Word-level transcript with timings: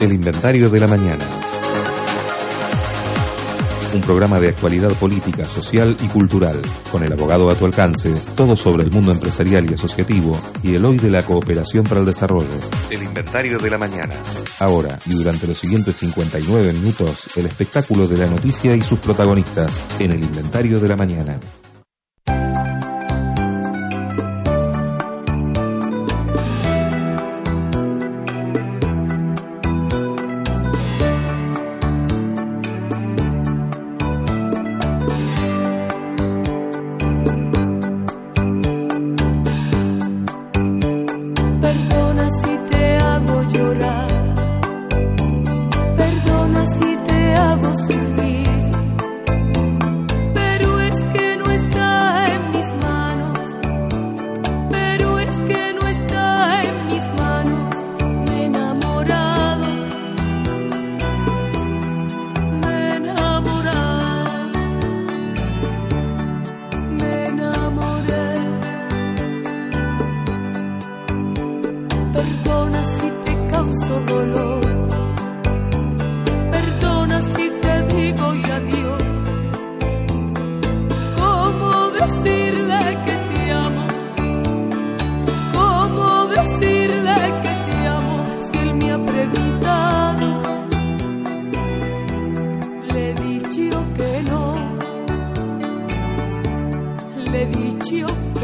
El 0.00 0.12
Inventario 0.12 0.70
de 0.70 0.78
la 0.78 0.86
Mañana. 0.86 1.24
Un 3.92 4.00
programa 4.02 4.38
de 4.38 4.50
actualidad 4.50 4.92
política, 4.92 5.44
social 5.44 5.96
y 6.00 6.06
cultural, 6.06 6.60
con 6.92 7.02
el 7.02 7.12
abogado 7.12 7.50
a 7.50 7.56
tu 7.56 7.66
alcance, 7.66 8.14
todo 8.36 8.56
sobre 8.56 8.84
el 8.84 8.92
mundo 8.92 9.10
empresarial 9.10 9.68
y 9.68 9.74
asociativo 9.74 10.38
y 10.62 10.76
el 10.76 10.84
hoy 10.84 10.98
de 10.98 11.10
la 11.10 11.24
cooperación 11.24 11.84
para 11.84 12.00
el 12.00 12.06
desarrollo. 12.06 12.46
El 12.90 13.02
Inventario 13.02 13.58
de 13.58 13.70
la 13.70 13.78
Mañana. 13.78 14.14
Ahora 14.60 15.00
y 15.06 15.14
durante 15.14 15.48
los 15.48 15.58
siguientes 15.58 15.96
59 15.96 16.74
minutos, 16.74 17.36
el 17.36 17.46
espectáculo 17.46 18.06
de 18.06 18.18
la 18.18 18.28
noticia 18.28 18.76
y 18.76 18.82
sus 18.82 19.00
protagonistas 19.00 19.80
en 19.98 20.12
el 20.12 20.22
Inventario 20.22 20.78
de 20.78 20.88
la 20.88 20.96
Mañana. 20.96 21.40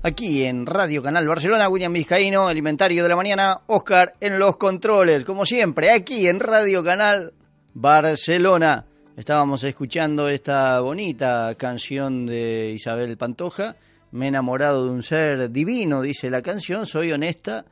Aquí 0.00 0.44
en 0.44 0.64
Radio 0.64 1.02
Canal 1.02 1.26
Barcelona, 1.26 1.68
William 1.68 1.92
Vizcaíno, 1.92 2.48
el 2.48 2.58
inventario 2.58 3.02
de 3.02 3.08
la 3.08 3.16
mañana, 3.16 3.62
Oscar 3.66 4.14
en 4.20 4.38
los 4.38 4.56
controles. 4.56 5.24
Como 5.24 5.44
siempre, 5.44 5.90
aquí 5.90 6.28
en 6.28 6.38
Radio 6.38 6.84
Canal 6.84 7.32
Barcelona. 7.74 8.86
Estábamos 9.16 9.64
escuchando 9.64 10.28
esta 10.28 10.78
bonita 10.78 11.52
canción 11.56 12.26
de 12.26 12.70
Isabel 12.76 13.16
Pantoja. 13.16 13.74
Me 14.12 14.26
he 14.26 14.28
enamorado 14.28 14.84
de 14.84 14.90
un 14.92 15.02
ser 15.02 15.50
divino, 15.50 16.00
dice 16.00 16.30
la 16.30 16.42
canción. 16.42 16.86
Soy 16.86 17.10
honesta 17.10 17.64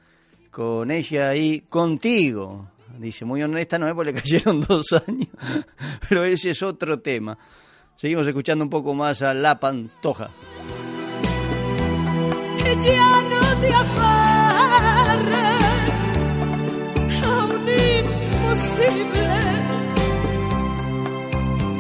con 0.50 0.90
ella 0.90 1.32
y 1.36 1.60
contigo. 1.60 2.72
Dice, 2.98 3.24
muy 3.24 3.40
honesta 3.44 3.78
no 3.78 3.86
es 3.86 3.94
porque 3.94 4.12
le 4.12 4.20
cayeron 4.20 4.60
dos 4.60 4.92
años, 5.06 5.28
pero 6.08 6.24
ese 6.24 6.50
es 6.50 6.62
otro 6.64 6.98
tema. 6.98 7.38
Seguimos 7.96 8.26
escuchando 8.26 8.64
un 8.64 8.70
poco 8.70 8.94
más 8.94 9.22
a 9.22 9.32
La 9.32 9.60
Pantoja. 9.60 10.30
Ya 12.74 13.22
no 13.30 13.42
te 13.60 13.72
aferres 13.72 15.22
a 17.22 17.44
un 17.44 17.68
imposible, 17.94 19.28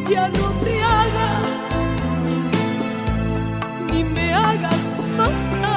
ya 0.08 0.28
no 0.28 0.46
te 0.62 0.82
hagas 0.82 1.46
ni 3.92 4.00
me 4.04 4.26
hagas 4.32 4.82
más 5.18 5.36
daño. 5.60 5.75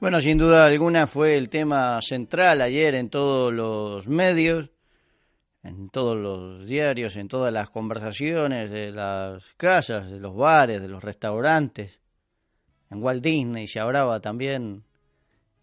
Bueno, 0.00 0.20
sin 0.20 0.38
duda 0.38 0.66
alguna 0.66 1.08
fue 1.08 1.36
el 1.36 1.48
tema 1.48 2.00
central 2.02 2.60
ayer 2.60 2.94
en 2.94 3.10
todos 3.10 3.52
los 3.52 4.06
medios, 4.06 4.70
en 5.64 5.90
todos 5.90 6.16
los 6.16 6.68
diarios, 6.68 7.16
en 7.16 7.26
todas 7.26 7.52
las 7.52 7.70
conversaciones 7.70 8.70
de 8.70 8.92
las 8.92 9.42
casas, 9.56 10.08
de 10.08 10.20
los 10.20 10.36
bares, 10.36 10.80
de 10.80 10.86
los 10.86 11.02
restaurantes. 11.02 11.98
En 12.90 13.02
Walt 13.02 13.24
Disney 13.24 13.66
se 13.66 13.80
hablaba 13.80 14.20
también 14.20 14.84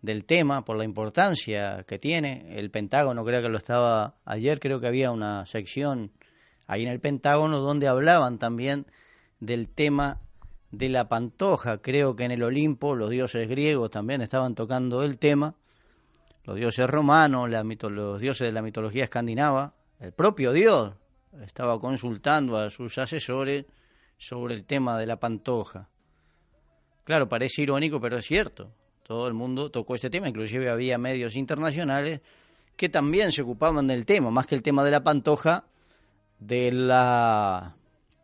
del 0.01 0.25
tema 0.25 0.65
por 0.65 0.75
la 0.75 0.83
importancia 0.83 1.85
que 1.87 1.97
tiene. 1.97 2.59
El 2.59 2.71
Pentágono 2.71 3.23
creo 3.23 3.41
que 3.41 3.47
lo 3.47 3.57
estaba 3.57 4.17
ayer, 4.25 4.59
creo 4.59 4.81
que 4.81 4.87
había 4.87 5.11
una 5.11 5.45
sección 5.45 6.11
ahí 6.67 6.83
en 6.83 6.91
el 6.91 6.99
Pentágono 6.99 7.59
donde 7.61 7.87
hablaban 7.87 8.37
también 8.37 8.85
del 9.39 9.69
tema 9.69 10.19
de 10.77 10.89
la 10.89 11.07
Pantoja. 11.07 11.77
Creo 11.79 12.15
que 12.15 12.25
en 12.25 12.31
el 12.31 12.43
Olimpo 12.43 12.95
los 12.95 13.09
dioses 13.09 13.47
griegos 13.47 13.91
también 13.91 14.21
estaban 14.21 14.55
tocando 14.55 15.03
el 15.03 15.17
tema, 15.17 15.55
los 16.43 16.55
dioses 16.55 16.89
romanos, 16.89 17.49
los 17.49 18.21
dioses 18.21 18.47
de 18.47 18.51
la 18.51 18.61
mitología 18.61 19.05
escandinava, 19.05 19.73
el 19.99 20.11
propio 20.11 20.51
Dios 20.51 20.93
estaba 21.43 21.79
consultando 21.79 22.57
a 22.57 22.69
sus 22.69 22.97
asesores 22.97 23.65
sobre 24.17 24.55
el 24.55 24.65
tema 24.65 24.97
de 24.97 25.07
la 25.07 25.19
Pantoja. 25.19 25.89
Claro, 27.03 27.29
parece 27.29 27.61
irónico, 27.61 27.99
pero 27.99 28.17
es 28.17 28.25
cierto. 28.25 28.71
Todo 29.03 29.27
el 29.27 29.33
mundo 29.33 29.69
tocó 29.69 29.95
este 29.95 30.09
tema, 30.09 30.27
inclusive 30.27 30.69
había 30.69 30.97
medios 30.97 31.35
internacionales 31.35 32.21
que 32.75 32.89
también 32.89 33.31
se 33.31 33.43
ocupaban 33.43 33.87
del 33.87 34.05
tema, 34.05 34.31
más 34.31 34.47
que 34.47 34.55
el 34.55 34.63
tema 34.63 34.83
de 34.83 34.91
la 34.91 35.03
Pantoja, 35.03 35.65
de 36.39 36.71
la 36.71 37.75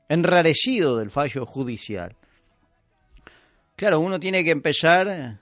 enrarecido 0.09 0.97
del 0.97 1.09
fallo 1.09 1.45
judicial. 1.45 2.17
Claro, 3.81 3.99
uno 3.99 4.19
tiene 4.19 4.43
que 4.43 4.51
empezar 4.51 5.39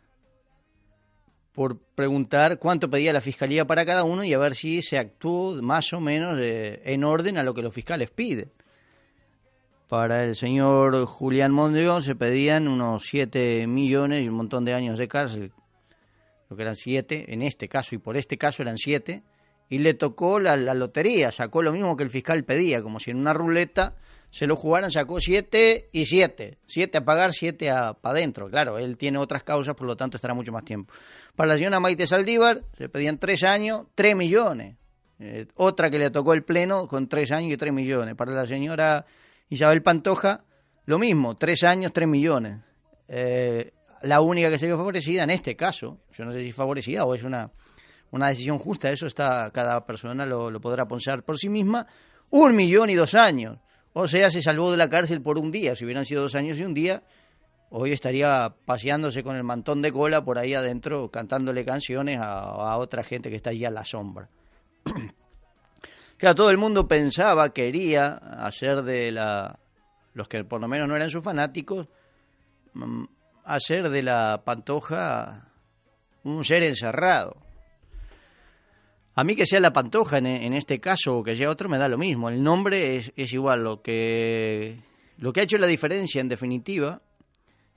por 1.52 1.78
preguntar 1.78 2.58
cuánto 2.58 2.90
pedía 2.90 3.12
la 3.12 3.20
fiscalía 3.20 3.68
para 3.68 3.84
cada 3.84 4.06
uno 4.06 4.24
y 4.24 4.34
a 4.34 4.38
ver 4.38 4.56
si 4.56 4.82
se 4.82 4.98
actuó 4.98 5.62
más 5.62 5.92
o 5.92 6.00
menos 6.00 6.40
en 6.42 7.04
orden 7.04 7.38
a 7.38 7.44
lo 7.44 7.54
que 7.54 7.62
los 7.62 7.74
fiscales 7.74 8.12
piden. 8.12 8.50
Para 9.90 10.24
el 10.24 10.38
señor 10.38 11.06
Julián 11.06 11.52
Mondeón 11.52 12.02
se 12.02 12.16
pedían 12.16 12.70
unos 12.70 13.06
7 13.08 13.68
millones 13.68 14.24
y 14.24 14.30
un 14.30 14.36
montón 14.36 14.64
de 14.64 14.74
años 14.74 14.98
de 14.98 15.10
cárcel, 15.10 15.52
lo 16.50 16.56
que 16.56 16.62
eran 16.62 16.78
7, 16.78 17.34
en 17.34 17.42
este 17.42 17.68
caso 17.68 17.96
y 17.96 17.98
por 17.98 18.16
este 18.16 18.38
caso 18.38 18.62
eran 18.64 18.78
7, 18.78 19.22
y 19.68 19.80
le 19.80 19.96
tocó 19.96 20.40
la 20.40 20.56
lotería, 20.56 21.34
sacó 21.34 21.62
lo 21.62 21.74
mismo 21.74 21.98
que 21.98 22.04
el 22.04 22.10
fiscal 22.10 22.46
pedía, 22.46 22.82
como 22.82 23.02
si 23.02 23.12
en 23.12 23.18
una 23.18 23.34
ruleta 23.34 23.98
se 24.32 24.46
lo 24.46 24.56
jugaran, 24.56 24.92
sacó 24.92 25.20
siete 25.20 25.90
y 25.92 26.06
siete. 26.06 26.60
Siete 26.68 27.00
a 27.00 27.06
pagar, 27.06 27.32
siete 27.34 27.70
para 27.70 27.98
adentro. 28.04 28.50
Claro, 28.50 28.78
él 28.78 28.98
tiene 28.98 29.18
otras 29.18 29.44
causas, 29.44 29.76
por 29.76 29.88
lo 29.88 29.96
tanto 29.96 30.18
estará 30.18 30.34
mucho 30.34 30.52
más 30.52 30.64
tiempo. 30.64 30.94
Para 31.36 31.50
la 31.50 31.58
señora 31.58 31.80
Maite 31.80 32.06
Saldívar 32.06 32.64
se 32.78 32.90
pedían 32.90 33.18
tres 33.18 33.44
años, 33.44 33.88
tres 33.96 34.16
millones. 34.16 34.78
Eh, 35.20 35.48
otra 35.56 35.90
que 35.90 36.00
le 36.00 36.12
tocó 36.12 36.34
el 36.34 36.44
pleno 36.44 36.88
con 36.88 37.10
tres 37.10 37.32
años 37.32 37.54
y 37.54 37.58
tres 37.58 37.74
millones. 37.74 38.16
Para 38.16 38.32
la 38.32 38.46
señora 38.46 39.06
Isabel 39.50 39.82
Pantoja, 39.82 40.46
lo 40.86 41.00
mismo, 41.00 41.36
tres 41.36 41.64
años, 41.64 41.92
tres 41.92 42.08
millones. 42.08 42.60
Eh, 43.08 43.74
la 44.04 44.22
única 44.22 44.50
que 44.50 44.60
se 44.60 44.68
vio 44.68 44.78
favorecida 44.78 45.24
en 45.24 45.32
este 45.32 45.56
caso, 45.56 46.00
yo 46.14 46.24
no 46.24 46.32
sé 46.32 46.44
si 46.44 46.52
favorecida 46.52 47.04
o 47.04 47.16
es 47.16 47.24
una, 47.24 47.52
una 48.12 48.30
decisión 48.30 48.60
justa, 48.60 48.92
eso 48.92 49.08
está 49.08 49.50
cada 49.52 49.86
persona 49.86 50.26
lo, 50.26 50.52
lo 50.52 50.62
podrá 50.62 50.88
pensar 50.88 51.24
por 51.24 51.38
sí 51.38 51.50
misma, 51.50 51.88
un 52.30 52.56
millón 52.56 52.92
y 52.92 52.96
dos 52.96 53.16
años. 53.16 53.58
O 53.94 54.08
sea, 54.08 54.30
se 54.30 54.42
salvó 54.42 54.72
de 54.72 54.78
la 54.78 54.90
cárcel 54.90 55.22
por 55.22 55.38
un 55.38 55.52
día. 55.52 55.76
Si 55.76 55.86
hubieran 55.86 56.06
sido 56.06 56.22
dos 56.22 56.36
años 56.36 56.60
y 56.60 56.64
un 56.64 56.74
día, 56.74 57.04
hoy 57.70 57.92
estaría 57.92 58.54
paseándose 58.66 59.24
con 59.24 59.36
el 59.36 59.44
mantón 59.44 59.82
de 59.82 59.92
cola 59.92 60.24
por 60.24 60.38
ahí 60.38 60.54
adentro, 60.54 61.10
cantándole 61.10 61.66
canciones 61.66 62.20
a, 62.22 62.78
otra 62.78 63.04
gente 63.04 63.30
que 63.30 63.36
está 63.36 63.50
allí 63.50 63.66
a 63.66 63.72
la 63.72 63.84
sombra. 63.84 64.30
claro, 66.18 66.36
todo 66.36 66.52
el 66.52 66.58
mundo 66.58 66.88
pensaba, 66.88 67.52
quería 67.52 68.14
hacer 68.14 68.84
de 68.84 69.12
la. 69.12 69.60
los 70.14 70.28
que 70.28 70.44
por 70.44 70.62
lo 70.62 70.68
menos 70.68 70.88
no 70.88 70.96
eran 70.96 71.10
sus 71.10 71.24
fanáticos, 71.24 71.88
mm, 72.74 73.06
hacer 73.46 73.90
de 73.90 74.04
la 74.04 74.44
pantoja 74.46 75.50
un 76.24 76.44
ser 76.44 76.64
encerrado 76.64 77.49
a 79.20 79.24
mí 79.26 79.36
que 79.36 79.46
sea 79.46 79.60
la 79.60 79.74
Pantoja 79.74 80.20
en, 80.20 80.54
este 80.54 80.80
caso 80.80 81.18
o 81.18 81.24
que 81.24 81.36
sea 81.36 81.50
otro 81.50 81.68
me 81.68 81.78
da 81.78 81.90
lo 81.90 81.98
mismo. 81.98 82.30
El 82.30 82.42
nombre 82.42 82.96
es, 83.18 83.34
igual. 83.34 83.66
Lo 83.66 83.82
que, 83.82 84.78
lo 85.18 85.34
que 85.34 85.42
ha 85.42 85.44
hecho 85.44 85.58
la 85.58 85.68
diferencia, 85.68 86.22
en 86.22 86.30
definitiva, 86.30 87.02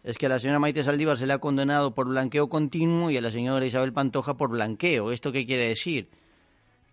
es 0.05 0.19
que 0.19 0.27
a 0.27 0.29
la 0.29 0.39
señora 0.39 0.61
Maite 0.61 0.85
Saldívar 0.85 1.19
se 1.19 1.27
le 1.27 1.33
ha 1.33 1.39
condenado 1.39 1.97
por 1.97 2.07
blanqueo 2.07 2.49
continuo 2.49 3.11
y 3.11 3.17
a 3.17 3.21
la 3.21 3.33
señora 3.33 3.67
Isabel 3.67 3.93
Pantoja 3.93 4.37
por 4.37 4.51
blanqueo. 4.51 5.11
¿Esto 5.11 5.33
qué 5.33 5.45
quiere 5.45 5.67
decir? 5.67 6.11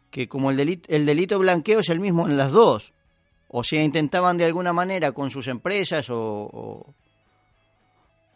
Que 0.09 0.27
como 0.27 0.49
el 0.49 0.57
delito, 0.57 0.89
el 0.91 1.05
delito 1.05 1.37
blanqueo 1.37 1.81
es 1.81 1.89
el 1.89 1.99
mismo 1.99 2.27
en 2.27 2.35
las 2.35 2.51
dos. 2.51 2.91
O 3.49 3.63
sea, 3.63 3.83
intentaban 3.83 4.37
de 4.37 4.45
alguna 4.45 4.73
manera 4.73 5.11
con 5.11 5.29
sus 5.29 5.47
empresas 5.47 6.09
o, 6.09 6.95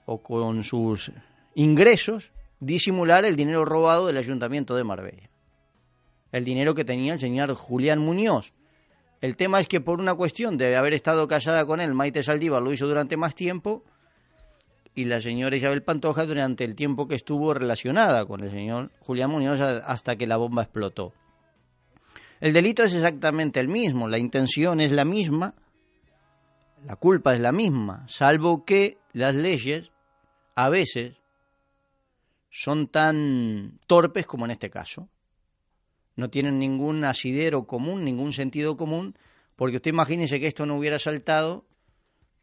o 0.06 0.18
con 0.22 0.64
sus 0.64 1.12
ingresos 1.56 2.32
disimular 2.60 3.26
el 3.26 3.36
dinero 3.36 3.66
robado 3.66 4.06
del 4.06 4.18
ayuntamiento 4.18 4.76
de 4.76 4.84
Marbella 4.84 5.33
el 6.34 6.44
dinero 6.44 6.74
que 6.74 6.84
tenía 6.84 7.14
el 7.14 7.20
señor 7.20 7.54
Julián 7.54 8.00
Muñoz. 8.00 8.54
El 9.22 9.38
tema 9.38 9.60
es 9.62 9.68
que 9.68 9.80
por 9.80 10.02
una 10.02 10.16
cuestión 10.16 10.58
de 10.58 10.76
haber 10.76 10.94
estado 10.94 11.28
casada 11.28 11.66
con 11.66 11.80
él, 11.80 11.94
Maite 11.94 12.24
Saldívar 12.24 12.62
lo 12.62 12.74
hizo 12.74 12.88
durante 12.88 13.16
más 13.16 13.36
tiempo 13.36 13.84
y 14.96 15.06
la 15.06 15.22
señora 15.22 15.56
Isabel 15.56 15.84
Pantoja 15.84 16.26
durante 16.26 16.66
el 16.66 16.76
tiempo 16.76 17.08
que 17.08 17.16
estuvo 17.16 17.54
relacionada 17.54 18.26
con 18.26 18.44
el 18.44 18.50
señor 18.50 18.92
Julián 19.00 19.30
Muñoz 19.30 19.62
hasta 19.62 20.16
que 20.16 20.28
la 20.28 20.38
bomba 20.38 20.64
explotó. 20.64 21.14
El 22.42 22.52
delito 22.52 22.84
es 22.84 22.94
exactamente 22.94 23.60
el 23.60 23.68
mismo, 23.68 24.10
la 24.10 24.18
intención 24.18 24.82
es 24.82 24.92
la 24.92 25.06
misma, 25.06 25.54
la 26.86 26.96
culpa 26.96 27.34
es 27.34 27.40
la 27.40 27.52
misma, 27.52 28.06
salvo 28.10 28.66
que 28.66 28.98
las 29.14 29.36
leyes 29.36 29.92
a 30.56 30.70
veces 30.70 31.16
son 32.50 32.88
tan 32.88 33.80
torpes 33.88 34.26
como 34.26 34.46
en 34.46 34.52
este 34.52 34.70
caso 34.70 35.10
no 36.16 36.30
tienen 36.30 36.60
ningún 36.60 37.04
asidero 37.06 37.66
común, 37.66 38.04
ningún 38.04 38.34
sentido 38.34 38.78
común, 38.78 39.16
porque 39.56 39.78
usted 39.78 39.92
imagínese 39.92 40.40
que 40.40 40.48
esto 40.48 40.66
no 40.66 40.76
hubiera 40.76 41.00
saltado 41.00 41.66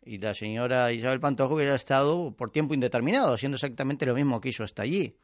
y 0.05 0.19
la 0.19 0.35
señora 0.35 0.93
Isabel 0.93 1.21
Pantoja 1.21 1.55
hubiera 1.55 1.75
estado 1.75 2.35
por 2.37 2.51
tiempo 2.51 2.75
indeterminado, 2.75 3.35
haciendo 3.35 3.57
exactamente 3.57 4.07
lo 4.07 4.15
mismo 4.15 4.41
que 4.41 4.49
hizo 4.49 4.65
hasta 4.65 4.83
allí. 4.83 5.15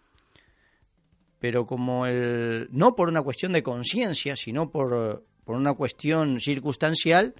Pero 1.39 1.67
como 1.67 2.07
el, 2.07 2.69
no 2.71 2.95
por 2.95 3.09
una 3.09 3.23
cuestión 3.23 3.53
de 3.53 3.63
conciencia, 3.63 4.37
sino 4.37 4.71
por, 4.71 5.25
por 5.45 5.57
una 5.57 5.75
cuestión 5.75 6.41
circunstancial, 6.41 7.35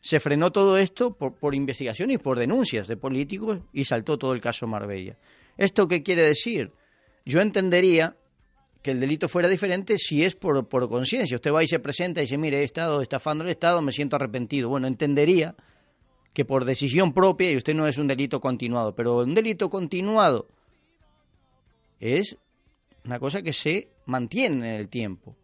se 0.00 0.20
frenó 0.20 0.52
todo 0.52 0.76
esto 0.76 1.16
por, 1.16 1.34
por 1.34 1.54
investigaciones 1.54 2.16
y 2.16 2.18
por 2.18 2.38
denuncias 2.38 2.86
de 2.86 2.96
políticos 2.96 3.60
y 3.72 3.84
saltó 3.84 4.18
todo 4.18 4.34
el 4.34 4.40
caso 4.40 4.66
Marbella. 4.66 5.16
¿Esto 5.56 5.88
qué 5.88 6.02
quiere 6.02 6.22
decir? 6.22 6.72
Yo 7.24 7.40
entendería 7.40 8.16
que 8.84 8.90
el 8.90 9.00
delito 9.00 9.28
fuera 9.28 9.48
diferente 9.48 9.96
si 9.96 10.22
es 10.22 10.34
por, 10.34 10.68
por 10.68 10.90
conciencia. 10.90 11.36
Usted 11.36 11.50
va 11.50 11.64
y 11.64 11.66
se 11.66 11.78
presenta 11.78 12.20
y 12.20 12.24
dice, 12.24 12.36
mire, 12.36 12.60
he 12.60 12.64
estado 12.64 13.00
estafando 13.00 13.42
al 13.42 13.48
Estado, 13.48 13.80
me 13.80 13.92
siento 13.92 14.16
arrepentido. 14.16 14.68
Bueno, 14.68 14.86
entendería 14.86 15.54
que 16.34 16.44
por 16.44 16.66
decisión 16.66 17.14
propia, 17.14 17.50
y 17.50 17.56
usted 17.56 17.74
no 17.74 17.86
es 17.86 17.96
un 17.96 18.06
delito 18.06 18.40
continuado, 18.40 18.94
pero 18.94 19.20
un 19.20 19.32
delito 19.32 19.70
continuado 19.70 20.48
es 21.98 22.36
una 23.06 23.18
cosa 23.18 23.40
que 23.40 23.54
se 23.54 23.88
mantiene 24.04 24.74
en 24.74 24.80
el 24.80 24.90
tiempo. 24.90 25.34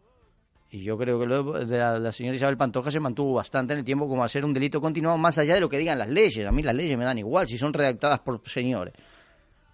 Y 0.69 0.83
yo 0.83 0.95
creo 0.95 1.19
que 1.19 1.65
de 1.65 1.77
la, 1.79 1.97
la, 1.97 2.11
señora 2.11 2.35
Isabel 2.35 2.57
Pantoja 2.57 2.91
se 2.91 2.99
mantuvo 2.99 3.33
bastante 3.33 3.73
en 3.73 3.79
el 3.79 3.85
tiempo 3.85 4.07
como 4.07 4.23
hacer 4.23 4.45
un 4.45 4.53
delito 4.53 4.79
continuado 4.79 5.17
más 5.17 5.39
allá 5.39 5.55
de 5.55 5.61
lo 5.61 5.67
que 5.67 5.79
digan 5.79 5.97
las 5.97 6.09
leyes. 6.09 6.47
A 6.47 6.51
mí 6.51 6.61
las 6.61 6.75
leyes 6.75 6.95
me 6.95 7.05
dan 7.05 7.17
igual 7.17 7.47
si 7.47 7.57
son 7.57 7.73
redactadas 7.73 8.19
por 8.19 8.47
señores, 8.47 8.93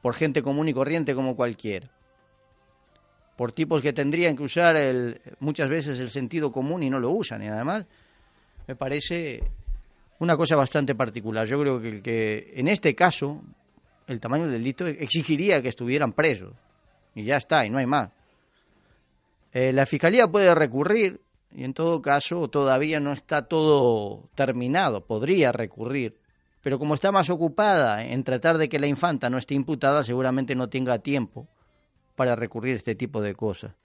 por 0.01 0.15
gente 0.15 0.41
común 0.41 0.69
y 0.69 0.74
corriente 0.74 1.13
como 1.13 1.36
cualquiera 1.36 1.97
por 3.38 3.51
tipos 3.51 3.84
que 3.84 3.94
tendrían 3.94 4.36
que 4.36 4.44
usar 4.44 4.75
el, 4.75 5.22
muchas 5.39 5.70
veces 5.70 6.00
el 6.00 6.10
sentido 6.10 6.51
común 6.51 6.82
y 6.82 6.89
no 6.89 7.00
lo 7.00 7.12
usan. 7.12 7.44
Y 7.44 7.48
además 7.48 7.86
me 8.67 8.75
parece 8.75 9.44
una 10.20 10.36
cosa 10.36 10.56
bastante 10.56 10.96
particular. 10.96 11.48
Yo 11.48 11.62
creo 11.62 11.79
que, 11.79 12.01
que 12.01 12.53
en 12.56 12.67
este 12.67 12.96
caso 12.96 13.44
el 14.08 14.20
tamaño 14.20 14.46
del 14.46 14.53
delito 14.53 14.88
exigiría 14.88 15.62
que 15.62 15.70
estuvieran 15.70 16.13
presos. 16.13 16.53
Y 17.13 17.25
ya 17.25 17.38
está, 17.38 17.63
y 17.63 17.70
no 17.70 17.77
hay 17.77 17.86
más. 17.86 18.10
Eh, 19.53 19.72
la 19.72 19.86
Fiscalía 19.86 20.27
puede 20.27 20.53
recurrir, 20.56 21.22
y 21.51 21.63
en 21.63 21.74
todo 21.74 22.01
caso 22.01 22.48
todavía 22.48 23.00
no 23.00 23.13
está 23.13 23.44
todo 23.44 24.29
terminado, 24.34 25.06
podría 25.06 25.51
recurrir. 25.51 26.17
Pero 26.63 26.79
como 26.79 26.96
está 26.96 27.12
más 27.12 27.29
ocupada 27.29 28.03
en 28.03 28.24
tratar 28.24 28.58
de 28.58 28.67
que 28.67 28.79
la 28.79 28.88
infanta 28.88 29.29
no 29.29 29.38
esté 29.38 29.53
imputada, 29.53 30.03
seguramente 30.03 30.56
no 30.56 30.70
tenga 30.70 31.00
tiempo 31.00 31.48
para 32.17 32.36
recurrir 32.36 32.74
a 32.74 32.77
este 32.77 32.95
tipo 32.95 33.21
de 33.21 33.36
cosas. 33.36 33.75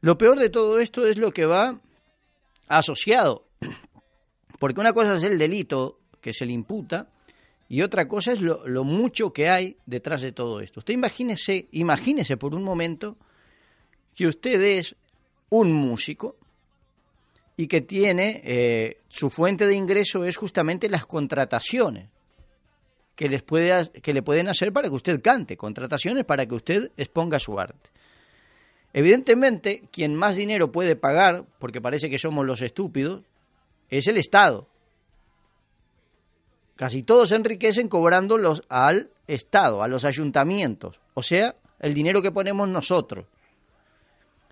Lo 0.00 0.16
peor 0.16 0.38
de 0.38 0.48
todo 0.48 0.78
esto 0.78 1.06
es 1.06 1.18
lo 1.18 1.32
que 1.32 1.44
va 1.44 1.80
asociado, 2.68 3.48
porque 4.60 4.80
una 4.80 4.92
cosa 4.92 5.16
es 5.16 5.24
el 5.24 5.36
delito 5.36 5.98
que 6.20 6.32
se 6.32 6.46
le 6.46 6.52
imputa 6.52 7.08
y 7.68 7.82
otra 7.82 8.06
cosa 8.06 8.32
es 8.32 8.40
lo, 8.40 8.84
mucho 8.84 9.32
que 9.32 9.48
hay 9.48 9.76
detrás 9.86 10.22
de 10.22 10.30
todo 10.30 10.60
esto. 10.60 10.78
Usted 10.78 10.94
imagínese, 10.94 11.66
imagínese 11.72 12.36
por 12.36 12.54
un 12.54 12.62
momento 12.62 13.16
que 14.14 14.28
usted 14.28 14.62
es 14.62 14.94
un 15.50 15.72
músico 15.72 16.36
y 17.56 17.66
que 17.66 17.80
tiene 17.80 18.40
eh, 18.44 18.98
su 19.08 19.30
fuente 19.30 19.66
de 19.66 19.74
ingreso 19.74 20.24
es 20.24 20.36
justamente 20.36 20.88
las 20.88 21.06
contrataciones 21.06 22.08
que 23.16 23.28
les 23.28 23.42
puede, 23.42 23.90
que 24.02 24.12
le 24.12 24.22
pueden 24.22 24.46
hacer 24.46 24.72
para 24.72 24.88
que 24.88 24.94
usted 24.94 25.20
cante, 25.22 25.56
contrataciones 25.56 26.24
para 26.24 26.46
que 26.46 26.54
usted 26.54 26.92
exponga 26.98 27.40
su 27.40 27.58
arte. 27.58 27.90
Evidentemente, 28.92 29.88
quien 29.90 30.14
más 30.14 30.36
dinero 30.36 30.70
puede 30.70 30.96
pagar, 30.96 31.44
porque 31.58 31.80
parece 31.80 32.10
que 32.10 32.18
somos 32.18 32.46
los 32.46 32.60
estúpidos, 32.60 33.22
es 33.88 34.06
el 34.06 34.18
Estado. 34.18 34.68
Casi 36.76 37.02
todos 37.02 37.30
se 37.30 37.36
enriquecen 37.36 37.88
cobrando 37.88 38.38
al 38.68 39.10
Estado, 39.26 39.82
a 39.82 39.88
los 39.88 40.04
ayuntamientos, 40.04 41.00
o 41.14 41.22
sea, 41.22 41.56
el 41.80 41.94
dinero 41.94 42.20
que 42.20 42.32
ponemos 42.32 42.68
nosotros. 42.68 43.26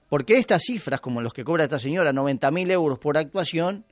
Porque 0.08 0.36
estas 0.36 0.62
cifras, 0.62 1.00
como 1.00 1.20
los 1.20 1.34
que 1.34 1.44
cobra 1.44 1.64
esta 1.64 1.78
señora, 1.78 2.12
90.000 2.12 2.70
euros 2.70 2.98
por 2.98 3.18
actuación, 3.18 3.84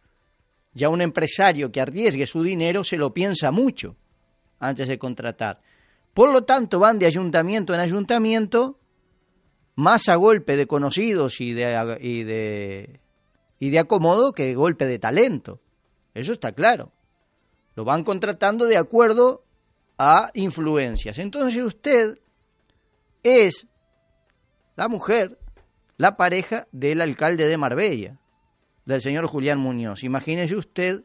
ya 0.72 0.88
un 0.88 1.02
empresario 1.02 1.70
que 1.70 1.80
arriesgue 1.80 2.26
su 2.26 2.42
dinero 2.42 2.84
se 2.84 2.96
lo 2.96 3.12
piensa 3.12 3.50
mucho 3.50 3.96
antes 4.62 4.88
de 4.88 4.98
contratar. 4.98 5.60
Por 6.14 6.32
lo 6.32 6.44
tanto, 6.44 6.78
van 6.78 6.98
de 6.98 7.06
ayuntamiento 7.06 7.74
en 7.74 7.80
ayuntamiento, 7.80 8.78
más 9.74 10.08
a 10.08 10.14
golpe 10.14 10.56
de 10.56 10.66
conocidos 10.66 11.40
y 11.40 11.52
de, 11.52 12.98
y 13.58 13.70
de, 13.70 13.78
acomodo 13.78 14.32
que 14.32 14.54
golpe 14.54 14.86
de 14.86 14.98
talento. 14.98 15.60
Eso 16.14 16.32
está 16.32 16.52
claro. 16.52 16.92
Lo 17.74 17.84
van 17.84 18.04
contratando 18.04 18.66
de 18.66 18.76
acuerdo 18.76 19.44
a 19.98 20.30
influencias. 20.34 21.18
Entonces 21.18 21.62
usted 21.62 22.18
es 23.22 23.66
la 24.76 24.88
mujer, 24.88 25.38
la 25.96 26.16
pareja 26.16 26.68
del 26.70 27.00
alcalde 27.00 27.46
de 27.46 27.56
Marbella, 27.56 28.18
del 28.84 29.00
señor 29.00 29.26
Julián 29.26 29.58
Muñoz. 29.58 30.04
Imagínese 30.04 30.54
usted 30.54 31.02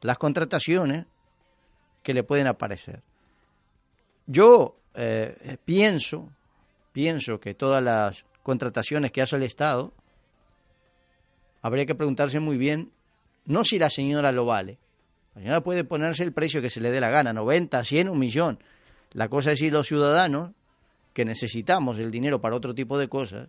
las 0.00 0.18
contrataciones 0.18 1.06
que 2.04 2.14
le 2.14 2.22
pueden 2.22 2.46
aparecer. 2.46 3.02
Yo 4.26 4.76
eh, 4.94 5.56
pienso, 5.64 6.30
pienso 6.92 7.40
que 7.40 7.54
todas 7.54 7.82
las 7.82 8.24
contrataciones 8.44 9.10
que 9.10 9.22
hace 9.22 9.36
el 9.36 9.42
Estado, 9.42 9.92
habría 11.62 11.86
que 11.86 11.94
preguntarse 11.94 12.38
muy 12.38 12.58
bien, 12.58 12.92
no 13.46 13.64
si 13.64 13.78
la 13.78 13.90
señora 13.90 14.30
lo 14.30 14.44
vale. 14.44 14.78
La 15.34 15.40
señora 15.40 15.60
puede 15.62 15.82
ponerse 15.82 16.22
el 16.22 16.32
precio 16.32 16.62
que 16.62 16.70
se 16.70 16.80
le 16.80 16.90
dé 16.90 17.00
la 17.00 17.10
gana, 17.10 17.32
90, 17.32 17.82
100, 17.82 18.08
un 18.08 18.18
millón. 18.18 18.58
La 19.12 19.28
cosa 19.28 19.52
es 19.52 19.58
si 19.58 19.70
los 19.70 19.88
ciudadanos, 19.88 20.52
que 21.14 21.24
necesitamos 21.24 21.98
el 21.98 22.10
dinero 22.10 22.40
para 22.40 22.54
otro 22.54 22.74
tipo 22.74 22.98
de 22.98 23.08
cosas, 23.08 23.48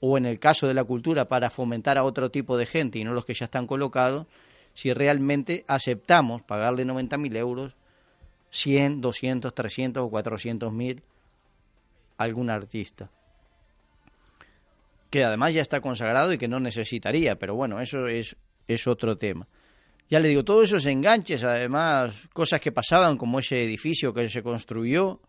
o 0.00 0.16
en 0.16 0.24
el 0.24 0.38
caso 0.38 0.66
de 0.66 0.74
la 0.74 0.84
cultura 0.84 1.28
para 1.28 1.50
fomentar 1.50 1.98
a 1.98 2.04
otro 2.04 2.30
tipo 2.30 2.56
de 2.56 2.66
gente 2.66 2.98
y 2.98 3.04
no 3.04 3.12
los 3.12 3.24
que 3.24 3.34
ya 3.34 3.44
están 3.44 3.66
colocados, 3.66 4.26
si 4.74 4.92
realmente 4.92 5.64
aceptamos 5.68 6.42
pagarle 6.42 6.84
90.000 6.84 7.36
euros, 7.36 7.76
100, 8.50 9.00
200, 9.00 9.54
300 9.54 10.02
o 10.02 10.10
400 10.10 10.72
mil 10.72 11.02
a 12.18 12.24
algún 12.24 12.50
artista. 12.50 13.10
Que 15.10 15.24
además 15.24 15.54
ya 15.54 15.62
está 15.62 15.80
consagrado 15.80 16.32
y 16.32 16.38
que 16.38 16.48
no 16.48 16.60
necesitaría, 16.60 17.36
pero 17.36 17.54
bueno, 17.54 17.80
eso 17.80 18.06
es, 18.06 18.36
es 18.68 18.86
otro 18.86 19.16
tema. 19.16 19.46
Ya 20.10 20.20
le 20.20 20.28
digo, 20.28 20.44
todos 20.44 20.64
esos 20.64 20.86
enganches, 20.86 21.42
además, 21.44 22.28
cosas 22.32 22.60
que 22.60 22.72
pasaban, 22.72 23.16
como 23.16 23.38
ese 23.38 23.64
edificio 23.64 24.12
que 24.12 24.28
se 24.28 24.42
construyó, 24.42 25.20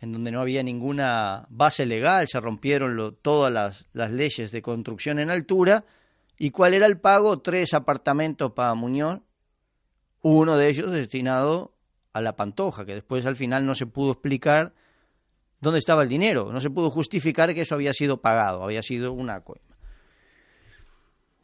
en 0.00 0.12
donde 0.12 0.30
no 0.30 0.40
había 0.40 0.62
ninguna 0.62 1.46
base 1.48 1.86
legal, 1.86 2.28
se 2.28 2.38
rompieron 2.38 3.16
todas 3.22 3.52
las, 3.52 3.86
las 3.92 4.10
leyes 4.10 4.52
de 4.52 4.62
construcción 4.62 5.18
en 5.18 5.30
altura, 5.30 5.84
¿Y 6.38 6.50
cuál 6.50 6.74
era 6.74 6.86
el 6.86 6.98
pago? 6.98 7.40
Tres 7.40 7.72
apartamentos 7.74 8.52
para 8.52 8.74
Muñoz, 8.74 9.20
uno 10.22 10.56
de 10.56 10.68
ellos 10.68 10.90
destinado 10.90 11.72
a 12.12 12.20
la 12.20 12.36
Pantoja, 12.36 12.84
que 12.84 12.94
después 12.94 13.24
al 13.26 13.36
final 13.36 13.64
no 13.64 13.74
se 13.74 13.86
pudo 13.86 14.12
explicar 14.12 14.74
dónde 15.60 15.78
estaba 15.78 16.02
el 16.02 16.08
dinero, 16.08 16.52
no 16.52 16.60
se 16.60 16.70
pudo 16.70 16.90
justificar 16.90 17.54
que 17.54 17.62
eso 17.62 17.74
había 17.74 17.92
sido 17.92 18.20
pagado, 18.20 18.62
había 18.62 18.82
sido 18.82 19.12
una 19.12 19.40
coima. 19.40 19.76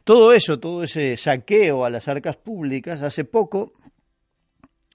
Todo 0.03 0.33
eso, 0.33 0.59
todo 0.59 0.83
ese 0.83 1.15
saqueo 1.15 1.85
a 1.85 1.89
las 1.89 2.07
arcas 2.07 2.37
públicas, 2.37 3.01
hace 3.01 3.23
poco, 3.23 3.73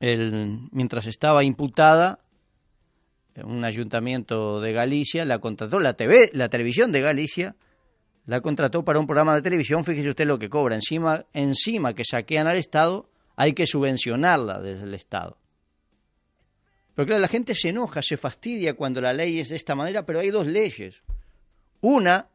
el, 0.01 0.69
mientras 0.71 1.07
estaba 1.07 1.45
imputada, 1.45 2.21
un 3.45 3.65
ayuntamiento 3.65 4.61
de 4.61 4.73
Galicia 4.73 5.25
la 5.25 5.39
contrató, 5.39 5.79
la, 5.79 5.95
TV, 5.95 6.31
la 6.35 6.49
televisión 6.49 6.93
de 6.93 7.01
Galicia, 7.01 7.57
la 8.29 8.43
contrató 8.43 8.85
para 8.85 9.01
un 9.01 9.07
programa 9.07 9.35
de 9.35 9.41
televisión, 9.41 9.87
fíjese 9.87 10.11
usted 10.11 10.27
lo 10.27 10.39
que 10.39 10.51
cobra, 10.51 10.75
encima, 10.75 11.25
encima 11.33 11.95
que 11.95 12.05
saquean 12.05 12.47
al 12.47 12.59
Estado, 12.59 13.09
hay 13.37 13.55
que 13.55 13.67
subvencionarla 13.67 14.61
desde 14.61 14.85
el 14.85 14.93
Estado. 14.93 15.39
Pero 16.95 17.07
claro, 17.07 17.23
la 17.23 17.29
gente 17.29 17.55
se 17.55 17.71
enoja, 17.71 18.03
se 18.03 18.19
fastidia 18.19 18.75
cuando 18.75 19.01
la 19.01 19.15
ley 19.15 19.41
es 19.41 19.49
de 19.49 19.57
esta 19.57 19.75
manera, 19.75 20.05
pero 20.05 20.19
hay 20.21 20.29
dos 20.29 20.47
leyes. 20.47 21.03
Una, 21.81 22.29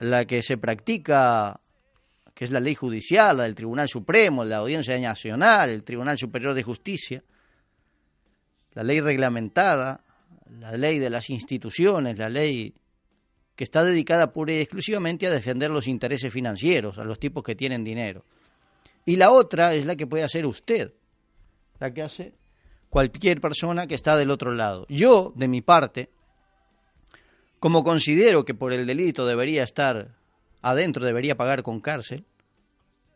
la 0.00 0.24
que 0.24 0.42
se 0.42 0.58
practica, 0.58 1.60
que 2.34 2.44
es 2.44 2.50
la 2.50 2.58
ley 2.58 2.74
judicial, 2.74 3.36
la 3.36 3.44
del 3.44 3.54
Tribunal 3.54 3.88
Supremo, 3.88 4.44
la 4.44 4.56
Audiencia 4.56 4.98
Nacional, 4.98 5.70
el 5.70 5.84
Tribunal 5.84 6.18
Superior 6.18 6.52
de 6.52 6.64
Justicia, 6.64 7.22
la 8.72 8.82
ley 8.82 8.98
reglamentada, 8.98 10.02
la 10.50 10.76
ley 10.76 10.98
de 10.98 11.10
las 11.10 11.30
instituciones, 11.30 12.18
la 12.18 12.28
ley 12.28 12.74
que 13.56 13.64
está 13.64 13.82
dedicada 13.82 14.32
pura 14.32 14.52
y 14.52 14.58
exclusivamente 14.58 15.26
a 15.26 15.30
defender 15.30 15.70
los 15.70 15.88
intereses 15.88 16.32
financieros, 16.32 16.98
a 16.98 17.04
los 17.04 17.18
tipos 17.18 17.42
que 17.42 17.56
tienen 17.56 17.82
dinero. 17.82 18.24
Y 19.06 19.16
la 19.16 19.30
otra 19.30 19.74
es 19.74 19.86
la 19.86 19.96
que 19.96 20.06
puede 20.06 20.24
hacer 20.24 20.46
usted, 20.46 20.92
la 21.80 21.92
que 21.92 22.02
hace 22.02 22.34
cualquier 22.90 23.40
persona 23.40 23.86
que 23.86 23.94
está 23.94 24.16
del 24.16 24.30
otro 24.30 24.52
lado. 24.52 24.86
Yo, 24.88 25.32
de 25.34 25.48
mi 25.48 25.62
parte, 25.62 26.10
como 27.58 27.82
considero 27.82 28.44
que 28.44 28.54
por 28.54 28.72
el 28.72 28.86
delito 28.86 29.26
debería 29.26 29.62
estar 29.62 30.14
adentro, 30.60 31.04
debería 31.04 31.36
pagar 31.36 31.62
con 31.62 31.80
cárcel, 31.80 32.24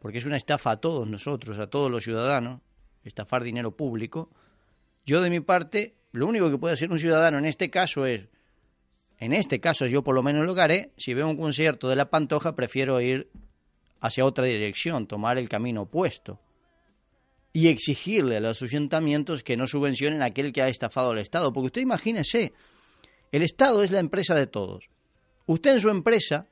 porque 0.01 0.19
es 0.19 0.25
una 0.25 0.37
estafa 0.37 0.73
a 0.73 0.77
todos 0.79 1.07
nosotros, 1.07 1.59
a 1.59 1.67
todos 1.67 1.91
los 1.91 2.03
ciudadanos, 2.03 2.63
estafar 3.05 3.43
dinero 3.43 3.73
público, 3.73 4.31
yo 5.05 5.21
de 5.21 5.31
mi 5.31 5.41
parte, 5.41 5.97
lo 6.13 6.27
único 6.27 6.51
que 6.51 6.59
puede 6.59 6.75
hacer 6.75 6.91
un 6.91 6.99
ciudadano 6.99 7.39
en 7.39 7.45
este 7.45 7.69
caso 7.69 8.07
es 8.07 8.29
en 9.21 9.35
este 9.35 9.61
caso 9.61 9.87
yo 9.87 10.03
por 10.03 10.15
lo 10.15 10.23
menos 10.23 10.47
lo 10.47 10.61
haré, 10.61 10.93
si 10.97 11.15
veo 11.15 11.29
un 11.29 11.37
concierto 11.37 11.89
de 11.89 11.97
la 11.97 12.11
Pantoja 12.11 12.57
prefiero 12.57 13.01
ir 13.01 13.31
hacia 14.01 14.25
otra 14.25 14.47
dirección, 14.47 15.07
tomar 15.07 15.39
el 15.39 15.49
camino 15.49 15.83
opuesto 15.83 16.41
y 17.53 17.69
exigirle 17.69 18.39
a 18.39 18.41
los 18.41 18.63
ayuntamientos 18.63 19.43
que 19.43 19.57
no 19.57 19.67
subvencionen 19.67 20.23
a 20.23 20.27
aquel 20.27 20.53
que 20.53 20.63
ha 20.63 20.69
estafado 20.69 21.11
al 21.11 21.19
Estado. 21.19 21.53
Porque 21.53 21.67
usted 21.67 21.83
imagínese, 21.83 22.53
el 23.33 23.43
Estado 23.43 23.83
es 23.83 23.91
la 23.91 23.99
empresa 23.99 24.35
de 24.35 24.47
todos. 24.47 24.89
Usted 25.47 25.73
en 25.73 25.81
su 25.81 25.91
empresa 25.91 26.47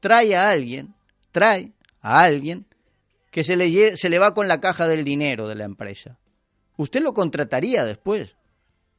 trae 0.00 0.34
a 0.34 0.48
alguien, 0.48 0.94
trae 1.32 1.72
a 2.00 2.22
alguien 2.22 2.66
que 3.30 3.42
se 3.42 3.56
le, 3.56 3.96
se 3.96 4.08
le 4.08 4.18
va 4.18 4.32
con 4.32 4.48
la 4.48 4.60
caja 4.60 4.88
del 4.88 5.04
dinero 5.04 5.48
de 5.48 5.56
la 5.56 5.64
empresa. 5.64 6.18
Usted 6.76 7.02
lo 7.02 7.12
contrataría 7.12 7.84
después. 7.84 8.36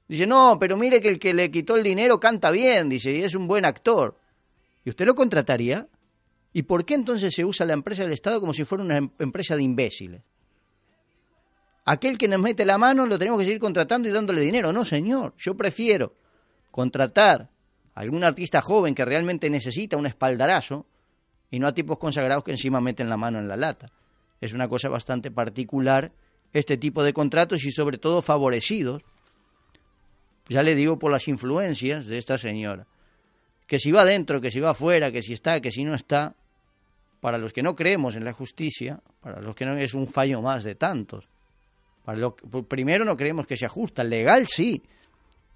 Dice, 0.09 0.25
no, 0.25 0.57
pero 0.59 0.75
mire 0.75 0.99
que 0.99 1.07
el 1.07 1.19
que 1.19 1.35
le 1.35 1.51
quitó 1.51 1.77
el 1.77 1.83
dinero 1.83 2.19
canta 2.19 2.49
bien, 2.49 2.89
dice, 2.89 3.11
y 3.11 3.21
es 3.21 3.35
un 3.35 3.47
buen 3.47 3.63
actor. 3.63 4.17
¿Y 4.83 4.89
usted 4.89 5.05
lo 5.05 5.13
contrataría? 5.13 5.87
¿Y 6.51 6.63
por 6.63 6.83
qué 6.83 6.95
entonces 6.95 7.31
se 7.31 7.45
usa 7.45 7.63
la 7.67 7.73
empresa 7.73 8.01
del 8.01 8.13
Estado 8.13 8.39
como 8.39 8.51
si 8.51 8.65
fuera 8.65 8.83
una 8.83 8.97
em-, 8.97 9.11
empresa 9.19 9.55
de 9.55 9.61
imbéciles? 9.61 10.23
Aquel 11.85 12.17
que 12.17 12.27
nos 12.27 12.41
mete 12.41 12.65
la 12.65 12.79
mano 12.79 13.05
lo 13.05 13.19
tenemos 13.19 13.39
que 13.39 13.45
seguir 13.45 13.59
contratando 13.59 14.09
y 14.09 14.11
dándole 14.11 14.41
dinero. 14.41 14.73
No, 14.73 14.83
señor, 14.83 15.35
yo 15.37 15.55
prefiero 15.55 16.15
contratar 16.71 17.51
a 17.93 17.99
algún 17.99 18.23
artista 18.23 18.61
joven 18.61 18.95
que 18.95 19.05
realmente 19.05 19.47
necesita 19.51 19.95
un 19.95 20.07
espaldarazo 20.07 20.87
y 21.51 21.59
no 21.59 21.67
a 21.67 21.73
tipos 21.75 21.99
consagrados 21.99 22.43
que 22.43 22.51
encima 22.51 22.81
meten 22.81 23.09
la 23.09 23.17
mano 23.17 23.37
en 23.37 23.47
la 23.47 23.57
lata. 23.57 23.91
Es 24.41 24.53
una 24.53 24.67
cosa 24.67 24.89
bastante 24.89 25.29
particular 25.29 26.11
este 26.51 26.77
tipo 26.77 27.03
de 27.03 27.13
contratos 27.13 27.63
y 27.63 27.71
sobre 27.71 27.99
todo 27.99 28.23
favorecidos 28.23 29.03
ya 30.49 30.63
le 30.63 30.75
digo 30.75 30.97
por 30.99 31.11
las 31.11 31.27
influencias 31.27 32.05
de 32.05 32.17
esta 32.17 32.37
señora. 32.37 32.87
Que 33.67 33.79
si 33.79 33.91
va 33.91 34.01
adentro, 34.01 34.41
que 34.41 34.51
si 34.51 34.59
va 34.59 34.71
afuera, 34.71 35.11
que 35.11 35.21
si 35.21 35.33
está, 35.33 35.61
que 35.61 35.71
si 35.71 35.83
no 35.83 35.93
está, 35.93 36.35
para 37.21 37.37
los 37.37 37.53
que 37.53 37.61
no 37.61 37.75
creemos 37.75 38.15
en 38.15 38.25
la 38.25 38.33
justicia, 38.33 39.01
para 39.21 39.41
los 39.41 39.55
que 39.55 39.65
no 39.65 39.77
es 39.77 39.93
un 39.93 40.07
fallo 40.07 40.41
más 40.41 40.63
de 40.63 40.75
tantos. 40.75 41.27
Para 42.03 42.17
lo, 42.17 42.35
primero 42.35 43.05
no 43.05 43.15
creemos 43.15 43.45
que 43.45 43.57
se 43.57 43.65
ajusta, 43.65 44.03
legal 44.03 44.47
sí, 44.47 44.81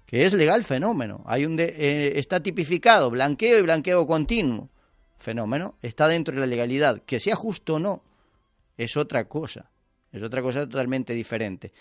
que 0.06 0.24
es 0.24 0.34
legal 0.34 0.62
fenómeno. 0.62 1.24
Hay 1.26 1.44
un 1.44 1.58
eh, 1.58 2.12
está 2.16 2.40
tipificado 2.40 3.10
blanqueo 3.10 3.58
y 3.58 3.62
blanqueo 3.62 4.06
continuo. 4.06 4.68
Fenómeno 5.18 5.76
está 5.82 6.06
dentro 6.06 6.34
de 6.34 6.40
la 6.40 6.46
legalidad, 6.46 7.02
que 7.02 7.18
sea 7.18 7.34
justo 7.34 7.74
o 7.74 7.78
no 7.78 8.02
es 8.76 8.96
otra 8.96 9.26
cosa. 9.26 9.70
es 10.12 10.22
otra 10.22 10.42
cosa 10.42 10.68
totalmente 10.68 11.14
diferente. 11.14 11.72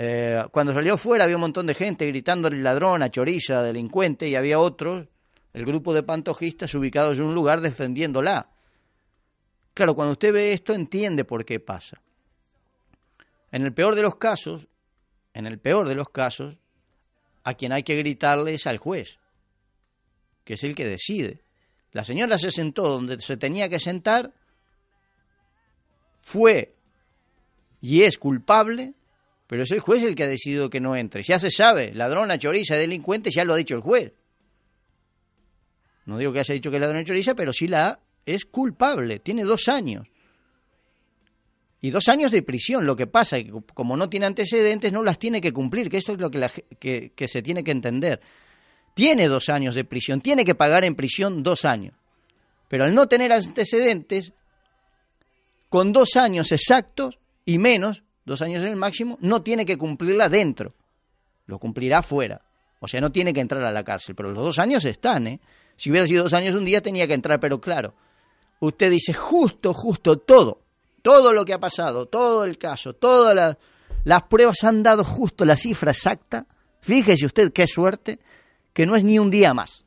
Eh, 0.00 0.44
cuando 0.52 0.72
salió 0.72 0.96
fuera 0.96 1.24
había 1.24 1.34
un 1.34 1.40
montón 1.40 1.66
de 1.66 1.74
gente 1.74 2.06
gritando 2.06 2.48
ladrona, 2.48 3.10
choriza, 3.10 3.64
delincuente, 3.64 4.28
y 4.28 4.36
había 4.36 4.60
otros, 4.60 5.08
el 5.52 5.64
grupo 5.64 5.92
de 5.92 6.04
pantojistas 6.04 6.72
ubicados 6.74 7.18
en 7.18 7.24
un 7.24 7.34
lugar 7.34 7.60
defendiéndola. 7.60 8.48
Claro, 9.74 9.96
cuando 9.96 10.12
usted 10.12 10.32
ve 10.32 10.52
esto 10.52 10.72
entiende 10.72 11.24
por 11.24 11.44
qué 11.44 11.58
pasa. 11.58 12.00
En 13.50 13.62
el 13.62 13.74
peor 13.74 13.96
de 13.96 14.02
los 14.02 14.14
casos, 14.14 14.68
en 15.34 15.46
el 15.46 15.58
peor 15.58 15.88
de 15.88 15.96
los 15.96 16.10
casos, 16.10 16.56
a 17.42 17.54
quien 17.54 17.72
hay 17.72 17.82
que 17.82 17.96
gritarle 17.96 18.54
es 18.54 18.68
al 18.68 18.78
juez, 18.78 19.18
que 20.44 20.54
es 20.54 20.62
el 20.62 20.76
que 20.76 20.86
decide. 20.86 21.40
La 21.90 22.04
señora 22.04 22.38
se 22.38 22.52
sentó 22.52 22.88
donde 22.88 23.18
se 23.18 23.36
tenía 23.36 23.68
que 23.68 23.80
sentar, 23.80 24.32
fue 26.20 26.76
y 27.80 28.02
es 28.02 28.16
culpable, 28.16 28.94
pero 29.48 29.62
es 29.62 29.70
el 29.72 29.80
juez 29.80 30.02
el 30.04 30.14
que 30.14 30.24
ha 30.24 30.28
decidido 30.28 30.68
que 30.68 30.78
no 30.78 30.94
entre. 30.94 31.22
Ya 31.22 31.38
se 31.38 31.50
sabe, 31.50 31.92
ladrona, 31.94 32.38
choriza, 32.38 32.76
delincuente, 32.76 33.30
ya 33.30 33.44
lo 33.44 33.54
ha 33.54 33.56
dicho 33.56 33.74
el 33.74 33.80
juez. 33.80 34.12
No 36.04 36.18
digo 36.18 36.32
que 36.32 36.40
haya 36.40 36.54
dicho 36.54 36.70
que 36.70 36.76
es 36.76 36.80
ladrona 36.80 37.04
choriza, 37.04 37.34
pero 37.34 37.52
sí 37.52 37.66
la 37.66 37.98
es 38.26 38.44
culpable, 38.44 39.20
tiene 39.20 39.44
dos 39.44 39.68
años. 39.68 40.06
Y 41.80 41.90
dos 41.90 42.08
años 42.08 42.30
de 42.30 42.42
prisión. 42.42 42.84
Lo 42.84 42.94
que 42.94 43.06
pasa 43.06 43.38
es 43.38 43.44
que 43.44 43.52
como 43.72 43.96
no 43.96 44.10
tiene 44.10 44.26
antecedentes, 44.26 44.92
no 44.92 45.02
las 45.02 45.18
tiene 45.18 45.40
que 45.40 45.52
cumplir, 45.52 45.88
que 45.88 45.96
esto 45.96 46.12
es 46.12 46.18
lo 46.18 46.30
que, 46.30 46.38
la, 46.38 46.50
que, 46.50 47.12
que 47.14 47.28
se 47.28 47.40
tiene 47.40 47.64
que 47.64 47.70
entender. 47.70 48.20
Tiene 48.92 49.28
dos 49.28 49.48
años 49.48 49.74
de 49.74 49.84
prisión, 49.84 50.20
tiene 50.20 50.44
que 50.44 50.54
pagar 50.54 50.84
en 50.84 50.94
prisión 50.94 51.42
dos 51.42 51.64
años. 51.64 51.94
Pero 52.68 52.84
al 52.84 52.94
no 52.94 53.06
tener 53.06 53.32
antecedentes, 53.32 54.32
con 55.70 55.92
dos 55.92 56.16
años 56.16 56.52
exactos 56.52 57.18
y 57.46 57.56
menos, 57.56 58.02
dos 58.28 58.42
años 58.42 58.62
en 58.62 58.68
el 58.68 58.76
máximo, 58.76 59.18
no 59.20 59.42
tiene 59.42 59.66
que 59.66 59.76
cumplirla 59.76 60.28
dentro. 60.28 60.74
Lo 61.46 61.58
cumplirá 61.58 62.02
fuera. 62.02 62.42
O 62.80 62.86
sea, 62.86 63.00
no 63.00 63.10
tiene 63.10 63.32
que 63.32 63.40
entrar 63.40 63.62
a 63.62 63.72
la 63.72 63.82
cárcel. 63.82 64.14
Pero 64.14 64.30
los 64.30 64.44
dos 64.44 64.58
años 64.58 64.84
están, 64.84 65.26
¿eh? 65.26 65.40
Si 65.76 65.90
hubiera 65.90 66.06
sido 66.06 66.24
dos 66.24 66.34
años 66.34 66.54
un 66.54 66.64
día, 66.64 66.80
tenía 66.80 67.06
que 67.06 67.14
entrar. 67.14 67.40
Pero 67.40 67.60
claro, 67.60 67.94
usted 68.60 68.90
dice 68.90 69.12
justo, 69.12 69.72
justo 69.72 70.18
todo 70.18 70.68
todo 71.02 71.32
lo 71.32 71.44
que 71.44 71.54
ha 71.54 71.58
pasado, 71.58 72.06
todo 72.06 72.44
el 72.44 72.58
caso, 72.58 72.92
todas 72.92 73.56
las, 74.04 74.22
pruebas 74.24 74.62
han 74.64 74.82
dado 74.82 75.04
justo 75.04 75.44
la 75.44 75.56
cifra 75.56 75.92
exacta. 75.92 76.46
Fíjese 76.80 77.26
usted 77.26 77.52
qué 77.52 77.66
suerte, 77.66 78.18
que 78.72 78.86
no 78.86 78.96
es 78.96 79.04
ni 79.04 79.18
un 79.18 79.30
día 79.30 79.54
más. 79.54 79.84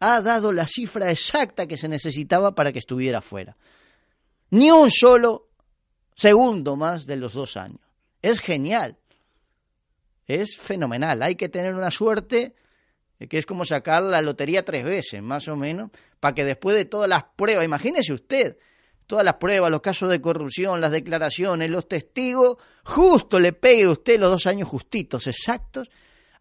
Ha 0.00 0.20
dado 0.20 0.52
la 0.52 0.66
cifra 0.66 1.10
exacta 1.10 1.66
que 1.66 1.78
se 1.78 1.88
necesitaba 1.88 2.54
para 2.54 2.72
que 2.72 2.78
estuviera 2.78 3.22
fuera. 3.22 3.56
Ni 4.50 4.70
un 4.70 4.90
solo 4.90 5.48
segundo 6.14 6.76
más 6.76 7.06
de 7.06 7.16
los 7.16 7.34
dos 7.34 7.56
años. 7.56 7.80
Es 8.22 8.40
genial. 8.40 8.96
Es 10.26 10.56
fenomenal. 10.56 11.22
Hay 11.22 11.34
que 11.34 11.48
tener 11.48 11.74
una 11.74 11.90
suerte 11.90 12.54
que 13.28 13.38
es 13.38 13.46
como 13.46 13.64
sacar 13.64 14.02
la 14.02 14.22
lotería 14.22 14.64
tres 14.64 14.84
veces, 14.84 15.22
más 15.22 15.48
o 15.48 15.56
menos, 15.56 15.90
para 16.20 16.34
que 16.34 16.44
después 16.44 16.76
de 16.76 16.84
todas 16.84 17.08
las 17.08 17.24
pruebas, 17.36 17.64
imagínese 17.64 18.12
usted, 18.12 18.56
todas 19.06 19.24
las 19.24 19.34
pruebas, 19.34 19.70
los 19.70 19.80
casos 19.80 20.10
de 20.10 20.20
corrupción, 20.20 20.80
las 20.80 20.90
declaraciones, 20.90 21.70
los 21.70 21.88
testigos, 21.88 22.56
justo 22.84 23.38
le 23.38 23.52
pegue 23.52 23.86
usted 23.86 24.18
los 24.18 24.30
dos 24.30 24.46
años 24.46 24.68
justitos, 24.68 25.26
exactos, 25.26 25.88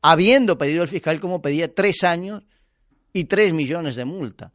habiendo 0.02 0.58
pedido 0.58 0.84
el 0.84 0.90
fiscal 0.90 1.20
como 1.20 1.42
pedía 1.42 1.74
tres 1.74 2.04
años 2.04 2.44
y 3.12 3.26
tres 3.26 3.54
millones 3.54 3.96
de 3.96 4.06
multa. 4.06 4.52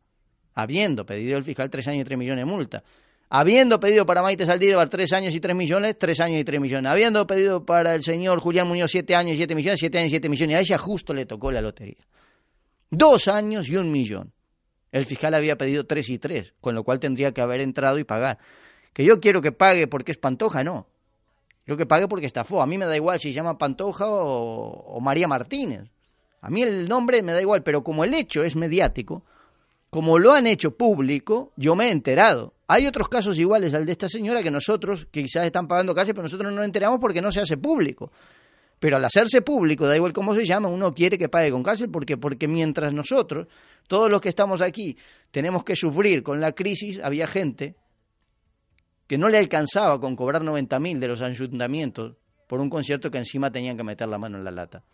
Habiendo 0.54 1.06
pedido 1.06 1.38
el 1.38 1.44
fiscal 1.44 1.70
tres 1.70 1.86
años 1.86 2.02
y 2.02 2.04
tres 2.04 2.18
millones 2.18 2.42
de 2.42 2.50
multa. 2.50 2.84
Habiendo 3.30 3.78
pedido 3.78 4.06
para 4.06 4.22
Maite 4.22 4.46
Saldívar 4.46 4.88
tres 4.88 5.12
años 5.12 5.34
y 5.34 5.40
tres 5.40 5.54
millones, 5.54 5.98
tres 5.98 6.18
años 6.20 6.40
y 6.40 6.44
tres 6.44 6.60
millones. 6.60 6.90
Habiendo 6.90 7.26
pedido 7.26 7.64
para 7.66 7.94
el 7.94 8.02
señor 8.02 8.40
Julián 8.40 8.66
Muñoz 8.66 8.90
siete 8.90 9.14
años 9.14 9.34
y 9.34 9.36
siete 9.36 9.54
millones, 9.54 9.78
siete 9.78 9.98
años 9.98 10.08
y 10.08 10.10
siete 10.10 10.28
millones. 10.28 10.56
A 10.56 10.60
ella 10.60 10.78
justo 10.78 11.12
le 11.12 11.26
tocó 11.26 11.52
la 11.52 11.60
lotería. 11.60 12.06
Dos 12.90 13.28
años 13.28 13.68
y 13.68 13.76
un 13.76 13.92
millón. 13.92 14.32
El 14.92 15.04
fiscal 15.04 15.34
había 15.34 15.58
pedido 15.58 15.84
tres 15.84 16.08
y 16.08 16.18
tres, 16.18 16.54
con 16.60 16.74
lo 16.74 16.84
cual 16.84 17.00
tendría 17.00 17.32
que 17.32 17.42
haber 17.42 17.60
entrado 17.60 17.98
y 17.98 18.04
pagar. 18.04 18.38
Que 18.94 19.04
yo 19.04 19.20
quiero 19.20 19.42
que 19.42 19.52
pague 19.52 19.86
porque 19.86 20.12
es 20.12 20.18
Pantoja, 20.18 20.64
no. 20.64 20.86
Quiero 21.64 21.76
que 21.76 21.84
pague 21.84 22.08
porque 22.08 22.24
estafó. 22.24 22.62
A 22.62 22.66
mí 22.66 22.78
me 22.78 22.86
da 22.86 22.96
igual 22.96 23.20
si 23.20 23.28
se 23.28 23.34
llama 23.34 23.58
Pantoja 23.58 24.06
o, 24.08 24.98
María 25.02 25.28
Martínez. 25.28 25.90
A 26.40 26.48
mí 26.48 26.62
el 26.62 26.88
nombre 26.88 27.22
me 27.22 27.32
da 27.32 27.42
igual, 27.42 27.62
pero 27.62 27.84
como 27.84 28.04
el 28.04 28.14
hecho 28.14 28.42
es 28.42 28.56
mediático, 28.56 29.22
como 29.90 30.18
lo 30.18 30.32
han 30.32 30.46
hecho 30.46 30.76
público, 30.76 31.52
yo 31.56 31.76
me 31.76 31.88
he 31.88 31.90
enterado. 31.90 32.54
Hay 32.70 32.86
otros 32.86 33.08
casos 33.08 33.38
iguales 33.38 33.72
al 33.72 33.86
de 33.86 33.92
esta 33.92 34.10
señora 34.10 34.42
que 34.42 34.50
nosotros, 34.50 35.06
que 35.10 35.22
quizás 35.22 35.46
están 35.46 35.66
pagando 35.66 35.94
cárcel, 35.94 36.14
pero 36.14 36.24
nosotros 36.24 36.50
no 36.50 36.56
nos 36.56 36.66
enteramos 36.66 37.00
porque 37.00 37.22
no 37.22 37.32
se 37.32 37.40
hace 37.40 37.56
público. 37.56 38.12
Pero 38.78 38.98
al 38.98 39.04
hacerse 39.06 39.40
público, 39.40 39.86
da 39.86 39.96
igual 39.96 40.12
cómo 40.12 40.34
se 40.34 40.44
llama, 40.44 40.68
uno 40.68 40.94
quiere 40.94 41.16
que 41.16 41.30
pague 41.30 41.50
con 41.50 41.62
cárcel 41.62 41.90
porque, 41.90 42.18
porque 42.18 42.46
mientras 42.46 42.92
nosotros, 42.92 43.48
todos 43.88 44.10
los 44.10 44.20
que 44.20 44.28
estamos 44.28 44.60
aquí, 44.60 44.96
tenemos 45.30 45.64
que 45.64 45.76
sufrir 45.76 46.22
con 46.22 46.40
la 46.40 46.52
crisis, 46.52 47.00
había 47.02 47.26
gente 47.26 47.74
que 49.06 49.16
no 49.16 49.30
le 49.30 49.38
alcanzaba 49.38 49.98
con 49.98 50.14
cobrar 50.14 50.44
90 50.44 50.78
mil 50.78 51.00
de 51.00 51.08
los 51.08 51.22
ayuntamientos 51.22 52.16
por 52.46 52.60
un 52.60 52.68
concierto 52.68 53.10
que 53.10 53.18
encima 53.18 53.50
tenían 53.50 53.78
que 53.78 53.82
meter 53.82 54.06
la 54.08 54.18
mano 54.18 54.36
en 54.36 54.44
la 54.44 54.50
lata. 54.50 54.84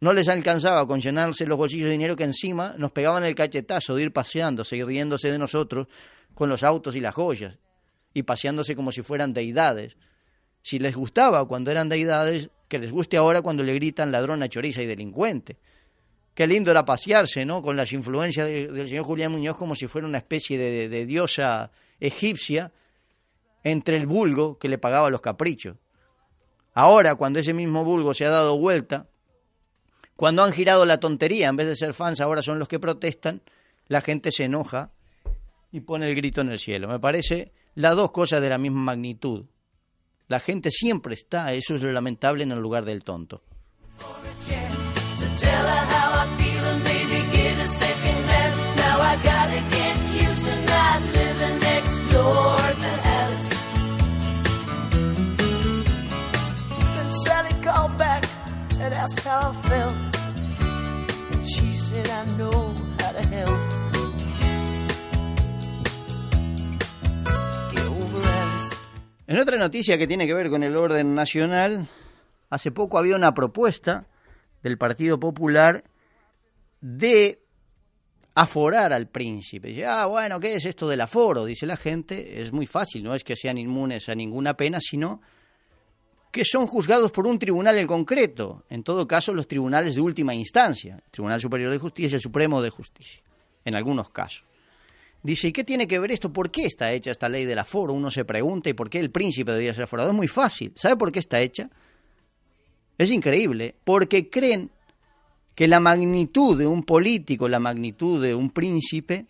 No 0.00 0.12
les 0.12 0.28
alcanzaba 0.28 0.86
con 0.86 1.00
llenarse 1.00 1.44
los 1.44 1.58
bolsillos 1.58 1.86
de 1.86 1.92
dinero 1.92 2.14
que 2.14 2.24
encima 2.24 2.74
nos 2.78 2.92
pegaban 2.92 3.24
el 3.24 3.34
cachetazo 3.34 3.96
de 3.96 4.04
ir 4.04 4.12
paseándose 4.12 4.76
y 4.76 4.84
riéndose 4.84 5.30
de 5.30 5.38
nosotros 5.38 5.88
con 6.34 6.48
los 6.48 6.62
autos 6.62 6.96
y 6.96 7.00
las 7.00 7.14
joyas 7.14 7.58
y 8.12 8.22
paseándose 8.22 8.74
como 8.74 8.92
si 8.92 9.02
fueran 9.02 9.32
deidades. 9.32 9.96
Si 10.62 10.78
les 10.78 10.94
gustaba 10.94 11.46
cuando 11.46 11.70
eran 11.70 11.88
deidades, 11.88 12.50
que 12.68 12.78
les 12.78 12.92
guste 12.92 13.16
ahora 13.16 13.42
cuando 13.42 13.62
le 13.62 13.74
gritan 13.74 14.12
ladrona, 14.12 14.48
choriza 14.48 14.82
y 14.82 14.86
delincuente. 14.86 15.56
Qué 16.34 16.46
lindo 16.46 16.70
era 16.70 16.84
pasearse, 16.84 17.44
¿no? 17.44 17.62
Con 17.62 17.76
las 17.76 17.92
influencias 17.92 18.46
del 18.46 18.88
señor 18.88 19.04
Julián 19.04 19.32
Muñoz 19.32 19.56
como 19.56 19.74
si 19.74 19.86
fuera 19.86 20.06
una 20.06 20.18
especie 20.18 20.58
de, 20.58 20.88
de 20.88 21.06
diosa 21.06 21.70
egipcia 21.98 22.72
entre 23.62 23.96
el 23.96 24.06
vulgo 24.06 24.58
que 24.58 24.68
le 24.68 24.78
pagaba 24.78 25.10
los 25.10 25.20
caprichos. 25.20 25.76
Ahora, 26.72 27.16
cuando 27.16 27.40
ese 27.40 27.52
mismo 27.52 27.84
vulgo 27.84 28.14
se 28.14 28.24
ha 28.24 28.30
dado 28.30 28.58
vuelta, 28.58 29.08
cuando 30.16 30.44
han 30.44 30.52
girado 30.52 30.86
la 30.86 31.00
tontería, 31.00 31.48
en 31.48 31.56
vez 31.56 31.66
de 31.66 31.76
ser 31.76 31.94
fans, 31.94 32.20
ahora 32.20 32.42
son 32.42 32.58
los 32.58 32.68
que 32.68 32.78
protestan, 32.78 33.42
la 33.88 34.00
gente 34.00 34.30
se 34.30 34.44
enoja 34.44 34.90
y 35.72 35.80
pone 35.80 36.08
el 36.08 36.14
grito 36.14 36.40
en 36.40 36.50
el 36.50 36.58
cielo. 36.58 36.88
Me 36.88 36.98
parece 36.98 37.52
las 37.74 37.96
dos 37.96 38.10
cosas 38.10 38.40
de 38.40 38.48
la 38.48 38.58
misma 38.58 38.80
magnitud. 38.80 39.46
La 40.28 40.40
gente 40.40 40.70
siempre 40.70 41.14
está, 41.14 41.52
eso 41.52 41.74
es 41.74 41.82
lo 41.82 41.92
lamentable, 41.92 42.44
en 42.44 42.52
el 42.52 42.60
lugar 42.60 42.84
del 42.84 43.04
tonto. 43.04 43.42
She 61.42 61.72
said, 61.72 62.08
I 62.08 62.24
know 62.36 62.74
how 63.00 63.12
to 63.12 63.22
help. 63.22 63.79
En 69.30 69.38
otra 69.38 69.56
noticia 69.56 69.96
que 69.96 70.08
tiene 70.08 70.26
que 70.26 70.34
ver 70.34 70.50
con 70.50 70.64
el 70.64 70.76
orden 70.76 71.14
nacional, 71.14 71.86
hace 72.50 72.72
poco 72.72 72.98
había 72.98 73.14
una 73.14 73.32
propuesta 73.32 74.08
del 74.60 74.76
Partido 74.76 75.20
Popular 75.20 75.84
de 76.80 77.38
aforar 78.34 78.92
al 78.92 79.06
príncipe. 79.06 79.68
Dice, 79.68 79.86
ah, 79.86 80.06
bueno, 80.06 80.40
¿qué 80.40 80.56
es 80.56 80.64
esto 80.64 80.88
del 80.88 81.00
aforo? 81.00 81.44
Dice 81.44 81.64
la 81.64 81.76
gente, 81.76 82.42
es 82.42 82.52
muy 82.52 82.66
fácil, 82.66 83.04
no 83.04 83.14
es 83.14 83.22
que 83.22 83.36
sean 83.36 83.56
inmunes 83.56 84.08
a 84.08 84.16
ninguna 84.16 84.54
pena, 84.54 84.80
sino 84.80 85.20
que 86.32 86.44
son 86.44 86.66
juzgados 86.66 87.12
por 87.12 87.28
un 87.28 87.38
tribunal 87.38 87.78
en 87.78 87.86
concreto, 87.86 88.64
en 88.68 88.82
todo 88.82 89.06
caso 89.06 89.32
los 89.32 89.46
tribunales 89.46 89.94
de 89.94 90.00
última 90.00 90.34
instancia, 90.34 90.96
el 90.96 91.10
Tribunal 91.12 91.40
Superior 91.40 91.70
de 91.70 91.78
Justicia 91.78 92.14
y 92.14 92.16
el 92.16 92.20
Supremo 92.20 92.60
de 92.60 92.70
Justicia, 92.70 93.22
en 93.64 93.76
algunos 93.76 94.10
casos. 94.10 94.49
Dice, 95.22 95.48
¿y 95.48 95.52
qué 95.52 95.64
tiene 95.64 95.86
que 95.86 95.98
ver 95.98 96.12
esto? 96.12 96.32
¿Por 96.32 96.50
qué 96.50 96.64
está 96.64 96.92
hecha 96.92 97.10
esta 97.10 97.28
ley 97.28 97.44
del 97.44 97.58
aforo? 97.58 97.92
Uno 97.92 98.10
se 98.10 98.24
pregunta, 98.24 98.70
¿y 98.70 98.72
por 98.72 98.88
qué 98.88 99.00
el 99.00 99.10
príncipe 99.10 99.50
debería 99.52 99.74
ser 99.74 99.84
aforado? 99.84 100.10
Es 100.10 100.16
muy 100.16 100.28
fácil. 100.28 100.72
¿Sabe 100.76 100.96
por 100.96 101.12
qué 101.12 101.18
está 101.18 101.40
hecha? 101.40 101.68
Es 102.96 103.10
increíble, 103.10 103.74
porque 103.84 104.30
creen 104.30 104.70
que 105.54 105.68
la 105.68 105.80
magnitud 105.80 106.58
de 106.58 106.66
un 106.66 106.84
político, 106.84 107.48
la 107.48 107.58
magnitud 107.58 108.22
de 108.22 108.34
un 108.34 108.50
príncipe, 108.50 109.26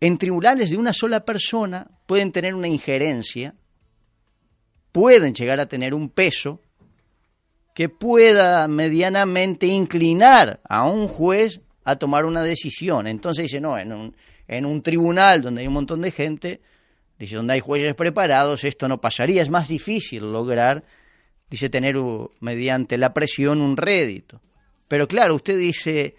en 0.00 0.18
tribunales 0.18 0.70
de 0.70 0.76
una 0.76 0.92
sola 0.92 1.24
persona 1.24 1.88
pueden 2.06 2.30
tener 2.30 2.54
una 2.54 2.68
injerencia, 2.68 3.54
pueden 4.92 5.34
llegar 5.34 5.58
a 5.58 5.66
tener 5.66 5.94
un 5.94 6.10
peso 6.10 6.60
que 7.74 7.88
pueda 7.88 8.68
medianamente 8.68 9.66
inclinar 9.66 10.60
a 10.68 10.84
un 10.84 11.08
juez 11.08 11.60
a 11.84 11.96
tomar 11.96 12.24
una 12.24 12.42
decisión. 12.42 13.06
Entonces 13.06 13.44
dice, 13.44 13.60
no, 13.60 13.78
en 13.78 13.92
un, 13.92 14.16
en 14.56 14.66
un 14.66 14.82
tribunal 14.82 15.42
donde 15.42 15.62
hay 15.62 15.66
un 15.66 15.74
montón 15.74 16.00
de 16.00 16.10
gente, 16.10 16.60
Dice, 17.18 17.36
donde 17.36 17.52
hay 17.52 17.60
jueces 17.60 17.94
preparados, 17.94 18.64
esto 18.64 18.88
no 18.88 19.00
pasaría. 19.00 19.42
Es 19.42 19.50
más 19.50 19.68
difícil 19.68 20.32
lograr, 20.32 20.82
dice, 21.48 21.68
tener 21.70 21.94
mediante 22.40 22.98
la 22.98 23.14
presión 23.14 23.60
un 23.60 23.76
rédito. 23.76 24.40
Pero 24.88 25.06
claro, 25.06 25.36
usted 25.36 25.56
dice, 25.56 26.16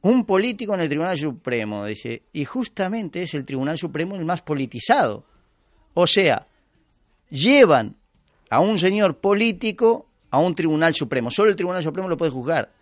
un 0.00 0.24
político 0.24 0.74
en 0.74 0.80
el 0.80 0.88
Tribunal 0.88 1.16
Supremo, 1.16 1.84
dice, 1.84 2.22
y 2.32 2.44
justamente 2.46 3.22
es 3.22 3.34
el 3.34 3.44
Tribunal 3.44 3.78
Supremo 3.78 4.16
el 4.16 4.24
más 4.24 4.42
politizado. 4.42 5.24
O 5.92 6.06
sea, 6.08 6.48
llevan 7.30 7.94
a 8.50 8.58
un 8.60 8.76
señor 8.78 9.18
político 9.18 10.08
a 10.30 10.38
un 10.38 10.56
Tribunal 10.56 10.94
Supremo. 10.96 11.30
Solo 11.30 11.50
el 11.50 11.56
Tribunal 11.56 11.82
Supremo 11.84 12.08
lo 12.08 12.16
puede 12.16 12.32
juzgar, 12.32 12.72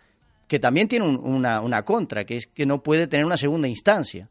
que 0.47 0.57
también 0.57 0.87
tiene 0.87 1.05
un- 1.05 1.19
una, 1.23 1.61
una 1.61 1.83
contra, 1.83 2.23
que 2.25 2.37
es 2.37 2.47
que 2.47 2.65
no 2.65 2.81
puede 2.81 3.05
tener 3.05 3.25
una 3.27 3.37
segunda 3.37 3.67
instancia. 3.67 4.27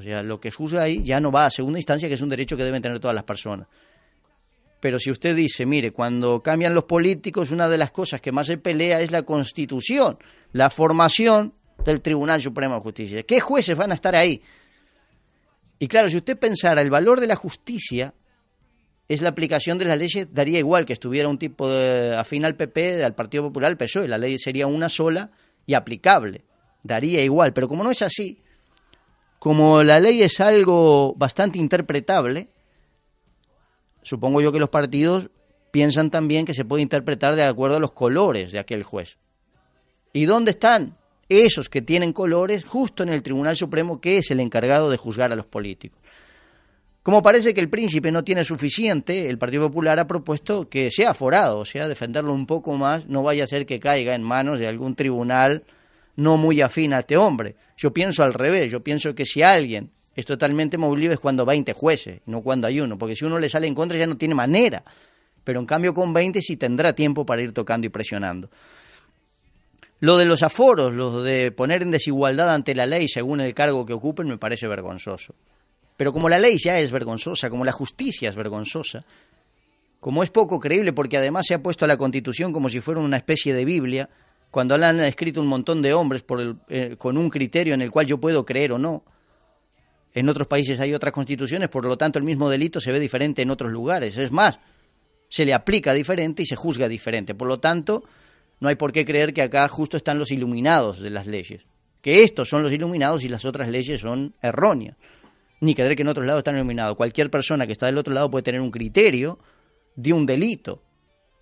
O 0.00 0.02
sea, 0.02 0.22
lo 0.22 0.40
que 0.40 0.50
juzga 0.50 0.84
ahí 0.84 1.02
ya 1.02 1.20
no 1.20 1.30
va 1.30 1.44
a 1.44 1.50
segunda 1.50 1.78
instancia, 1.78 2.08
que 2.08 2.14
es 2.14 2.22
un 2.22 2.30
derecho 2.30 2.56
que 2.56 2.64
deben 2.64 2.80
tener 2.80 2.98
todas 3.00 3.14
las 3.14 3.24
personas. 3.24 3.68
Pero 4.80 4.98
si 4.98 5.10
usted 5.10 5.36
dice, 5.36 5.66
mire, 5.66 5.92
cuando 5.92 6.42
cambian 6.42 6.72
los 6.72 6.84
políticos, 6.84 7.50
una 7.50 7.68
de 7.68 7.76
las 7.76 7.90
cosas 7.90 8.18
que 8.18 8.32
más 8.32 8.46
se 8.46 8.56
pelea 8.56 9.02
es 9.02 9.10
la 9.10 9.24
constitución, 9.24 10.16
la 10.52 10.70
formación 10.70 11.52
del 11.84 12.00
Tribunal 12.00 12.40
Supremo 12.40 12.76
de 12.76 12.80
Justicia. 12.80 13.22
¿Qué 13.24 13.40
jueces 13.40 13.76
van 13.76 13.90
a 13.90 13.94
estar 13.94 14.16
ahí? 14.16 14.40
Y 15.78 15.86
claro, 15.86 16.08
si 16.08 16.16
usted 16.16 16.38
pensara 16.38 16.80
el 16.80 16.88
valor 16.88 17.20
de 17.20 17.26
la 17.26 17.36
justicia 17.36 18.14
es 19.06 19.20
la 19.20 19.28
aplicación 19.28 19.76
de 19.76 19.84
las 19.84 19.98
leyes, 19.98 20.32
daría 20.32 20.58
igual 20.58 20.86
que 20.86 20.94
estuviera 20.94 21.28
un 21.28 21.36
tipo 21.38 21.68
de, 21.68 22.16
afín 22.16 22.46
al 22.46 22.56
PP, 22.56 23.04
al 23.04 23.14
Partido 23.14 23.42
Popular, 23.42 23.68
al 23.68 23.76
PSOE, 23.76 24.08
la 24.08 24.16
ley 24.16 24.38
sería 24.38 24.66
una 24.66 24.88
sola 24.88 25.30
y 25.66 25.74
aplicable, 25.74 26.44
daría 26.82 27.22
igual, 27.22 27.52
pero 27.52 27.68
como 27.68 27.84
no 27.84 27.90
es 27.90 28.00
así, 28.00 28.40
como 29.40 29.82
la 29.82 29.98
ley 29.98 30.22
es 30.22 30.38
algo 30.38 31.14
bastante 31.16 31.58
interpretable, 31.58 32.50
supongo 34.02 34.42
yo 34.42 34.52
que 34.52 34.58
los 34.58 34.68
partidos 34.68 35.30
piensan 35.70 36.10
también 36.10 36.44
que 36.44 36.52
se 36.52 36.66
puede 36.66 36.82
interpretar 36.82 37.36
de 37.36 37.44
acuerdo 37.44 37.78
a 37.78 37.80
los 37.80 37.92
colores 37.92 38.52
de 38.52 38.58
aquel 38.58 38.82
juez. 38.82 39.16
¿Y 40.12 40.26
dónde 40.26 40.50
están 40.50 40.98
esos 41.30 41.70
que 41.70 41.80
tienen 41.80 42.12
colores? 42.12 42.66
Justo 42.66 43.02
en 43.02 43.08
el 43.08 43.22
Tribunal 43.22 43.56
Supremo, 43.56 43.98
que 43.98 44.18
es 44.18 44.30
el 44.30 44.40
encargado 44.40 44.90
de 44.90 44.98
juzgar 44.98 45.32
a 45.32 45.36
los 45.36 45.46
políticos. 45.46 45.98
Como 47.02 47.22
parece 47.22 47.54
que 47.54 47.62
el 47.62 47.70
príncipe 47.70 48.12
no 48.12 48.22
tiene 48.22 48.44
suficiente, 48.44 49.30
el 49.30 49.38
Partido 49.38 49.68
Popular 49.68 49.98
ha 50.00 50.06
propuesto 50.06 50.68
que 50.68 50.90
sea 50.90 51.12
aforado, 51.12 51.60
o 51.60 51.64
sea, 51.64 51.88
defenderlo 51.88 52.34
un 52.34 52.46
poco 52.46 52.76
más, 52.76 53.06
no 53.06 53.22
vaya 53.22 53.44
a 53.44 53.46
ser 53.46 53.64
que 53.64 53.80
caiga 53.80 54.14
en 54.14 54.22
manos 54.22 54.58
de 54.58 54.68
algún 54.68 54.94
tribunal 54.94 55.64
no 56.16 56.36
muy 56.36 56.60
afín 56.60 56.92
a 56.92 57.00
este 57.00 57.16
hombre. 57.16 57.56
Yo 57.76 57.92
pienso 57.92 58.22
al 58.22 58.34
revés, 58.34 58.70
yo 58.70 58.80
pienso 58.82 59.14
que 59.14 59.24
si 59.24 59.42
alguien 59.42 59.90
es 60.14 60.26
totalmente 60.26 60.76
movible 60.76 61.14
es 61.14 61.20
cuando 61.20 61.46
20 61.46 61.72
jueces, 61.72 62.20
no 62.26 62.42
cuando 62.42 62.66
hay 62.66 62.80
uno, 62.80 62.98
porque 62.98 63.16
si 63.16 63.24
uno 63.24 63.38
le 63.38 63.48
sale 63.48 63.66
en 63.66 63.74
contra 63.74 63.98
ya 63.98 64.06
no 64.06 64.16
tiene 64.16 64.34
manera, 64.34 64.82
pero 65.44 65.60
en 65.60 65.66
cambio 65.66 65.94
con 65.94 66.12
20 66.12 66.40
sí 66.42 66.56
tendrá 66.56 66.92
tiempo 66.92 67.24
para 67.24 67.42
ir 67.42 67.52
tocando 67.52 67.86
y 67.86 67.90
presionando. 67.90 68.50
Lo 70.00 70.16
de 70.16 70.24
los 70.24 70.42
aforos, 70.42 70.94
lo 70.94 71.22
de 71.22 71.52
poner 71.52 71.82
en 71.82 71.90
desigualdad 71.90 72.54
ante 72.54 72.74
la 72.74 72.86
ley 72.86 73.06
según 73.06 73.40
el 73.40 73.54
cargo 73.54 73.84
que 73.84 73.92
ocupen, 73.92 74.28
me 74.28 74.38
parece 74.38 74.66
vergonzoso. 74.66 75.34
Pero 75.96 76.12
como 76.12 76.30
la 76.30 76.38
ley 76.38 76.56
ya 76.56 76.78
es 76.78 76.90
vergonzosa, 76.90 77.50
como 77.50 77.64
la 77.64 77.72
justicia 77.72 78.30
es 78.30 78.34
vergonzosa, 78.34 79.04
como 80.00 80.22
es 80.22 80.30
poco 80.30 80.58
creíble 80.58 80.94
porque 80.94 81.18
además 81.18 81.44
se 81.46 81.54
ha 81.54 81.62
puesto 81.62 81.84
a 81.84 81.88
la 81.88 81.98
Constitución 81.98 82.52
como 82.52 82.70
si 82.70 82.80
fuera 82.80 83.00
una 83.00 83.18
especie 83.18 83.52
de 83.52 83.66
Biblia, 83.66 84.08
cuando 84.50 84.76
la 84.76 84.88
han 84.90 85.00
escrito 85.00 85.40
un 85.40 85.46
montón 85.46 85.80
de 85.82 85.92
hombres 85.92 86.22
por 86.22 86.40
el- 86.40 86.56
eh, 86.68 86.96
con 86.98 87.16
un 87.16 87.30
criterio 87.30 87.74
en 87.74 87.82
el 87.82 87.90
cual 87.90 88.06
yo 88.06 88.18
puedo 88.18 88.44
creer 88.44 88.72
o 88.72 88.78
no. 88.78 89.04
En 90.12 90.28
otros 90.28 90.48
países 90.48 90.80
hay 90.80 90.92
otras 90.92 91.12
constituciones, 91.12 91.68
por 91.68 91.84
lo 91.84 91.96
tanto 91.96 92.18
el 92.18 92.24
mismo 92.24 92.50
delito 92.50 92.80
se 92.80 92.90
ve 92.90 92.98
diferente 92.98 93.42
en 93.42 93.50
otros 93.50 93.70
lugares. 93.70 94.18
Es 94.18 94.32
más, 94.32 94.58
se 95.28 95.44
le 95.44 95.54
aplica 95.54 95.92
diferente 95.92 96.42
y 96.42 96.46
se 96.46 96.56
juzga 96.56 96.88
diferente. 96.88 97.34
Por 97.34 97.46
lo 97.46 97.60
tanto, 97.60 98.02
no 98.58 98.68
hay 98.68 98.74
por 98.74 98.92
qué 98.92 99.04
creer 99.04 99.32
que 99.32 99.42
acá 99.42 99.68
justo 99.68 99.96
están 99.96 100.18
los 100.18 100.32
iluminados 100.32 101.00
de 101.00 101.10
las 101.10 101.26
leyes. 101.26 101.64
Que 102.02 102.24
estos 102.24 102.48
son 102.48 102.62
los 102.62 102.72
iluminados 102.72 103.22
y 103.24 103.28
las 103.28 103.44
otras 103.44 103.68
leyes 103.68 104.00
son 104.00 104.34
erróneas. 104.42 104.96
Ni 105.60 105.74
creer 105.74 105.94
que 105.94 106.02
en 106.02 106.08
otros 106.08 106.26
lados 106.26 106.40
están 106.40 106.56
iluminados. 106.56 106.96
Cualquier 106.96 107.30
persona 107.30 107.66
que 107.66 107.72
está 107.72 107.86
del 107.86 107.98
otro 107.98 108.12
lado 108.12 108.30
puede 108.30 108.42
tener 108.42 108.60
un 108.60 108.70
criterio 108.70 109.38
de 109.94 110.12
un 110.12 110.26
delito. 110.26 110.82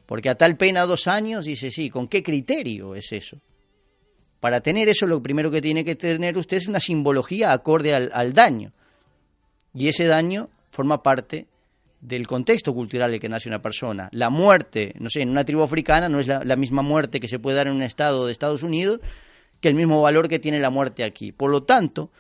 Porque 0.08 0.30
a 0.30 0.36
tal 0.36 0.56
pena 0.56 0.86
dos 0.86 1.06
años 1.06 1.44
dice, 1.44 1.70
sí, 1.70 1.90
¿con 1.90 2.08
qué 2.08 2.22
criterio 2.22 2.94
es 2.94 3.12
eso? 3.12 3.36
Para 4.40 4.62
tener 4.62 4.88
eso 4.88 5.06
lo 5.06 5.22
primero 5.22 5.50
que 5.50 5.60
tiene 5.60 5.84
que 5.84 5.96
tener 5.96 6.38
usted 6.38 6.56
es 6.56 6.66
una 6.66 6.80
simbología 6.80 7.52
acorde 7.52 7.94
al, 7.94 8.32
daño. 8.32 8.72
Y 9.74 9.86
ese 9.86 10.06
daño 10.06 10.48
forma 10.70 11.02
parte 11.02 11.46
del 12.00 12.26
contexto 12.26 12.72
cultural 12.72 13.12
en 13.12 13.20
que 13.20 13.28
nace 13.28 13.50
una 13.50 13.60
persona. 13.60 14.08
La 14.12 14.30
muerte, 14.30 14.94
no 14.98 15.10
sé, 15.10 15.20
en 15.20 15.28
una 15.28 15.44
tribu 15.44 15.62
africana 15.62 16.08
no 16.08 16.20
es 16.20 16.26
la, 16.26 16.42
la 16.42 16.56
misma 16.56 16.80
muerte 16.80 17.20
que 17.20 17.28
se 17.28 17.38
puede 17.38 17.58
dar 17.58 17.66
en 17.66 17.74
un 17.74 17.82
estado 17.82 18.24
de 18.24 18.32
Estados 18.32 18.62
Unidos 18.62 19.00
que 19.60 19.68
el 19.68 19.74
mismo 19.74 20.00
valor 20.00 20.26
que 20.26 20.38
tiene 20.38 20.58
la 20.58 20.70
muerte 20.70 21.04
aquí. 21.04 21.32
Por 21.32 21.50
lo 21.50 21.64
tanto, 21.64 22.10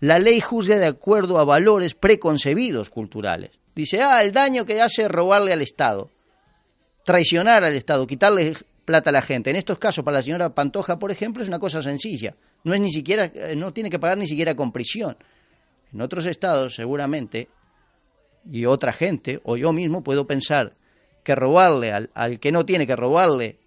la 0.00 0.18
ley 0.18 0.40
juzga 0.40 0.76
de 0.76 0.88
acuerdo 0.88 1.38
a 1.38 1.44
valores 1.44 1.94
preconcebidos 1.94 2.90
culturales. 2.90 3.52
Dice, 3.74 4.02
ah, 4.02 4.22
el 4.22 4.32
daño 4.32 4.66
que 4.66 4.82
hace 4.82 5.08
robarle 5.08 5.54
al 5.54 5.62
Estado, 5.62 6.10
traicionar 7.04 7.62
al 7.62 7.74
Estado, 7.74 8.06
quitarle 8.06 8.54
plata 8.84 9.10
a 9.10 9.12
la 9.12 9.22
gente. 9.22 9.50
En 9.50 9.56
estos 9.56 9.78
casos, 9.78 10.04
para 10.04 10.18
la 10.18 10.22
señora 10.22 10.54
Pantoja, 10.54 10.98
por 10.98 11.10
ejemplo, 11.10 11.42
es 11.42 11.48
una 11.48 11.58
cosa 11.58 11.82
sencilla. 11.82 12.34
No 12.64 12.74
es 12.74 12.80
ni 12.80 12.90
siquiera, 12.90 13.26
eh, 13.26 13.54
no 13.56 13.72
tiene 13.72 13.90
que 13.90 13.98
pagar 13.98 14.18
ni 14.18 14.26
siquiera 14.26 14.54
con 14.54 14.72
prisión. 14.72 15.16
En 15.92 16.00
otros 16.00 16.26
estados, 16.26 16.74
seguramente, 16.74 17.48
y 18.50 18.66
otra 18.66 18.92
gente, 18.92 19.40
o 19.44 19.56
yo 19.56 19.72
mismo, 19.72 20.02
puedo 20.02 20.26
pensar 20.26 20.74
que 21.22 21.34
robarle 21.34 21.92
al, 21.92 22.10
al 22.14 22.40
que 22.40 22.52
no 22.52 22.66
tiene 22.66 22.86
que 22.86 22.96
robarle 22.96 23.58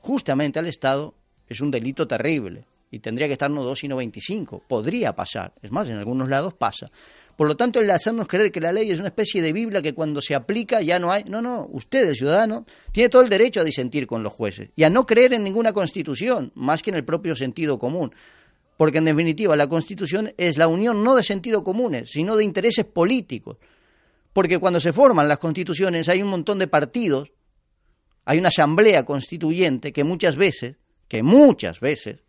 justamente 0.00 0.58
al 0.58 0.66
Estado 0.66 1.14
es 1.48 1.60
un 1.60 1.70
delito 1.70 2.06
terrible 2.06 2.64
y 2.90 3.00
tendría 3.00 3.26
que 3.26 3.34
estar 3.34 3.50
no 3.50 3.62
dos 3.62 3.80
sino 3.80 3.96
25. 3.96 4.62
Podría 4.66 5.14
pasar, 5.14 5.52
es 5.62 5.70
más, 5.70 5.88
en 5.88 5.96
algunos 5.96 6.28
lados 6.28 6.54
pasa. 6.54 6.90
Por 7.36 7.48
lo 7.48 7.56
tanto, 7.56 7.80
el 7.80 7.90
hacernos 7.90 8.26
creer 8.26 8.50
que 8.50 8.60
la 8.60 8.72
ley 8.72 8.90
es 8.90 8.98
una 8.98 9.08
especie 9.08 9.42
de 9.42 9.52
Biblia 9.52 9.82
que 9.82 9.92
cuando 9.92 10.22
se 10.22 10.34
aplica 10.34 10.80
ya 10.80 10.98
no 10.98 11.12
hay. 11.12 11.24
No, 11.24 11.42
no, 11.42 11.68
usted, 11.70 12.08
el 12.08 12.16
ciudadano, 12.16 12.64
tiene 12.92 13.10
todo 13.10 13.22
el 13.22 13.28
derecho 13.28 13.60
a 13.60 13.64
disentir 13.64 14.06
con 14.06 14.22
los 14.22 14.32
jueces 14.32 14.70
y 14.74 14.84
a 14.84 14.90
no 14.90 15.04
creer 15.04 15.34
en 15.34 15.44
ninguna 15.44 15.74
constitución, 15.74 16.50
más 16.54 16.82
que 16.82 16.90
en 16.90 16.96
el 16.96 17.04
propio 17.04 17.36
sentido 17.36 17.78
común. 17.78 18.14
Porque 18.78 18.98
en 18.98 19.04
definitiva, 19.04 19.54
la 19.54 19.68
constitución 19.68 20.32
es 20.38 20.56
la 20.56 20.66
unión 20.66 21.04
no 21.04 21.14
de 21.14 21.22
sentido 21.22 21.62
comunes, 21.62 22.10
sino 22.10 22.36
de 22.36 22.44
intereses 22.44 22.86
políticos. 22.86 23.58
Porque 24.32 24.58
cuando 24.58 24.80
se 24.80 24.92
forman 24.94 25.28
las 25.28 25.38
constituciones 25.38 26.08
hay 26.08 26.22
un 26.22 26.28
montón 26.28 26.58
de 26.58 26.68
partidos, 26.68 27.32
hay 28.24 28.38
una 28.38 28.48
asamblea 28.48 29.04
constituyente 29.04 29.92
que 29.92 30.04
muchas 30.04 30.36
veces, 30.36 30.76
que 31.06 31.22
muchas 31.22 31.80
veces, 31.80 32.22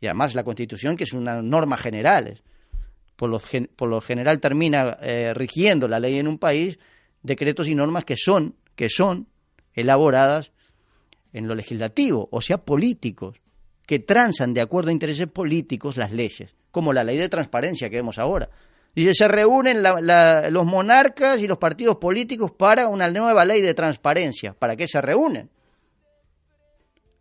y 0.00 0.06
además 0.06 0.34
la 0.34 0.44
constitución 0.44 0.96
que 0.96 1.04
es 1.04 1.12
una 1.12 1.42
norma 1.42 1.76
general, 1.76 2.42
por 3.20 3.28
lo, 3.28 3.38
gen- 3.38 3.68
por 3.76 3.90
lo 3.90 4.00
general 4.00 4.40
termina 4.40 4.96
eh, 5.02 5.34
rigiendo 5.34 5.86
la 5.88 6.00
ley 6.00 6.18
en 6.18 6.26
un 6.26 6.38
país, 6.38 6.78
decretos 7.22 7.68
y 7.68 7.74
normas 7.74 8.06
que 8.06 8.16
son, 8.16 8.54
que 8.74 8.88
son 8.88 9.26
elaboradas 9.74 10.52
en 11.34 11.46
lo 11.46 11.54
legislativo, 11.54 12.30
o 12.32 12.40
sea, 12.40 12.56
políticos, 12.64 13.36
que 13.86 13.98
transan 13.98 14.54
de 14.54 14.62
acuerdo 14.62 14.88
a 14.88 14.94
intereses 14.94 15.30
políticos 15.30 15.98
las 15.98 16.12
leyes, 16.12 16.54
como 16.70 16.94
la 16.94 17.04
ley 17.04 17.18
de 17.18 17.28
transparencia 17.28 17.90
que 17.90 17.96
vemos 17.96 18.18
ahora. 18.18 18.48
Dice, 18.94 19.12
se 19.12 19.28
reúnen 19.28 19.82
la- 19.82 20.00
la- 20.00 20.48
los 20.48 20.64
monarcas 20.64 21.42
y 21.42 21.46
los 21.46 21.58
partidos 21.58 21.96
políticos 21.96 22.50
para 22.52 22.88
una 22.88 23.10
nueva 23.10 23.44
ley 23.44 23.60
de 23.60 23.74
transparencia. 23.74 24.54
¿Para 24.54 24.76
qué 24.76 24.86
se 24.88 24.98
reúnen? 25.02 25.50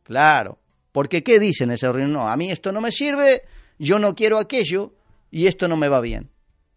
Claro, 0.03 0.59
porque 0.93 1.23
¿qué 1.23 1.41
dicen 1.41 1.71
en 1.71 1.73
esa 1.75 1.91
reunión? 1.91 2.13
No, 2.13 2.29
a 2.29 2.38
mí 2.38 2.49
esto 2.49 2.71
no 2.71 2.79
me 2.79 2.89
sirve, 2.93 3.41
yo 3.77 3.99
no 3.99 4.15
quiero 4.15 4.38
aquello 4.39 4.93
y 5.31 5.47
esto 5.47 5.67
no 5.67 5.77
me 5.77 5.89
va 5.89 6.01
bien. 6.01 6.29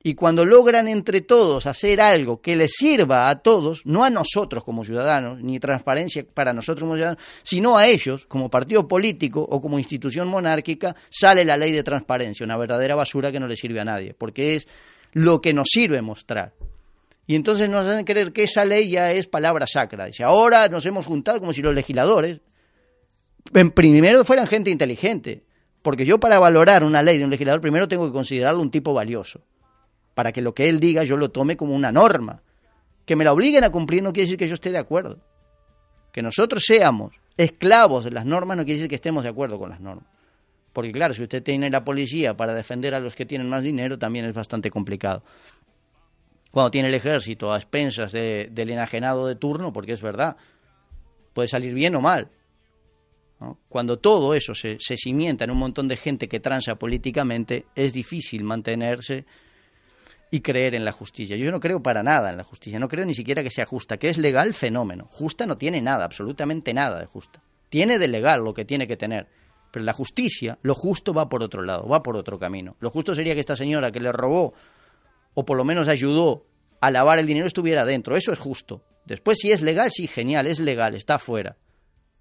Y 0.04 0.14
cuando 0.14 0.44
logran 0.44 0.88
entre 0.88 1.20
todos 1.20 1.66
hacer 1.66 2.00
algo 2.00 2.40
que 2.40 2.56
les 2.56 2.72
sirva 2.72 3.28
a 3.28 3.38
todos, 3.38 3.86
no 3.86 4.02
a 4.02 4.10
nosotros 4.10 4.64
como 4.64 4.84
ciudadanos, 4.84 5.40
ni 5.40 5.60
transparencia 5.60 6.24
para 6.34 6.52
nosotros 6.52 6.82
como 6.82 6.96
ciudadanos, 6.96 7.22
sino 7.44 7.78
a 7.78 7.86
ellos 7.86 8.26
como 8.26 8.50
partido 8.50 8.88
político 8.88 9.40
o 9.48 9.60
como 9.60 9.78
institución 9.78 10.26
monárquica, 10.26 10.96
sale 11.08 11.44
la 11.44 11.56
ley 11.56 11.70
de 11.70 11.84
transparencia, 11.84 12.44
una 12.44 12.56
verdadera 12.56 12.96
basura 12.96 13.30
que 13.30 13.38
no 13.38 13.46
le 13.46 13.54
sirve 13.54 13.78
a 13.78 13.84
nadie, 13.84 14.12
porque 14.12 14.56
es 14.56 14.66
lo 15.12 15.40
que 15.40 15.54
nos 15.54 15.68
sirve 15.70 16.02
mostrar. 16.02 16.52
Y 17.24 17.36
entonces 17.36 17.70
nos 17.70 17.84
hacen 17.84 18.04
creer 18.04 18.32
que 18.32 18.42
esa 18.42 18.64
ley 18.64 18.90
ya 18.90 19.12
es 19.12 19.28
palabra 19.28 19.66
sacra. 19.68 20.06
Dice, 20.06 20.24
ahora 20.24 20.68
nos 20.68 20.84
hemos 20.84 21.06
juntado 21.06 21.38
como 21.38 21.52
si 21.52 21.62
los 21.62 21.74
legisladores, 21.74 22.40
en 23.54 23.70
primero 23.70 24.24
fueran 24.24 24.48
gente 24.48 24.70
inteligente, 24.70 25.44
porque 25.82 26.04
yo 26.04 26.18
para 26.20 26.38
valorar 26.38 26.84
una 26.84 27.02
ley 27.02 27.18
de 27.18 27.24
un 27.24 27.30
legislador 27.30 27.60
primero 27.60 27.88
tengo 27.88 28.06
que 28.06 28.12
considerarlo 28.12 28.60
un 28.62 28.70
tipo 28.70 28.94
valioso, 28.94 29.40
para 30.14 30.32
que 30.32 30.40
lo 30.42 30.54
que 30.54 30.68
él 30.68 30.78
diga 30.80 31.04
yo 31.04 31.16
lo 31.16 31.30
tome 31.30 31.56
como 31.56 31.74
una 31.74 31.90
norma. 31.92 32.42
Que 33.04 33.16
me 33.16 33.24
la 33.24 33.32
obliguen 33.32 33.64
a 33.64 33.70
cumplir 33.70 34.02
no 34.02 34.12
quiere 34.12 34.26
decir 34.26 34.38
que 34.38 34.46
yo 34.46 34.54
esté 34.54 34.70
de 34.70 34.78
acuerdo. 34.78 35.18
Que 36.12 36.22
nosotros 36.22 36.62
seamos 36.64 37.10
esclavos 37.36 38.04
de 38.04 38.10
las 38.12 38.24
normas 38.24 38.56
no 38.56 38.64
quiere 38.64 38.78
decir 38.78 38.88
que 38.88 38.94
estemos 38.94 39.24
de 39.24 39.30
acuerdo 39.30 39.58
con 39.58 39.70
las 39.70 39.80
normas. 39.80 40.06
Porque 40.72 40.92
claro, 40.92 41.12
si 41.12 41.22
usted 41.22 41.42
tiene 41.42 41.68
la 41.70 41.82
policía 41.84 42.36
para 42.36 42.54
defender 42.54 42.94
a 42.94 43.00
los 43.00 43.14
que 43.14 43.26
tienen 43.26 43.48
más 43.48 43.64
dinero, 43.64 43.98
también 43.98 44.24
es 44.26 44.34
bastante 44.34 44.70
complicado. 44.70 45.22
cuando 46.52 46.70
tiene 46.70 46.88
el 46.88 46.94
ejército 46.94 47.50
a 47.50 47.56
expensas 47.56 48.12
de- 48.12 48.50
del 48.52 48.68
enajenado 48.70 49.26
de 49.26 49.36
turno, 49.36 49.72
porque 49.72 49.92
es 49.92 50.02
verdad, 50.02 50.36
puede 51.32 51.48
salir 51.48 51.72
bien 51.72 51.94
o 51.96 52.02
mal. 52.02 52.28
Cuando 53.68 53.98
todo 53.98 54.35
eso 54.35 54.55
se, 54.55 54.76
se 54.81 54.96
cimienta 54.96 55.44
en 55.44 55.50
un 55.50 55.59
montón 55.59 55.88
de 55.88 55.96
gente 55.96 56.28
que 56.28 56.40
transa 56.40 56.76
políticamente, 56.76 57.66
es 57.74 57.92
difícil 57.92 58.44
mantenerse 58.44 59.24
y 60.31 60.40
creer 60.40 60.74
en 60.74 60.85
la 60.85 60.92
justicia. 60.92 61.37
Yo 61.37 61.50
no 61.50 61.61
creo 61.61 61.83
para 61.83 62.02
nada 62.02 62.31
en 62.31 62.38
la 62.38 62.44
justicia, 62.44 62.78
no 62.78 62.88
creo 62.88 63.05
ni 63.05 63.14
siquiera 63.14 63.42
que 63.42 63.50
sea 63.50 63.66
justa, 63.66 63.98
que 63.98 64.09
es 64.09 64.16
legal 64.16 64.55
fenómeno. 64.55 65.07
Justa 65.11 65.46
no 65.46 65.59
tiene 65.59 65.83
nada, 65.83 66.05
absolutamente 66.05 66.72
nada 66.72 66.98
de 67.00 67.07
justa. 67.07 67.42
Tiene 67.68 67.98
de 67.98 68.09
legal 68.09 68.42
lo 68.42 68.55
que 68.55 68.64
tiene 68.64 68.87
que 68.87 68.96
tener. 68.96 69.28
Pero 69.70 69.85
la 69.85 69.92
justicia, 69.92 70.59
lo 70.62 70.74
justo 70.74 71.12
va 71.12 71.28
por 71.28 71.42
otro 71.42 71.62
lado, 71.62 71.87
va 71.87 72.02
por 72.02 72.16
otro 72.16 72.38
camino. 72.38 72.76
Lo 72.81 72.90
justo 72.90 73.14
sería 73.14 73.35
que 73.35 73.40
esta 73.40 73.57
señora 73.57 73.90
que 73.90 74.00
le 74.00 74.11
robó 74.11 74.55
o 75.35 75.44
por 75.44 75.57
lo 75.57 75.64
menos 75.64 75.88
ayudó 75.88 76.46
a 76.81 76.90
lavar 76.90 77.18
el 77.18 77.26
dinero 77.26 77.46
estuviera 77.46 77.85
dentro. 77.85 78.16
Eso 78.16 78.33
es 78.33 78.38
justo. 78.38 78.83
Después, 79.05 79.38
si 79.38 79.52
es 79.52 79.62
legal, 79.62 79.90
sí, 79.92 80.07
genial, 80.07 80.46
es 80.46 80.61
legal, 80.61 80.94
está 80.94 81.18
fuera. 81.18 81.57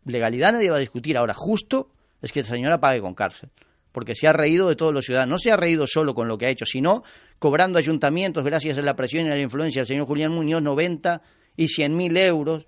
Legalidad 0.06 0.54
nadie 0.54 0.70
va 0.70 0.78
a 0.78 0.80
discutir. 0.80 1.18
Ahora, 1.18 1.34
justo 1.34 1.92
es 2.22 2.32
que 2.32 2.42
esta 2.42 2.54
señora 2.54 2.80
pague 2.80 3.02
con 3.02 3.14
cárcel. 3.14 3.50
Porque 3.92 4.16
se 4.16 4.28
ha 4.28 4.34
reído 4.34 4.70
de 4.70 4.76
todos 4.76 4.94
los 4.94 5.06
ciudadanos. 5.06 5.32
No 5.32 5.38
se 5.38 5.52
ha 5.52 5.58
reído 5.58 5.86
solo 5.88 6.14
con 6.14 6.28
lo 6.28 6.38
que 6.38 6.46
ha 6.46 6.50
hecho, 6.50 6.66
sino 6.66 7.04
cobrando 7.40 7.78
ayuntamientos, 7.78 8.44
gracias 8.44 8.78
a 8.78 8.82
la 8.82 8.96
presión 8.96 9.26
y 9.26 9.30
a 9.30 9.36
la 9.36 9.42
influencia 9.42 9.82
del 9.82 9.88
señor 9.88 10.06
Julián 10.06 10.32
Muñoz, 10.32 10.62
90 10.62 11.22
y 11.58 11.68
100 11.68 11.98
mil 11.98 12.16
euros 12.16 12.68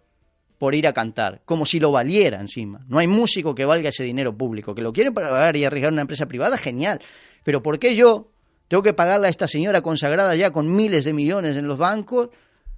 por 0.58 0.76
ir 0.76 0.88
a 0.88 0.93
cantar, 0.93 1.41
como 1.46 1.65
si 1.65 1.80
lo 1.80 1.91
valiera 1.91 2.39
encima. 2.39 2.86
No 2.88 2.98
hay 3.00 3.08
músico 3.08 3.54
que 3.54 3.65
valga 3.65 3.89
ese 3.89 4.04
dinero 4.04 4.36
público. 4.36 4.74
Que 4.74 4.82
lo 4.82 4.93
quieren 4.93 5.13
pagar 5.13 5.56
y 5.58 5.65
arriesgar 5.65 5.91
una 5.91 6.02
empresa 6.02 6.26
privada, 6.26 6.58
genial. 6.58 7.00
Pero 7.43 7.62
¿por 7.62 7.80
qué 7.80 7.96
yo 7.96 8.32
tengo 8.67 8.82
que 8.82 8.93
pagarle 8.93 9.28
a 9.28 9.30
esta 9.30 9.48
señora 9.48 9.82
consagrada 9.82 10.36
ya 10.36 10.52
con 10.52 10.74
miles 10.74 11.06
de 11.06 11.13
millones 11.13 11.58
en 11.58 11.67
los 11.67 11.78
bancos 11.78 12.30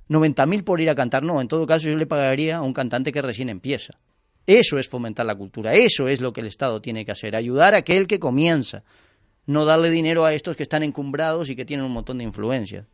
90 0.07 0.45
mil 0.47 0.63
por 0.63 0.81
ir 0.81 0.89
a 0.89 0.95
cantar? 0.95 1.23
No, 1.23 1.39
en 1.41 1.47
todo 1.47 1.67
caso 1.67 1.87
yo 1.87 1.95
le 1.95 2.07
pagaría 2.07 2.57
a 2.57 2.61
un 2.61 2.73
cantante 2.73 3.11
que 3.11 3.21
recién 3.21 3.49
empieza. 3.49 3.99
Eso 4.45 4.77
es 4.77 4.87
fomentar 4.87 5.25
la 5.25 5.35
cultura, 5.35 5.73
eso 5.73 6.07
es 6.07 6.21
lo 6.21 6.31
que 6.31 6.41
el 6.41 6.47
Estado 6.47 6.81
tiene 6.81 7.03
que 7.03 7.11
hacer, 7.11 7.35
ayudar 7.35 7.73
a 7.73 7.77
aquel 7.77 8.05
que 8.05 8.19
comienza, 8.19 8.83
no 9.47 9.65
darle 9.65 9.89
dinero 9.89 10.23
a 10.25 10.33
estos 10.33 10.55
que 10.55 10.63
están 10.63 10.83
encumbrados 10.83 11.49
y 11.49 11.55
que 11.55 11.65
tienen 11.65 11.85
un 11.85 11.91
montón 11.91 12.19
de 12.19 12.23
influencias. 12.23 12.85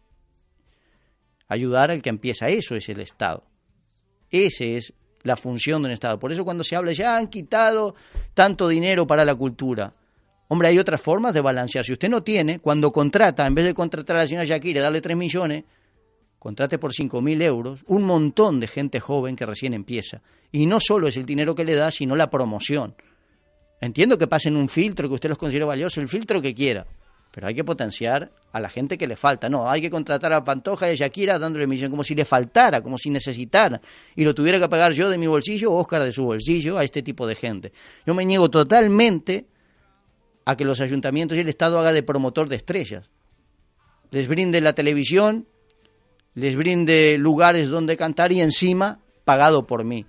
Ayudar 1.48 1.92
al 1.92 2.02
que 2.02 2.10
empieza, 2.10 2.48
eso 2.48 2.76
es 2.76 2.88
el 2.88 3.02
Estado. 3.02 3.44
Esa 4.30 4.64
es 4.64 4.94
la 5.24 5.36
función 5.36 5.82
de 5.82 5.88
un 5.88 5.92
Estado. 5.92 6.18
Por 6.18 6.32
eso 6.32 6.46
cuando 6.46 6.64
se 6.64 6.76
habla 6.76 6.94
ya 6.94 7.18
han 7.18 7.28
quitado 7.28 7.96
tanto 8.34 8.70
dinero 8.70 9.06
para 9.06 9.26
la 9.26 9.36
cultura. 9.36 9.94
Hombre, 10.48 10.70
hay 10.70 10.80
otras 10.80 11.02
formas 11.02 11.34
de 11.34 11.42
balancear. 11.42 11.86
Si 11.86 11.94
usted 11.94 12.10
no 12.10 12.24
tiene, 12.24 12.60
cuando 12.60 12.92
contrata, 12.92 13.46
en 13.46 13.56
vez 13.56 13.66
de 13.66 13.74
contratar 13.74 14.18
a 14.18 14.20
la 14.20 14.28
señora 14.28 14.46
Shakira 14.46 14.82
darle 14.82 15.02
3 15.02 15.18
millones, 15.18 15.64
contrate 16.42 16.80
por 16.80 16.92
5.000 16.92 17.44
euros 17.44 17.84
un 17.86 18.02
montón 18.02 18.60
de 18.60 18.66
gente 18.66 19.00
joven 19.00 19.36
que 19.36 19.46
recién 19.46 19.76
empieza. 19.76 20.24
Y 20.52 20.66
no 20.66 20.80
solo 20.80 21.08
es 21.08 21.16
el 21.16 21.24
dinero 21.24 21.54
que 21.54 21.64
le 21.64 21.76
da, 21.76 21.92
sino 21.92 22.16
la 22.16 22.32
promoción. 22.32 22.96
Entiendo 23.80 24.18
que 24.18 24.26
pasen 24.26 24.58
un 24.58 24.68
filtro 24.68 25.08
que 25.08 25.14
usted 25.14 25.30
los 25.30 25.38
considere 25.38 25.66
valioso, 25.66 26.02
el 26.02 26.08
filtro 26.08 26.42
que 26.42 26.56
quiera, 26.56 26.88
pero 27.30 27.46
hay 27.46 27.54
que 27.54 27.64
potenciar 27.64 28.32
a 28.52 28.60
la 28.60 28.70
gente 28.70 28.98
que 28.98 29.06
le 29.06 29.16
falta. 29.16 29.50
No, 29.50 29.70
hay 29.70 29.82
que 29.82 29.92
contratar 29.92 30.34
a 30.34 30.44
Pantoja 30.44 30.90
y 30.90 30.94
a 30.94 30.96
Shakira 30.96 31.38
dándole 31.38 31.68
millón, 31.68 31.92
como 31.92 32.04
si 32.04 32.16
le 32.16 32.26
faltara, 32.26 32.82
como 32.82 32.98
si 32.98 33.12
necesitara, 33.12 33.80
y 34.16 34.24
lo 34.24 34.34
tuviera 34.34 34.60
que 34.60 34.68
pagar 34.68 34.94
yo 34.94 35.12
de 35.12 35.20
mi 35.20 35.28
bolsillo 35.28 35.72
o 35.72 35.78
Oscar 35.78 36.04
de 36.04 36.12
su 36.12 36.24
bolsillo 36.24 36.76
a 36.76 36.84
este 36.84 37.04
tipo 37.04 37.28
de 37.28 37.36
gente. 37.36 37.72
Yo 38.04 38.16
me 38.16 38.26
niego 38.26 38.50
totalmente 38.50 39.46
a 40.44 40.58
que 40.58 40.66
los 40.66 40.82
ayuntamientos 40.82 41.38
y 41.38 41.42
el 41.42 41.50
Estado 41.50 41.78
haga 41.78 41.94
de 41.94 42.02
promotor 42.02 42.50
de 42.50 42.56
estrellas. 42.56 43.12
Les 44.10 44.28
brinde 44.28 44.60
la 44.60 44.74
televisión, 44.74 45.46
les 46.36 46.56
brinde 46.56 47.18
lugares 47.18 47.70
donde 47.70 47.98
cantar 47.98 48.32
y 48.32 48.42
encima 48.42 49.00
pagado 49.26 49.66
por 49.66 49.84
mí. 49.84 50.06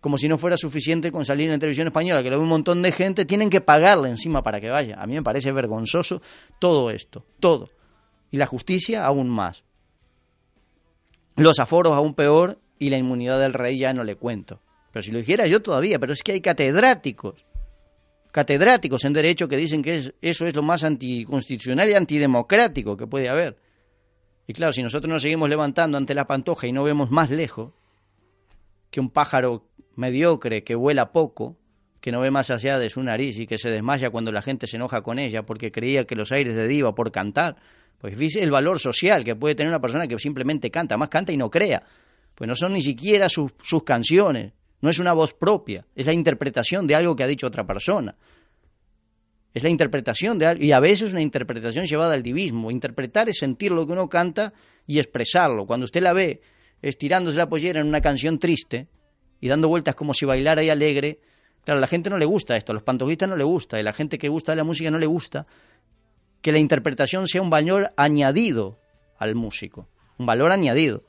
Como 0.00 0.18
si 0.18 0.28
no 0.28 0.36
fuera 0.36 0.56
suficiente 0.56 1.12
con 1.12 1.24
salir 1.24 1.50
en 1.50 1.60
televisión 1.60 1.86
española, 1.86 2.22
que 2.22 2.30
lo 2.30 2.38
ve 2.38 2.42
un 2.42 2.48
montón 2.48 2.82
de 2.82 2.90
gente, 2.90 3.24
tienen 3.24 3.50
que 3.50 3.60
pagarle 3.60 4.08
encima 4.08 4.42
para 4.42 4.60
que 4.60 4.68
vaya. 4.68 4.96
A 5.00 5.06
mí 5.06 5.14
me 5.14 5.22
parece 5.22 5.52
vergonzoso 5.52 6.20
todo 6.58 6.90
esto, 6.90 7.24
todo. 7.38 7.70
Y 8.30 8.36
la 8.36 8.46
justicia 8.46 9.04
aún 9.06 9.28
más. 9.28 9.62
Los 11.36 11.60
aforos 11.60 11.92
aún 11.92 12.14
peor 12.14 12.58
y 12.78 12.90
la 12.90 12.98
inmunidad 12.98 13.38
del 13.38 13.54
rey 13.54 13.78
ya 13.78 13.92
no 13.92 14.02
le 14.02 14.16
cuento. 14.16 14.60
Pero 14.92 15.02
si 15.02 15.12
lo 15.12 15.18
dijera 15.18 15.46
yo 15.46 15.62
todavía, 15.62 15.98
pero 15.98 16.12
es 16.12 16.22
que 16.22 16.32
hay 16.32 16.40
catedráticos 16.40 17.46
catedráticos 18.32 19.04
en 19.04 19.12
derecho 19.12 19.46
que 19.46 19.56
dicen 19.56 19.82
que 19.82 19.94
es, 19.96 20.14
eso 20.20 20.46
es 20.46 20.56
lo 20.56 20.62
más 20.62 20.82
anticonstitucional 20.82 21.88
y 21.88 21.94
antidemocrático 21.94 22.96
que 22.96 23.06
puede 23.06 23.28
haber. 23.28 23.58
Y 24.52 24.54
claro, 24.54 24.74
si 24.74 24.82
nosotros 24.82 25.10
nos 25.10 25.22
seguimos 25.22 25.48
levantando 25.48 25.96
ante 25.96 26.14
la 26.14 26.26
pantoja 26.26 26.66
y 26.66 26.72
no 26.72 26.84
vemos 26.84 27.10
más 27.10 27.30
lejos 27.30 27.72
que 28.90 29.00
un 29.00 29.08
pájaro 29.08 29.64
mediocre 29.96 30.62
que 30.62 30.74
vuela 30.74 31.10
poco, 31.10 31.56
que 32.02 32.12
no 32.12 32.20
ve 32.20 32.30
más 32.30 32.50
allá 32.50 32.78
de 32.78 32.90
su 32.90 33.02
nariz 33.02 33.38
y 33.38 33.46
que 33.46 33.56
se 33.56 33.70
desmaya 33.70 34.10
cuando 34.10 34.30
la 34.30 34.42
gente 34.42 34.66
se 34.66 34.76
enoja 34.76 35.00
con 35.00 35.18
ella 35.18 35.46
porque 35.46 35.72
creía 35.72 36.04
que 36.04 36.14
los 36.14 36.32
aires 36.32 36.54
de 36.54 36.68
diva 36.68 36.94
por 36.94 37.10
cantar, 37.10 37.56
pues 37.98 38.14
fíjese 38.14 38.42
el 38.42 38.50
valor 38.50 38.78
social 38.78 39.24
que 39.24 39.34
puede 39.34 39.54
tener 39.54 39.70
una 39.70 39.80
persona 39.80 40.06
que 40.06 40.18
simplemente 40.18 40.70
canta, 40.70 40.98
más 40.98 41.08
canta 41.08 41.32
y 41.32 41.38
no 41.38 41.48
crea, 41.48 41.82
pues 42.34 42.46
no 42.46 42.54
son 42.54 42.74
ni 42.74 42.82
siquiera 42.82 43.30
sus, 43.30 43.52
sus 43.62 43.82
canciones, 43.84 44.52
no 44.82 44.90
es 44.90 44.98
una 44.98 45.14
voz 45.14 45.32
propia, 45.32 45.86
es 45.96 46.04
la 46.04 46.12
interpretación 46.12 46.86
de 46.86 46.94
algo 46.94 47.16
que 47.16 47.22
ha 47.22 47.26
dicho 47.26 47.46
otra 47.46 47.66
persona. 47.66 48.14
Es 49.54 49.62
la 49.62 49.68
interpretación 49.68 50.38
de 50.38 50.46
algo, 50.46 50.64
y 50.64 50.72
a 50.72 50.80
veces 50.80 51.12
una 51.12 51.20
interpretación 51.20 51.84
llevada 51.84 52.14
al 52.14 52.22
divismo. 52.22 52.70
Interpretar 52.70 53.28
es 53.28 53.36
sentir 53.38 53.70
lo 53.72 53.86
que 53.86 53.92
uno 53.92 54.08
canta 54.08 54.52
y 54.86 54.98
expresarlo. 54.98 55.66
Cuando 55.66 55.84
usted 55.84 56.02
la 56.02 56.12
ve 56.12 56.40
estirándose 56.80 57.36
la 57.36 57.48
pollera 57.48 57.80
en 57.80 57.86
una 57.86 58.00
canción 58.00 58.38
triste 58.38 58.88
y 59.40 59.48
dando 59.48 59.68
vueltas 59.68 59.94
como 59.94 60.14
si 60.14 60.24
bailara 60.24 60.62
y 60.62 60.70
alegre, 60.70 61.20
claro, 61.64 61.78
a 61.78 61.80
la 61.80 61.86
gente 61.86 62.10
no 62.10 62.18
le 62.18 62.24
gusta 62.24 62.56
esto, 62.56 62.72
a 62.72 62.74
los 62.74 62.82
pantojistas 62.82 63.28
no 63.28 63.36
le 63.36 63.44
gusta, 63.44 63.76
y 63.76 63.80
a 63.80 63.84
la 63.84 63.92
gente 63.92 64.18
que 64.18 64.28
gusta 64.28 64.52
de 64.52 64.56
la 64.56 64.64
música 64.64 64.90
no 64.90 64.98
le 64.98 65.06
gusta 65.06 65.46
que 66.40 66.50
la 66.50 66.58
interpretación 66.58 67.28
sea 67.28 67.42
un 67.42 67.50
valor 67.50 67.92
añadido 67.96 68.80
al 69.18 69.34
músico, 69.34 69.88
un 70.18 70.26
valor 70.26 70.50
añadido 70.50 71.04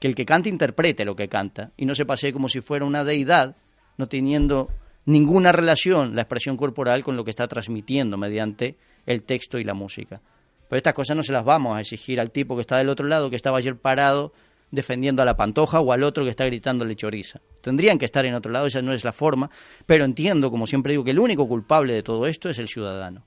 que 0.00 0.08
el 0.08 0.14
que 0.14 0.26
canta 0.26 0.48
interprete 0.48 1.04
lo 1.04 1.16
que 1.16 1.28
canta 1.28 1.72
y 1.76 1.86
no 1.86 1.94
se 1.94 2.04
pase 2.04 2.32
como 2.32 2.48
si 2.48 2.60
fuera 2.60 2.84
una 2.84 3.04
deidad, 3.04 3.56
no 3.96 4.06
teniendo 4.08 4.68
ninguna 5.06 5.52
relación 5.52 6.14
la 6.14 6.22
expresión 6.22 6.56
corporal 6.56 7.02
con 7.02 7.16
lo 7.16 7.24
que 7.24 7.30
está 7.30 7.48
transmitiendo 7.48 8.16
mediante 8.16 8.76
el 9.06 9.22
texto 9.22 9.58
y 9.58 9.64
la 9.64 9.74
música. 9.74 10.20
Pero 10.68 10.78
estas 10.78 10.94
cosas 10.94 11.16
no 11.16 11.22
se 11.22 11.32
las 11.32 11.44
vamos 11.44 11.76
a 11.76 11.80
exigir 11.80 12.20
al 12.20 12.30
tipo 12.30 12.56
que 12.56 12.62
está 12.62 12.76
del 12.78 12.88
otro 12.88 13.06
lado, 13.06 13.30
que 13.30 13.36
estaba 13.36 13.58
ayer 13.58 13.76
parado 13.76 14.32
defendiendo 14.70 15.22
a 15.22 15.24
la 15.24 15.36
pantoja 15.36 15.80
o 15.80 15.92
al 15.92 16.02
otro 16.02 16.24
que 16.24 16.30
está 16.30 16.44
gritándole 16.44 16.96
choriza. 16.96 17.40
Tendrían 17.60 17.98
que 17.98 18.04
estar 18.04 18.26
en 18.26 18.34
otro 18.34 18.50
lado, 18.50 18.66
esa 18.66 18.82
no 18.82 18.92
es 18.92 19.04
la 19.04 19.12
forma, 19.12 19.48
pero 19.86 20.04
entiendo, 20.04 20.50
como 20.50 20.66
siempre 20.66 20.92
digo, 20.92 21.04
que 21.04 21.12
el 21.12 21.20
único 21.20 21.46
culpable 21.46 21.94
de 21.94 22.02
todo 22.02 22.26
esto 22.26 22.50
es 22.50 22.58
el 22.58 22.66
ciudadano. 22.66 23.24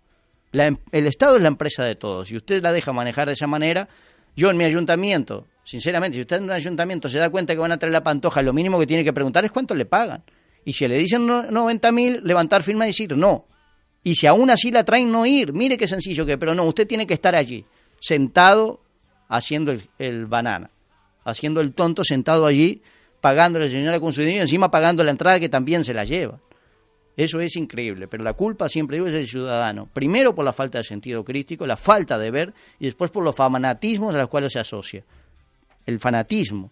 La, 0.51 0.67
em, 0.67 0.77
el 0.91 1.07
Estado 1.07 1.37
es 1.37 1.41
la 1.41 1.47
empresa 1.47 1.83
de 1.85 1.95
todos 1.95 2.29
y 2.31 2.35
usted 2.35 2.61
la 2.61 2.73
deja 2.73 2.91
manejar 2.91 3.27
de 3.27 3.33
esa 3.33 3.47
manera. 3.47 3.87
Yo 4.35 4.49
en 4.49 4.57
mi 4.57 4.65
ayuntamiento, 4.65 5.45
sinceramente, 5.63 6.15
si 6.15 6.21
usted 6.21 6.37
en 6.37 6.43
un 6.43 6.51
ayuntamiento 6.51 7.07
se 7.07 7.19
da 7.19 7.29
cuenta 7.29 7.53
que 7.53 7.59
van 7.59 7.71
a 7.71 7.77
traer 7.77 7.93
la 7.93 8.03
pantoja, 8.03 8.41
lo 8.41 8.51
mínimo 8.51 8.79
que 8.79 8.87
tiene 8.87 9.03
que 9.03 9.13
preguntar 9.13 9.45
es 9.45 9.51
cuánto 9.51 9.75
le 9.75 9.85
pagan. 9.85 10.23
Y 10.65 10.73
si 10.73 10.87
le 10.87 10.97
dicen 10.97 11.25
no, 11.25 11.43
90 11.43 11.91
mil, 11.91 12.21
levantar 12.23 12.63
firma 12.63 12.85
y 12.85 12.89
decir 12.89 13.15
no. 13.15 13.45
Y 14.03 14.15
si 14.15 14.27
aún 14.27 14.49
así 14.49 14.71
la 14.71 14.83
traen, 14.83 15.11
no 15.11 15.25
ir. 15.25 15.53
Mire 15.53 15.77
qué 15.77 15.87
sencillo 15.87 16.25
que, 16.25 16.37
pero 16.37 16.55
no, 16.55 16.63
usted 16.65 16.87
tiene 16.87 17.05
que 17.05 17.13
estar 17.13 17.35
allí, 17.35 17.65
sentado, 17.99 18.81
haciendo 19.27 19.75
el, 19.97 20.25
banana, 20.25 20.69
haciendo 21.23 21.61
el 21.61 21.73
tonto, 21.73 22.03
sentado 22.03 22.45
allí, 22.45 22.81
pagándole 23.21 23.65
la 23.65 23.71
señora 23.71 23.99
con 23.99 24.11
su 24.11 24.21
dinero 24.21 24.39
y 24.39 24.41
encima 24.41 24.71
pagando 24.71 25.03
la 25.03 25.11
entrada 25.11 25.39
que 25.39 25.49
también 25.49 25.83
se 25.83 25.93
la 25.93 26.05
lleva. 26.05 26.39
Eso 27.15 27.41
es 27.41 27.55
increíble, 27.57 28.07
pero 28.07 28.23
la 28.23 28.33
culpa, 28.33 28.69
siempre 28.69 28.95
digo, 28.95 29.07
es 29.07 29.13
del 29.13 29.27
ciudadano. 29.27 29.89
Primero 29.93 30.33
por 30.33 30.45
la 30.45 30.53
falta 30.53 30.77
de 30.77 30.85
sentido 30.85 31.23
crítico, 31.23 31.67
la 31.67 31.75
falta 31.75 32.17
de 32.17 32.31
ver, 32.31 32.53
y 32.79 32.85
después 32.85 33.11
por 33.11 33.23
los 33.23 33.35
fanatismos 33.35 34.15
a 34.15 34.19
los 34.19 34.29
cuales 34.29 34.53
se 34.53 34.59
asocia. 34.59 35.03
El 35.85 35.99
fanatismo. 35.99 36.71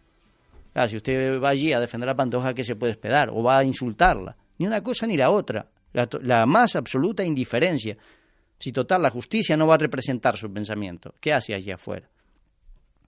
Claro, 0.78 0.92
si 0.92 0.98
usted 0.98 1.42
va 1.42 1.50
allí 1.50 1.74
a 1.74 1.80
defender 1.80 2.08
a 2.08 2.16
Pantoja, 2.16 2.54
¿qué 2.54 2.64
se 2.64 2.76
puede 2.76 2.92
esperar? 2.92 3.32
O 3.32 3.42
va 3.42 3.58
a 3.58 3.64
insultarla. 3.64 4.38
Ni 4.60 4.68
una 4.68 4.84
cosa 4.84 5.08
ni 5.08 5.18
la 5.18 5.32
otra. 5.32 5.66
La, 5.92 6.46
más 6.46 6.76
absoluta 6.76 7.24
indiferencia. 7.24 7.98
Si 8.60 8.72
total, 8.72 9.02
la 9.02 9.10
justicia 9.10 9.58
no 9.58 9.66
va 9.66 9.74
a 9.74 9.80
representar 9.80 10.38
su 10.38 10.54
pensamiento. 10.54 11.16
¿Qué 11.20 11.34
hace 11.34 11.56
allí 11.56 11.72
afuera? 11.72 12.08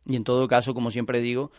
Y 0.08 0.16
en 0.16 0.24
todo 0.24 0.48
caso, 0.48 0.74
como 0.74 0.90
siempre 0.90 1.22
digo, 1.22 1.52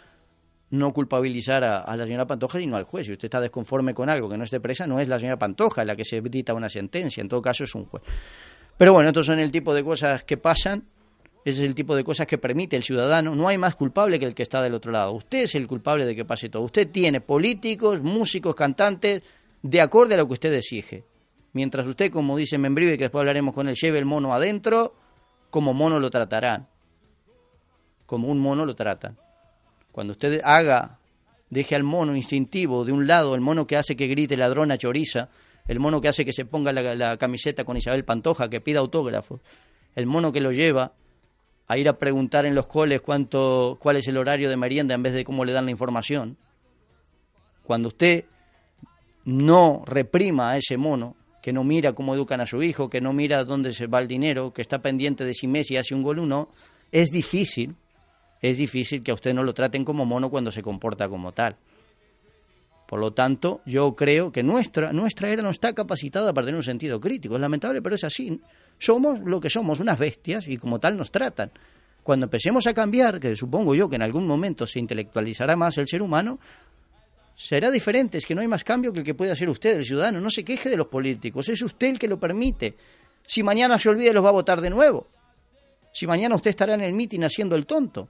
no 0.70 0.92
culpabilizar 0.92 1.62
a, 1.62 1.78
a, 1.78 1.96
la 1.96 2.06
señora 2.06 2.26
Pantoja 2.26 2.58
sino 2.58 2.76
al 2.76 2.82
juez. 2.82 3.06
Si 3.06 3.12
usted 3.12 3.26
está 3.26 3.40
desconforme 3.40 3.94
con 3.94 4.10
algo 4.10 4.28
que 4.28 4.36
no 4.36 4.42
esté 4.42 4.58
presa, 4.58 4.88
no 4.88 4.98
es 4.98 5.06
la 5.06 5.20
señora 5.20 5.38
Pantoja 5.38 5.84
la 5.84 5.94
que 5.94 6.04
se 6.04 6.20
dicta 6.22 6.54
una 6.54 6.68
sentencia, 6.68 7.20
en 7.20 7.28
todo 7.28 7.40
caso 7.40 7.62
es 7.62 7.72
un 7.76 7.84
juez. 7.84 8.02
Pero 8.76 8.92
bueno, 8.92 9.10
estos 9.10 9.26
son 9.26 9.38
el 9.38 9.52
tipo 9.52 9.72
de 9.72 9.84
cosas 9.84 10.24
que 10.24 10.36
pasan, 10.36 10.88
es 11.44 11.58
el 11.58 11.74
tipo 11.74 11.94
de 11.96 12.04
cosas 12.04 12.26
que 12.26 12.38
permite 12.38 12.76
el 12.76 12.82
ciudadano. 12.82 13.34
No 13.34 13.48
hay 13.48 13.58
más 13.58 13.74
culpable 13.74 14.18
que 14.18 14.26
el 14.26 14.34
que 14.34 14.42
está 14.42 14.62
del 14.62 14.74
otro 14.74 14.92
lado. 14.92 15.12
Usted 15.12 15.44
es 15.44 15.54
el 15.54 15.66
culpable 15.66 16.04
de 16.04 16.14
que 16.14 16.24
pase 16.24 16.48
todo. 16.48 16.62
Usted 16.62 16.88
tiene 16.90 17.20
políticos, 17.20 18.02
músicos, 18.02 18.54
cantantes, 18.54 19.22
de 19.62 19.80
acorde 19.80 20.14
a 20.14 20.18
lo 20.18 20.26
que 20.26 20.34
usted 20.34 20.52
exige. 20.52 21.04
Mientras 21.52 21.86
usted, 21.86 22.10
como 22.10 22.36
dice 22.36 22.58
Membrive, 22.58 22.96
que 22.96 23.04
después 23.04 23.20
hablaremos 23.20 23.54
con 23.54 23.68
él, 23.68 23.74
lleve 23.74 23.98
el 23.98 24.04
mono 24.04 24.32
adentro, 24.32 24.94
como 25.50 25.74
mono 25.74 25.98
lo 25.98 26.10
tratarán 26.10 26.68
como 28.10 28.26
un 28.26 28.40
mono 28.40 28.66
lo 28.66 28.74
tratan. 28.74 29.16
Cuando 29.92 30.10
usted 30.10 30.40
haga, 30.42 30.98
deje 31.48 31.76
al 31.76 31.84
mono 31.84 32.16
instintivo 32.16 32.84
de 32.84 32.90
un 32.90 33.06
lado, 33.06 33.36
el 33.36 33.40
mono 33.40 33.68
que 33.68 33.76
hace 33.76 33.94
que 33.94 34.08
grite 34.08 34.36
ladrona 34.36 34.76
choriza, 34.76 35.28
el 35.68 35.78
mono 35.78 36.00
que 36.00 36.08
hace 36.08 36.24
que 36.24 36.32
se 36.32 36.44
ponga 36.44 36.72
la, 36.72 36.96
la 36.96 37.16
camiseta 37.18 37.62
con 37.62 37.76
Isabel 37.76 38.04
Pantoja, 38.04 38.50
que 38.50 38.60
pida 38.60 38.80
autógrafos, 38.80 39.42
el 39.94 40.06
mono 40.06 40.32
que 40.32 40.40
lo 40.40 40.50
lleva 40.50 40.92
a 41.70 41.78
ir 41.78 41.88
a 41.88 41.98
preguntar 41.98 42.46
en 42.46 42.56
los 42.56 42.66
coles 42.66 43.00
cuánto, 43.00 43.78
cuál 43.80 43.94
es 43.94 44.08
el 44.08 44.16
horario 44.16 44.50
de 44.50 44.56
merienda 44.56 44.96
en 44.96 45.04
vez 45.04 45.14
de 45.14 45.22
cómo 45.22 45.44
le 45.44 45.52
dan 45.52 45.66
la 45.66 45.70
información. 45.70 46.36
Cuando 47.62 47.86
usted 47.86 48.24
no 49.24 49.84
reprima 49.86 50.50
a 50.50 50.56
ese 50.56 50.76
mono, 50.76 51.14
que 51.40 51.52
no 51.52 51.62
mira 51.62 51.92
cómo 51.92 52.12
educan 52.12 52.40
a 52.40 52.46
su 52.46 52.60
hijo, 52.60 52.90
que 52.90 53.00
no 53.00 53.12
mira 53.12 53.44
dónde 53.44 53.72
se 53.72 53.86
va 53.86 54.00
el 54.00 54.08
dinero, 54.08 54.52
que 54.52 54.62
está 54.62 54.82
pendiente 54.82 55.24
de 55.24 55.32
si 55.32 55.46
Messi 55.46 55.76
hace 55.76 55.94
un 55.94 56.02
gol 56.02 56.18
o 56.18 56.26
no, 56.26 56.48
es 56.90 57.10
difícil, 57.10 57.76
es 58.42 58.58
difícil 58.58 59.04
que 59.04 59.12
a 59.12 59.14
usted 59.14 59.32
no 59.32 59.44
lo 59.44 59.54
traten 59.54 59.84
como 59.84 60.04
mono 60.04 60.28
cuando 60.28 60.50
se 60.50 60.62
comporta 60.62 61.08
como 61.08 61.30
tal. 61.30 61.54
Por 62.90 62.98
lo 62.98 63.12
tanto, 63.12 63.60
yo 63.66 63.94
creo 63.94 64.32
que 64.32 64.42
nuestra, 64.42 64.92
nuestra 64.92 65.28
era 65.28 65.44
no 65.44 65.50
está 65.50 65.72
capacitada 65.72 66.32
para 66.32 66.46
tener 66.46 66.56
un 66.56 66.64
sentido 66.64 66.98
crítico. 66.98 67.36
Es 67.36 67.40
lamentable, 67.40 67.80
pero 67.80 67.94
es 67.94 68.02
así. 68.02 68.40
Somos 68.80 69.20
lo 69.20 69.38
que 69.38 69.48
somos, 69.48 69.78
unas 69.78 69.96
bestias, 69.96 70.48
y 70.48 70.56
como 70.56 70.80
tal 70.80 70.96
nos 70.96 71.12
tratan. 71.12 71.52
Cuando 72.02 72.26
empecemos 72.26 72.66
a 72.66 72.74
cambiar, 72.74 73.20
que 73.20 73.36
supongo 73.36 73.76
yo 73.76 73.88
que 73.88 73.94
en 73.94 74.02
algún 74.02 74.26
momento 74.26 74.66
se 74.66 74.80
intelectualizará 74.80 75.54
más 75.54 75.78
el 75.78 75.86
ser 75.86 76.02
humano, 76.02 76.40
será 77.36 77.70
diferente. 77.70 78.18
Es 78.18 78.26
que 78.26 78.34
no 78.34 78.40
hay 78.40 78.48
más 78.48 78.64
cambio 78.64 78.92
que 78.92 78.98
el 78.98 79.04
que 79.04 79.14
puede 79.14 79.30
hacer 79.30 79.48
usted, 79.48 79.78
el 79.78 79.86
ciudadano. 79.86 80.20
No 80.20 80.28
se 80.28 80.42
queje 80.42 80.68
de 80.68 80.76
los 80.76 80.88
políticos, 80.88 81.48
es 81.48 81.62
usted 81.62 81.90
el 81.90 81.98
que 82.00 82.08
lo 82.08 82.18
permite. 82.18 82.74
Si 83.24 83.44
mañana 83.44 83.78
se 83.78 83.88
olvide, 83.88 84.12
los 84.12 84.24
va 84.24 84.30
a 84.30 84.32
votar 84.32 84.60
de 84.60 84.70
nuevo. 84.70 85.06
Si 85.92 86.08
mañana 86.08 86.34
usted 86.34 86.50
estará 86.50 86.74
en 86.74 86.80
el 86.80 86.92
mitin 86.92 87.22
haciendo 87.22 87.54
el 87.54 87.66
tonto, 87.66 88.08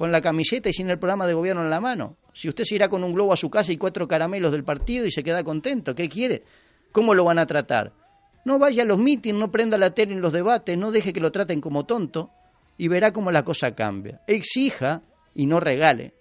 con 0.00 0.10
la 0.10 0.22
camiseta 0.22 0.70
y 0.70 0.72
sin 0.72 0.88
el 0.88 0.98
programa 0.98 1.26
de 1.26 1.34
gobierno 1.34 1.62
en 1.62 1.68
la 1.68 1.78
mano. 1.78 2.16
Si 2.32 2.48
usted 2.48 2.64
se 2.64 2.74
irá 2.74 2.88
con 2.88 3.04
un 3.04 3.12
globo 3.12 3.34
a 3.34 3.36
su 3.36 3.50
casa 3.50 3.70
y 3.70 3.76
cuatro 3.76 4.08
caramelos 4.08 4.50
del 4.50 4.64
partido 4.64 5.04
y 5.04 5.10
se 5.10 5.22
queda 5.22 5.44
contento, 5.44 5.94
¿qué 5.94 6.08
quiere? 6.08 6.42
¿Cómo 6.90 7.12
lo 7.12 7.22
van 7.22 7.38
a 7.38 7.44
tratar? 7.44 7.92
No 8.46 8.58
vaya 8.58 8.82
a 8.82 8.86
los 8.86 8.96
mítines, 8.96 9.38
no 9.38 9.50
prenda 9.50 9.76
la 9.76 9.90
tele 9.90 10.14
en 10.14 10.22
los 10.22 10.32
debates, 10.32 10.78
no 10.78 10.90
deje 10.90 11.12
que 11.12 11.20
lo 11.20 11.30
traten 11.30 11.60
como 11.60 11.84
tonto 11.84 12.30
y 12.78 12.88
verá 12.88 13.12
cómo 13.12 13.30
la 13.30 13.44
cosa 13.44 13.74
cambia. 13.74 14.22
Exija 14.26 15.02
y 15.34 15.44
no 15.44 15.60
regale. 15.60 16.14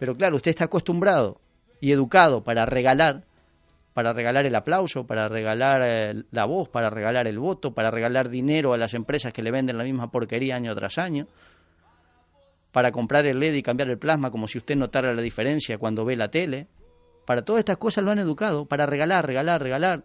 Pero 0.00 0.16
claro, 0.16 0.34
usted 0.34 0.50
está 0.50 0.64
acostumbrado 0.64 1.40
y 1.80 1.92
educado 1.92 2.42
para 2.42 2.66
regalar, 2.66 3.22
para 3.94 4.12
regalar 4.12 4.44
el 4.44 4.56
aplauso, 4.56 5.06
para 5.06 5.28
regalar 5.28 5.82
eh, 5.84 6.24
la 6.32 6.46
voz, 6.46 6.68
para 6.68 6.90
regalar 6.90 7.28
el 7.28 7.38
voto, 7.38 7.74
para 7.74 7.92
regalar 7.92 8.28
dinero 8.28 8.72
a 8.72 8.76
las 8.76 8.92
empresas 8.92 9.32
que 9.32 9.44
le 9.44 9.52
venden 9.52 9.78
la 9.78 9.84
misma 9.84 10.10
porquería 10.10 10.56
año 10.56 10.74
tras 10.74 10.98
año 10.98 11.28
para 12.72 12.92
comprar 12.92 13.26
el 13.26 13.40
LED 13.40 13.54
y 13.54 13.62
cambiar 13.62 13.90
el 13.90 13.98
plasma 13.98 14.30
como 14.30 14.46
si 14.46 14.58
usted 14.58 14.76
notara 14.76 15.12
la 15.14 15.22
diferencia 15.22 15.78
cuando 15.78 16.04
ve 16.04 16.16
la 16.16 16.30
tele. 16.30 16.68
Para 17.26 17.42
todas 17.42 17.60
estas 17.60 17.78
cosas 17.78 18.04
lo 18.04 18.10
han 18.10 18.18
educado, 18.18 18.66
para 18.66 18.86
regalar, 18.86 19.26
regalar, 19.26 19.62
regalar. 19.62 20.04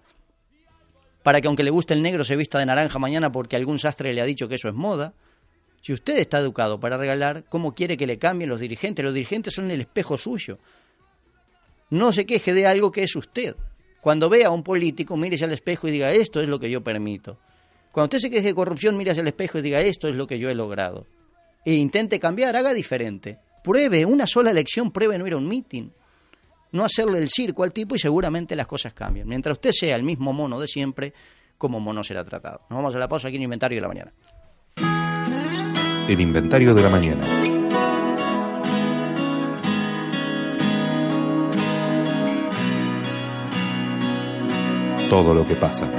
Para 1.23 1.41
que 1.41 1.47
aunque 1.47 1.63
le 1.63 1.71
guste 1.71 1.93
el 1.93 2.01
negro 2.01 2.23
se 2.23 2.35
vista 2.35 2.59
de 2.59 2.65
naranja 2.65 2.99
mañana 2.99 3.31
porque 3.31 3.55
algún 3.55 3.79
sastre 3.79 4.13
le 4.13 4.21
ha 4.21 4.25
dicho 4.25 4.47
que 4.47 4.55
eso 4.55 4.67
es 4.67 4.75
moda. 4.75 5.13
Si 5.81 5.93
usted 5.93 6.17
está 6.17 6.39
educado 6.39 6.79
para 6.79 6.97
regalar, 6.97 7.43
¿cómo 7.49 7.73
quiere 7.73 7.97
que 7.97 8.07
le 8.07 8.17
cambien 8.17 8.49
los 8.49 8.59
dirigentes? 8.59 9.05
Los 9.05 9.13
dirigentes 9.13 9.53
son 9.53 9.69
el 9.69 9.81
espejo 9.81 10.17
suyo. 10.17 10.57
No 11.91 12.11
se 12.11 12.25
queje 12.25 12.53
de 12.53 12.65
algo 12.65 12.91
que 12.91 13.03
es 13.03 13.15
usted. 13.15 13.55
Cuando 14.01 14.29
vea 14.29 14.47
a 14.47 14.51
un 14.51 14.63
político, 14.63 15.15
mírese 15.17 15.45
al 15.45 15.51
espejo 15.51 15.87
y 15.87 15.91
diga, 15.91 16.11
esto 16.11 16.41
es 16.41 16.47
lo 16.47 16.59
que 16.59 16.69
yo 16.69 16.83
permito. 16.83 17.37
Cuando 17.91 18.05
usted 18.05 18.27
se 18.27 18.29
queje 18.31 18.47
de 18.47 18.55
corrupción, 18.55 18.97
mírese 18.97 19.21
al 19.21 19.27
espejo 19.27 19.59
y 19.59 19.61
diga, 19.61 19.81
esto 19.81 20.07
es 20.07 20.15
lo 20.15 20.27
que 20.27 20.39
yo 20.39 20.49
he 20.49 20.55
logrado 20.55 21.05
e 21.65 21.73
intente 21.73 22.19
cambiar, 22.19 22.55
haga 22.55 22.73
diferente. 22.73 23.39
Pruebe, 23.63 24.05
una 24.05 24.27
sola 24.27 24.51
elección, 24.51 24.91
pruebe 24.91 25.17
no 25.17 25.25
ir 25.25 25.33
a 25.33 25.37
un 25.37 25.47
meeting. 25.47 25.89
No 26.71 26.85
hacerle 26.85 27.17
el 27.17 27.29
circo 27.29 27.63
al 27.63 27.73
tipo 27.73 27.95
y 27.95 27.99
seguramente 27.99 28.55
las 28.55 28.67
cosas 28.67 28.93
cambian. 28.93 29.27
Mientras 29.27 29.53
usted 29.53 29.71
sea 29.71 29.95
el 29.95 30.03
mismo 30.03 30.33
mono 30.33 30.59
de 30.59 30.67
siempre, 30.67 31.13
como 31.57 31.79
mono 31.79 32.03
será 32.03 32.23
tratado. 32.23 32.61
Nos 32.69 32.77
vamos 32.77 32.95
a 32.95 32.99
la 32.99 33.07
pausa 33.07 33.29
aquí 33.29 33.37
en 33.37 33.43
Inventario 33.43 33.77
de 33.77 33.81
la 33.81 33.87
Mañana. 33.87 34.13
El 36.07 36.19
Inventario 36.19 36.75
de 36.75 36.83
la 36.83 36.89
Mañana. 36.89 37.23
Todo 45.09 45.33
lo 45.33 45.45
que 45.45 45.55
pasa. 45.55 45.89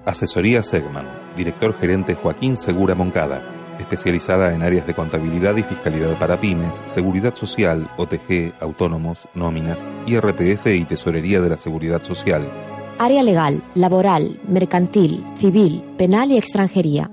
Asesoría 0.06 0.62
Segman. 0.64 1.08
Director 1.36 1.78
gerente 1.80 2.16
Joaquín 2.16 2.56
Segura 2.58 2.96
Moncada. 2.96 3.58
Especializada 3.80 4.54
en 4.54 4.64
áreas 4.64 4.86
de 4.86 4.94
contabilidad 4.94 5.56
y 5.58 5.64
fiscalidad 5.64 6.20
para 6.20 6.40
pymes, 6.40 6.84
seguridad 6.86 7.34
social, 7.34 7.90
OTG, 7.98 8.54
autónomos, 8.60 9.28
nóminas, 9.34 9.84
IRPF 10.06 10.68
y 10.68 10.86
tesorería 10.86 11.42
de 11.42 11.50
la 11.50 11.58
seguridad 11.58 12.04
social. 12.04 12.48
Área 13.00 13.24
legal, 13.24 13.64
laboral, 13.74 14.40
mercantil, 14.48 15.26
civil, 15.36 15.84
penal 15.98 16.32
y 16.32 16.38
extranjería 16.38 17.10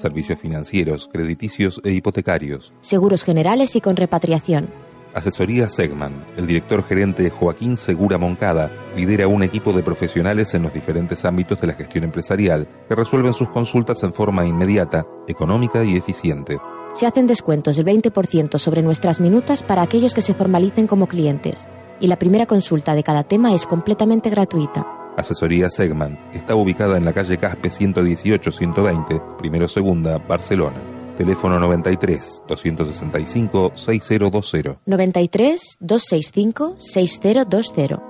servicios 0.00 0.38
financieros, 0.38 1.08
crediticios 1.12 1.80
e 1.84 1.92
hipotecarios. 1.92 2.72
Seguros 2.80 3.22
generales 3.22 3.76
y 3.76 3.80
con 3.80 3.96
repatriación. 3.96 4.70
Asesoría 5.14 5.68
Segman. 5.68 6.24
El 6.36 6.46
director 6.46 6.84
gerente 6.84 7.30
Joaquín 7.30 7.76
Segura 7.76 8.16
Moncada 8.16 8.70
lidera 8.96 9.26
un 9.26 9.42
equipo 9.42 9.72
de 9.72 9.82
profesionales 9.82 10.54
en 10.54 10.62
los 10.62 10.72
diferentes 10.72 11.24
ámbitos 11.24 11.60
de 11.60 11.66
la 11.66 11.74
gestión 11.74 12.04
empresarial 12.04 12.68
que 12.88 12.94
resuelven 12.94 13.34
sus 13.34 13.48
consultas 13.48 14.02
en 14.04 14.12
forma 14.12 14.46
inmediata, 14.46 15.04
económica 15.26 15.84
y 15.84 15.96
eficiente. 15.96 16.58
Se 16.94 17.06
hacen 17.06 17.26
descuentos 17.26 17.76
del 17.76 17.86
20% 17.86 18.58
sobre 18.58 18.82
nuestras 18.82 19.20
minutas 19.20 19.62
para 19.62 19.82
aquellos 19.82 20.14
que 20.14 20.22
se 20.22 20.34
formalicen 20.34 20.86
como 20.86 21.06
clientes. 21.06 21.66
Y 22.00 22.06
la 22.06 22.18
primera 22.18 22.46
consulta 22.46 22.94
de 22.94 23.02
cada 23.02 23.24
tema 23.24 23.54
es 23.54 23.66
completamente 23.66 24.30
gratuita. 24.30 24.99
Asesoría 25.16 25.68
Segman 25.68 26.18
está 26.32 26.54
ubicada 26.54 26.96
en 26.96 27.04
la 27.04 27.12
calle 27.12 27.38
Caspe 27.38 27.68
118-120, 27.68 29.36
primero 29.36 29.68
segunda, 29.68 30.18
Barcelona. 30.18 30.78
Teléfono 31.16 31.58
93 31.58 32.44
265 32.48 33.72
6020. 33.74 34.78
93 34.86 35.76
265 35.80 36.76
6020. 36.78 38.09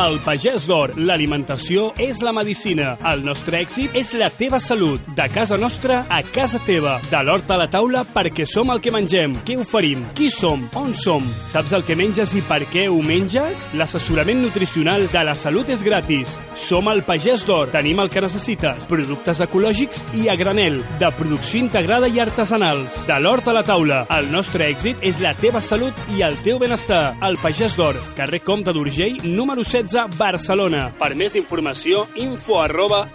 Al 0.00 0.14
Pagès 0.24 0.62
d'Or, 0.64 0.94
l'alimentació 0.96 1.90
és 2.00 2.22
la 2.24 2.30
medicina. 2.32 2.94
El 3.10 3.20
nostre 3.20 3.58
èxit 3.60 3.92
és 4.00 4.14
la 4.16 4.30
teva 4.32 4.56
salut. 4.56 5.02
De 5.12 5.26
casa 5.28 5.58
nostra 5.60 6.06
a 6.08 6.22
casa 6.24 6.56
teva. 6.64 6.94
De 7.10 7.18
l'hort 7.20 7.50
a 7.52 7.58
la 7.60 7.66
taula 7.68 8.06
perquè 8.14 8.46
som 8.48 8.72
el 8.72 8.80
que 8.80 8.94
mengem. 8.94 9.34
Què 9.44 9.58
oferim? 9.60 10.06
Qui 10.16 10.30
som? 10.32 10.62
On 10.80 10.94
som? 10.96 11.26
Saps 11.52 11.74
el 11.76 11.84
que 11.84 11.98
menges 12.00 12.32
i 12.32 12.40
per 12.48 12.62
què 12.72 12.86
ho 12.88 12.96
menges? 13.04 13.66
L'assessorament 13.76 14.40
nutricional 14.40 15.04
de 15.12 15.24
la 15.28 15.34
salut 15.36 15.68
és 15.68 15.84
gratis. 15.84 16.32
Som 16.56 16.88
el 16.88 17.04
Pagès 17.04 17.44
d'Or. 17.44 17.68
Tenim 17.76 18.00
el 18.00 18.08
que 18.08 18.24
necessites. 18.24 18.88
Productes 18.88 19.44
ecològics 19.44 20.06
i 20.16 20.30
a 20.32 20.38
granel. 20.40 20.80
De 21.02 21.12
producció 21.20 21.60
integrada 21.60 22.08
i 22.08 22.24
artesanals. 22.24 23.02
De 23.04 23.20
l'hort 23.20 23.52
a 23.52 23.56
la 23.58 23.66
taula. 23.68 24.06
El 24.16 24.32
nostre 24.32 24.64
èxit 24.72 25.04
és 25.04 25.20
la 25.20 25.36
teva 25.36 25.60
salut 25.60 25.92
i 26.16 26.24
el 26.24 26.40
teu 26.40 26.56
benestar. 26.56 27.18
El 27.20 27.36
Pagès 27.44 27.76
d'Or. 27.76 28.00
Carrer 28.16 28.40
Comte 28.48 28.72
d'Urgell, 28.72 29.20
número 29.28 29.60
7 29.60 29.89
Barcelona. 30.18 30.92
Per 30.98 31.14
més 31.18 31.36
informació, 31.36 32.06
info 32.14 32.60
arroba 32.60 33.10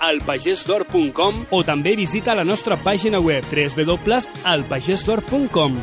o 1.51 1.63
també 1.63 1.95
visita 1.95 2.35
la 2.35 2.43
nostra 2.43 2.77
pàgina 2.77 3.19
web 3.19 3.43
www.elpagesdor.com. 3.49 5.79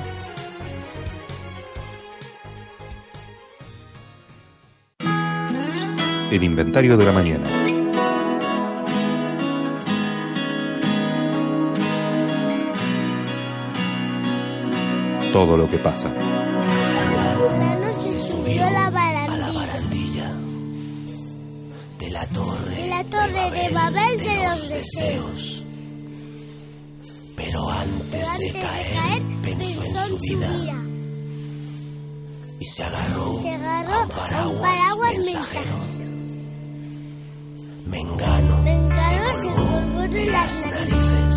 El 6.33 6.43
inventario 6.43 6.97
de 6.97 7.05
la 7.05 7.13
mañana. 7.13 7.63
todo 15.33 15.57
lo 15.57 15.67
que 15.67 15.79
pasa. 15.79 16.11
De 23.63 23.75
Babel 23.75 24.19
de 24.19 24.49
los 24.49 24.69
deseos. 24.69 25.63
Pero 27.37 27.71
antes, 27.71 28.39
de 28.39 28.53
caer, 28.53 29.23
pensó 29.43 29.83
en 29.83 30.09
su 30.09 30.19
vida 30.19 30.83
y 32.61 32.65
se 32.65 32.85
agarró, 32.85 33.41
se 33.41 33.51
agarró 33.51 33.95
a 33.95 34.03
un 34.49 34.61
paraguas 34.61 35.17
mensajero. 35.17 35.77
Mengano, 37.87 38.65
se 38.65 39.49
colgó 39.49 40.09
de 40.09 40.27
las 40.27 40.67
narices 40.67 41.35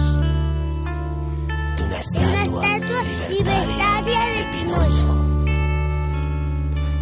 de 1.77 1.83
una 1.83 1.99
estatua, 1.99 3.03
libertaria 3.29 4.25
de 4.35 4.45
Pinocho. 4.51 5.25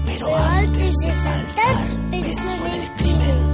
Pero 0.05 0.35
antes 0.35 0.95
de 0.95 1.11
saltar, 1.11 1.87
pensó 2.11 2.65
en 2.65 2.81
el 2.81 2.91
crimen. 2.95 3.52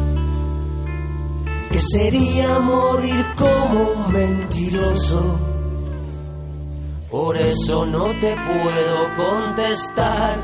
Que 1.72 1.80
sería 1.80 2.60
morir 2.60 3.26
como 3.38 3.92
un 3.92 4.14
mentiroso. 4.14 5.40
Por 7.12 7.38
eso 7.38 7.86
no 7.86 8.06
te 8.20 8.36
puedo 8.36 9.16
contestar. 9.18 10.38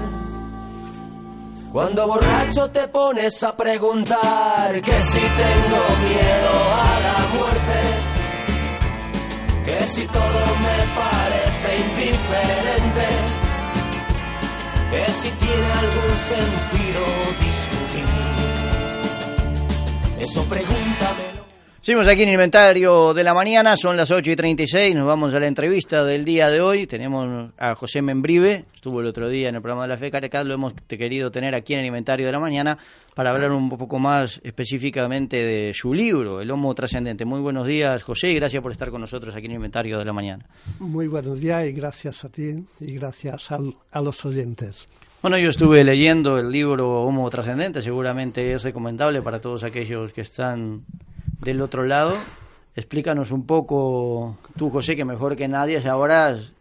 Cuando 1.71 2.07
borracho 2.07 2.69
te 2.71 2.87
pones 2.87 3.43
a 3.43 3.55
preguntar 3.55 4.81
que 4.81 5.01
si 5.01 5.19
tengo 5.19 5.81
miedo 6.07 6.53
a 6.73 6.99
la 7.01 7.17
muerte, 7.35 7.79
que 9.65 9.85
si 9.85 10.07
todo 10.07 10.41
me 10.65 10.79
parece 10.95 11.69
indiferente, 11.85 13.07
que 14.89 15.11
si 15.11 15.29
tiene 15.31 15.71
algún 15.73 16.17
sentido 16.17 17.01
discutir. 17.41 17.74
Eso 20.19 20.43
pregúntamelo. 20.45 21.24
Seguimos 21.85 22.07
aquí 22.07 22.23
en 22.23 22.29
el 22.29 22.33
inventario 22.33 23.13
de 23.13 23.23
la 23.23 23.35
mañana, 23.35 23.77
son 23.77 23.95
las 23.95 24.09
8 24.09 24.31
y 24.31 24.35
36, 24.35 24.95
nos 24.95 25.05
vamos 25.05 25.35
a 25.35 25.39
la 25.39 25.45
entrevista 25.45 26.03
del 26.03 26.25
día 26.25 26.47
de 26.49 26.59
hoy. 26.59 26.87
Tenemos 26.87 27.51
a 27.59 27.75
José 27.75 28.01
Membrive, 28.01 28.65
estuvo 28.73 29.01
el 29.01 29.05
otro 29.05 29.29
día 29.29 29.49
en 29.49 29.55
el 29.55 29.61
programa 29.61 29.83
de 29.83 29.89
la 29.89 29.97
FECAR, 29.97 30.25
acá 30.25 30.43
lo 30.43 30.55
hemos 30.55 30.73
querido 30.87 31.29
tener 31.29 31.53
aquí 31.53 31.73
en 31.75 31.81
el 31.81 31.85
inventario 31.85 32.25
de 32.25 32.31
la 32.31 32.39
mañana 32.39 32.75
para 33.13 33.29
hablar 33.29 33.51
un 33.51 33.69
poco 33.69 33.99
más 33.99 34.41
específicamente 34.43 35.37
de 35.37 35.73
su 35.75 35.93
libro, 35.93 36.41
El 36.41 36.49
Homo 36.49 36.73
Trascendente. 36.73 37.23
Muy 37.23 37.39
buenos 37.39 37.67
días, 37.67 38.01
José, 38.01 38.31
y 38.31 38.33
gracias 38.33 38.63
por 38.63 38.71
estar 38.71 38.89
con 38.89 39.01
nosotros 39.01 39.35
aquí 39.35 39.45
en 39.45 39.51
el 39.51 39.57
inventario 39.57 39.99
de 39.99 40.05
la 40.05 40.13
mañana. 40.13 40.43
Muy 40.79 41.05
buenos 41.07 41.39
días 41.39 41.67
y 41.67 41.71
gracias 41.71 42.25
a 42.25 42.29
ti 42.29 42.65
y 42.79 42.93
gracias 42.95 43.51
al- 43.51 43.75
a 43.91 44.01
los 44.01 44.25
oyentes. 44.25 44.87
Bueno, 45.21 45.37
yo 45.37 45.49
estuve 45.51 45.83
leyendo 45.83 46.39
el 46.39 46.49
libro 46.51 47.03
Homo 47.03 47.29
Trascendente, 47.29 47.83
seguramente 47.83 48.53
es 48.53 48.63
recomendable 48.63 49.21
para 49.21 49.39
todos 49.39 49.63
aquellos 49.63 50.11
que 50.13 50.21
están 50.21 50.81
del 51.41 51.61
otro 51.61 51.83
lado. 51.85 52.13
Explícanos 52.75 53.31
un 53.31 53.45
poco, 53.45 54.37
tú 54.57 54.69
José, 54.69 54.95
que 54.95 55.05
mejor 55.05 55.35
que 55.35 55.47
nadie 55.47 55.81
sabrás 55.81 56.51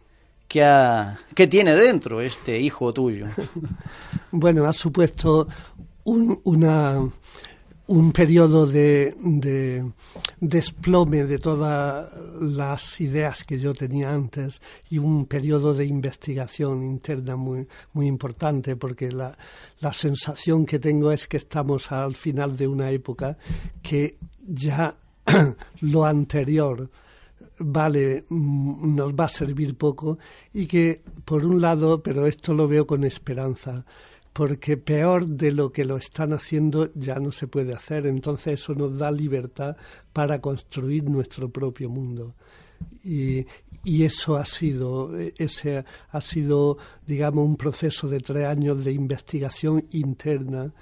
qué, 0.47 0.63
ha- 0.63 1.19
qué 1.35 1.47
tiene 1.49 1.75
dentro 1.75 2.21
este 2.21 2.59
hijo 2.61 2.93
tuyo. 2.93 3.27
Bueno, 4.37 4.65
ha 4.67 4.73
supuesto 4.73 5.47
un, 6.03 6.41
una, 6.43 7.09
un 7.87 8.11
periodo 8.13 8.67
de, 8.67 9.15
de 9.21 9.85
desplome 10.41 11.25
de 11.25 11.39
todas 11.39 12.09
las 12.41 13.01
ideas 13.01 13.45
que 13.45 13.61
yo 13.61 13.73
tenía 13.75 14.11
antes 14.13 14.61
y 14.91 14.99
un 14.99 15.27
periodo 15.27 15.73
de 15.73 15.85
investigación 15.87 16.83
interna 16.83 17.37
muy, 17.37 17.69
muy 17.93 18.09
importante 18.09 18.75
porque 18.75 19.13
la, 19.13 19.39
la 19.79 19.93
sensación 19.93 20.67
que 20.67 20.81
tengo 20.81 21.13
es 21.13 21.29
que 21.29 21.37
estamos 21.37 21.93
al 21.93 22.17
final 22.17 22.57
de 22.57 22.67
una 22.67 22.91
época 22.91 23.39
que 23.83 24.17
ya 24.47 24.97
lo 25.81 26.05
anterior 26.05 26.91
vale, 27.59 28.25
mm, 28.29 28.95
nos 28.95 29.13
va 29.15 29.25
a 29.25 29.29
servir 29.29 29.77
poco 29.77 30.19
y 30.53 30.67
que, 30.67 31.03
por 31.25 31.45
un 31.45 31.61
lado, 31.61 32.03
pero 32.03 32.27
esto 32.27 32.53
lo 32.55 32.69
veo 32.69 32.87
con 32.87 33.05
esperanza, 33.05 33.85
porque 34.33 34.77
peor 34.77 35.27
de 35.27 35.53
lo 35.53 35.71
que 35.73 35.85
lo 35.85 35.97
están 35.97 36.33
haciendo 36.33 36.93
ya 36.95 37.17
no 37.17 37.31
se 37.31 37.47
puede 37.47 37.73
hacer, 37.73 38.07
entonces 38.07 38.61
eso 38.61 38.75
nos 38.75 38.99
da 38.99 39.11
libertad 39.11 39.77
para 40.13 40.41
construir 40.41 41.05
nuestro 41.05 41.49
propio 41.51 41.89
mundo. 41.89 42.35
Y, 43.05 43.47
y 43.85 44.03
eso 44.03 44.37
ha 44.37 44.45
sido, 44.45 45.17
eh, 45.19 45.33
ese 45.39 45.85
ha 46.11 46.21
sido, 46.21 46.79
digamos, 47.07 47.45
un 47.45 47.57
proceso 47.57 48.09
de 48.09 48.19
tres 48.19 48.47
años 48.47 48.85
de 48.85 48.93
investigación 48.93 49.87
interna 49.93 50.73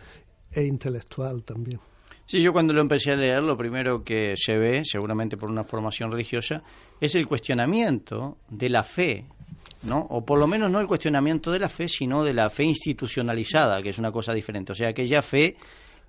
e 0.50 0.64
intelectual 0.64 1.44
también. 1.44 1.80
Sí, 2.32 2.40
yo 2.40 2.54
cuando 2.54 2.72
lo 2.72 2.80
empecé 2.80 3.12
a 3.12 3.16
leer, 3.16 3.42
lo 3.42 3.58
primero 3.58 4.02
que 4.02 4.32
se 4.38 4.56
ve, 4.56 4.86
seguramente 4.86 5.36
por 5.36 5.50
una 5.50 5.64
formación 5.64 6.10
religiosa, 6.10 6.62
es 6.98 7.14
el 7.14 7.26
cuestionamiento 7.26 8.38
de 8.48 8.70
la 8.70 8.82
fe, 8.82 9.26
¿no? 9.82 9.98
O 10.08 10.24
por 10.24 10.40
lo 10.40 10.46
menos 10.46 10.70
no 10.70 10.80
el 10.80 10.86
cuestionamiento 10.86 11.50
de 11.50 11.58
la 11.58 11.68
fe, 11.68 11.88
sino 11.88 12.24
de 12.24 12.32
la 12.32 12.48
fe 12.48 12.64
institucionalizada, 12.64 13.82
que 13.82 13.90
es 13.90 13.98
una 13.98 14.10
cosa 14.10 14.32
diferente. 14.32 14.72
O 14.72 14.74
sea, 14.74 14.88
aquella 14.88 15.20
fe 15.20 15.56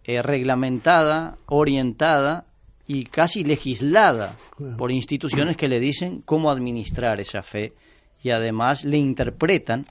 eh, 0.05 0.21
reglamentada, 0.21 1.35
orientada 1.47 2.45
y 2.87 3.03
casi 3.03 3.43
legislada 3.43 4.33
por 4.77 4.93
instituciones 4.93 5.57
que 5.57 5.67
le 5.67 5.81
dicen 5.81 6.21
cómo 6.21 6.49
administrar 6.49 7.19
esa 7.19 7.43
fe 7.43 7.73
y 8.23 8.29
además 8.29 8.85
le 8.85 8.95
interpretan 8.95 9.85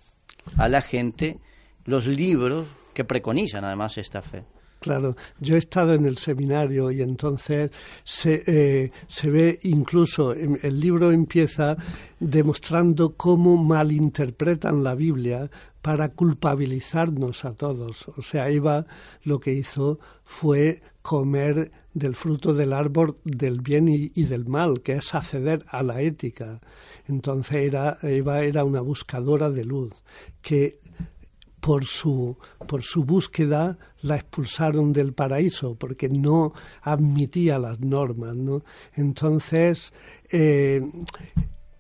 a 0.57 0.71
la 0.71 0.81
gente 0.81 1.37
los 1.85 2.07
libros 2.07 2.67
que 2.95 3.05
preconizan 3.05 3.67
además 3.67 3.99
esta 3.99 4.23
fe. 4.23 4.45
Claro, 4.83 5.15
yo 5.39 5.55
he 5.55 5.59
estado 5.59 5.95
en 5.95 6.07
el 6.07 6.19
seminario 6.19 6.91
y 6.91 7.03
entonces 7.03 7.71
se, 8.03 8.43
eh, 8.49 8.91
se 9.07 9.31
ve 9.31 9.61
incluso, 9.63 10.35
em- 10.35 10.59
el 10.61 10.81
libro 10.81 11.13
empieza 11.13 11.77
demostrando 12.19 13.15
cómo 13.17 13.57
malinterpretan 13.57 14.83
la 14.83 14.97
Biblia 14.97 15.49
para 15.83 16.09
culpabilizarnos 16.09 17.45
a 17.45 17.55
todos. 17.55 18.09
O 18.17 18.23
sea, 18.23 18.51
Eva 18.51 18.85
lo 19.23 19.39
que 19.39 19.53
hizo 19.53 20.01
fue 20.25 20.83
comer 21.01 21.71
del 21.95 22.17
fruto 22.17 22.53
del 22.55 22.73
árbol 22.73 23.19
del 23.25 23.61
bien 23.61 23.87
y, 23.89 24.11
y 24.15 24.25
del 24.25 24.47
mal, 24.47 24.81
que 24.83 24.95
es 24.95 25.15
acceder 25.15 25.65
a 25.69 25.85
la 25.85 26.01
ética. 26.03 26.61
Entonces 27.07 27.55
era, 27.55 27.99
Eva 28.03 28.43
era 28.43 28.65
una 28.65 28.81
buscadora 28.81 29.49
de 29.51 29.65
luz, 29.65 29.93
que 30.41 30.81
por 31.63 31.85
su, 31.85 32.37
por 32.67 32.83
su 32.83 33.05
búsqueda 33.05 33.79
la 34.01 34.17
expulsaron 34.17 34.93
del 34.93 35.13
paraíso 35.13 35.77
porque 35.77 36.09
no 36.09 36.53
admitía 36.83 37.57
las 37.57 37.79
normas. 37.79 38.35
¿no? 38.35 38.65
Entonces, 38.97 39.93
eh, 40.33 40.83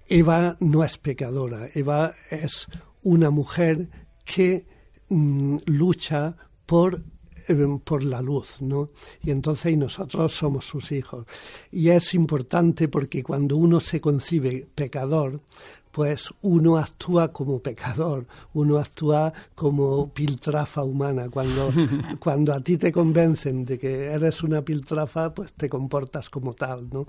Eva 0.06 0.56
no 0.60 0.84
es 0.84 0.98
pecadora, 0.98 1.68
Eva 1.74 2.14
es 2.30 2.68
una 3.02 3.30
mujer 3.30 3.88
que 4.24 4.66
mm, 5.08 5.56
lucha 5.66 6.36
por 6.64 7.02
eh, 7.48 7.78
por 7.82 8.04
la 8.04 8.22
luz, 8.22 8.60
¿no? 8.60 8.90
Y 9.20 9.32
entonces 9.32 9.72
y 9.72 9.76
nosotros 9.76 10.32
somos 10.32 10.64
sus 10.64 10.92
hijos. 10.92 11.26
Y 11.72 11.88
es 11.88 12.14
importante 12.14 12.86
porque 12.86 13.24
cuando 13.24 13.56
uno 13.56 13.80
se 13.80 14.00
concibe 14.00 14.68
pecador, 14.76 15.40
pues 15.92 16.30
uno 16.40 16.78
actúa 16.78 17.32
como 17.32 17.60
pecador, 17.60 18.26
uno 18.54 18.78
actúa 18.78 19.32
como 19.54 20.08
piltrafa 20.08 20.82
humana. 20.82 21.28
Cuando, 21.28 21.70
cuando 22.18 22.52
a 22.52 22.60
ti 22.60 22.78
te 22.78 22.90
convencen 22.90 23.64
de 23.64 23.78
que 23.78 24.06
eres 24.06 24.42
una 24.42 24.62
piltrafa, 24.62 25.32
pues 25.32 25.52
te 25.52 25.68
comportas 25.68 26.30
como 26.30 26.54
tal, 26.54 26.88
¿no? 26.90 27.06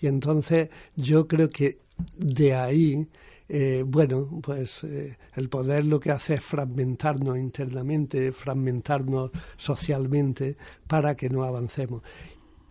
Y 0.00 0.08
entonces 0.08 0.68
yo 0.96 1.26
creo 1.26 1.48
que 1.48 1.78
de 2.16 2.54
ahí 2.54 3.08
eh, 3.48 3.84
bueno, 3.86 4.40
pues 4.42 4.84
eh, 4.84 5.18
el 5.34 5.48
poder 5.50 5.84
lo 5.84 6.00
que 6.00 6.10
hace 6.10 6.34
es 6.34 6.42
fragmentarnos 6.42 7.36
internamente, 7.36 8.32
fragmentarnos 8.32 9.30
socialmente 9.56 10.56
para 10.86 11.14
que 11.14 11.28
no 11.28 11.44
avancemos. 11.44 12.02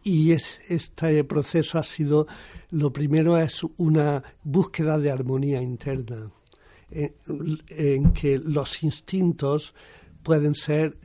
Y 0.04 0.32
es, 0.32 0.60
este 0.68 1.24
proceso 1.24 1.80
ha 1.80 1.84
sido, 1.84 2.28
lo 2.72 2.91
primero 2.91 3.38
es 3.38 3.62
una 3.78 4.22
búsqueda 4.43 4.99
de 4.99 5.12
armonía 5.12 5.62
interna, 5.62 6.30
en, 6.91 8.12
que 8.14 8.38
los 8.38 8.84
instintos 8.84 9.74
pueden 10.22 10.54
ser 10.56 10.97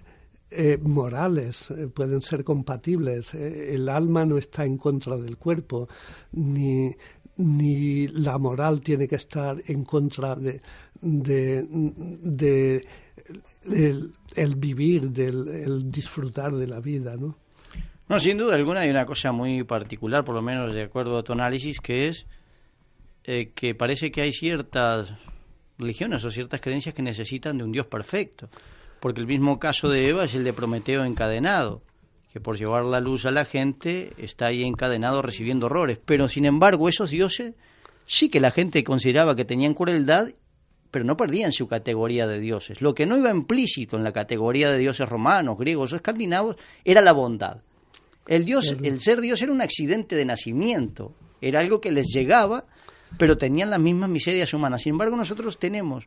eh, 0.51 0.79
morales, 0.83 1.71
eh, 1.71 1.89
pueden 1.89 2.23
ser 2.23 2.43
compatibles. 2.43 3.35
Eh, 3.35 3.75
el 3.75 3.89
alma 3.89 4.25
no 4.25 4.39
está 4.39 4.65
en 4.65 4.79
contra 4.79 5.17
del 5.17 5.37
cuerpo, 5.37 5.89
ni, 6.33 6.95
ni 7.37 8.09
la 8.09 8.39
moral 8.39 8.81
tiene 8.81 9.07
que 9.07 9.17
estar 9.17 9.57
en 9.67 9.85
contra 9.85 10.35
de, 10.35 10.61
de, 11.01 12.87
el, 13.65 14.55
vivir, 14.57 15.11
del 15.11 15.49
el 15.49 15.91
disfrutar 15.91 16.55
de 16.57 16.67
la 16.67 16.81
vida, 16.81 17.17
¿no? 17.17 17.37
No, 18.09 18.19
sin 18.19 18.39
duda 18.39 18.55
alguna 18.55 18.81
hay 18.81 18.91
una 18.91 19.05
cosa 19.05 19.33
muy 19.33 19.65
particular, 19.65 20.25
por 20.25 20.35
lo 20.35 20.41
menos 20.41 20.75
de 20.75 20.85
acuerdo 20.85 21.19
a 21.19 21.23
tu 21.23 21.35
análisis, 21.35 21.79
que 21.79 22.09
es 22.09 22.27
eh, 23.25 23.53
que 23.55 23.75
parece 23.75 24.11
que 24.11 24.23
hay 24.23 24.33
ciertas 24.33 25.13
religiones 25.77 26.25
o 26.25 26.31
ciertas 26.31 26.63
creencias 26.63 26.95
que 26.95 27.03
necesitan 27.03 27.59
de 27.59 27.65
un 27.65 27.73
Dios 27.73 27.87
perfecto. 27.87 28.49
Porque 29.01 29.21
el 29.21 29.27
mismo 29.27 29.59
caso 29.59 29.91
de 29.91 30.09
Eva 30.09 30.25
es 30.25 30.35
el 30.35 30.43
de 30.43 30.55
Prometeo 30.55 31.05
encadenado, 31.05 31.83
que 32.33 32.41
por 32.41 32.57
llevar 32.57 32.87
la 32.87 33.01
luz 33.01 33.27
a 33.27 33.31
la 33.31 33.45
gente 33.45 34.13
está 34.17 34.47
ahí 34.47 34.63
encadenado 34.65 35.21
recibiendo 35.21 35.67
horrores. 35.67 35.99
Pero 36.03 36.29
sin 36.29 36.47
embargo, 36.47 36.89
esos 36.89 37.11
dioses 37.11 37.55
sí 38.07 38.31
que 38.31 38.41
la 38.41 38.51
gente 38.51 38.83
consideraba 38.85 39.37
que 39.37 39.45
tenían 39.45 39.75
crueldad, 39.75 40.29
pero 40.91 41.05
no 41.05 41.19
perdían 41.19 41.53
su 41.53 41.69
categoría 41.69 42.27
de 42.27 42.41
dioses. 42.41 42.81
Lo 42.81 42.95
que 42.95 43.05
no 43.05 43.19
iba 43.19 43.31
implícito 43.31 43.99
en 43.99 44.05
la 44.05 44.13
categoría 44.13 44.71
de 44.71 44.79
dioses 44.79 45.07
romanos, 45.07 45.59
griegos 45.59 45.93
o 45.93 45.97
escandinavos 45.97 46.57
era 46.85 47.03
la 47.03 47.13
bondad. 47.13 47.59
El 48.29 48.45
dios, 48.45 48.77
el 48.83 49.01
ser 49.01 49.23
dios 49.23 49.41
era 49.41 49.51
un 49.51 49.63
accidente 49.63 50.15
de 50.15 50.27
nacimiento, 50.27 51.15
era 51.41 51.61
algo 51.61 51.81
que 51.81 51.91
les 51.91 52.09
llegaba, 52.09 52.67
pero 53.17 53.39
tenían 53.39 53.71
las 53.71 53.81
mismas 53.81 54.11
miserias 54.11 54.53
humanas. 54.53 54.83
Sin 54.83 54.93
embargo, 54.93 55.17
nosotros 55.17 55.59
tenemos 55.59 56.07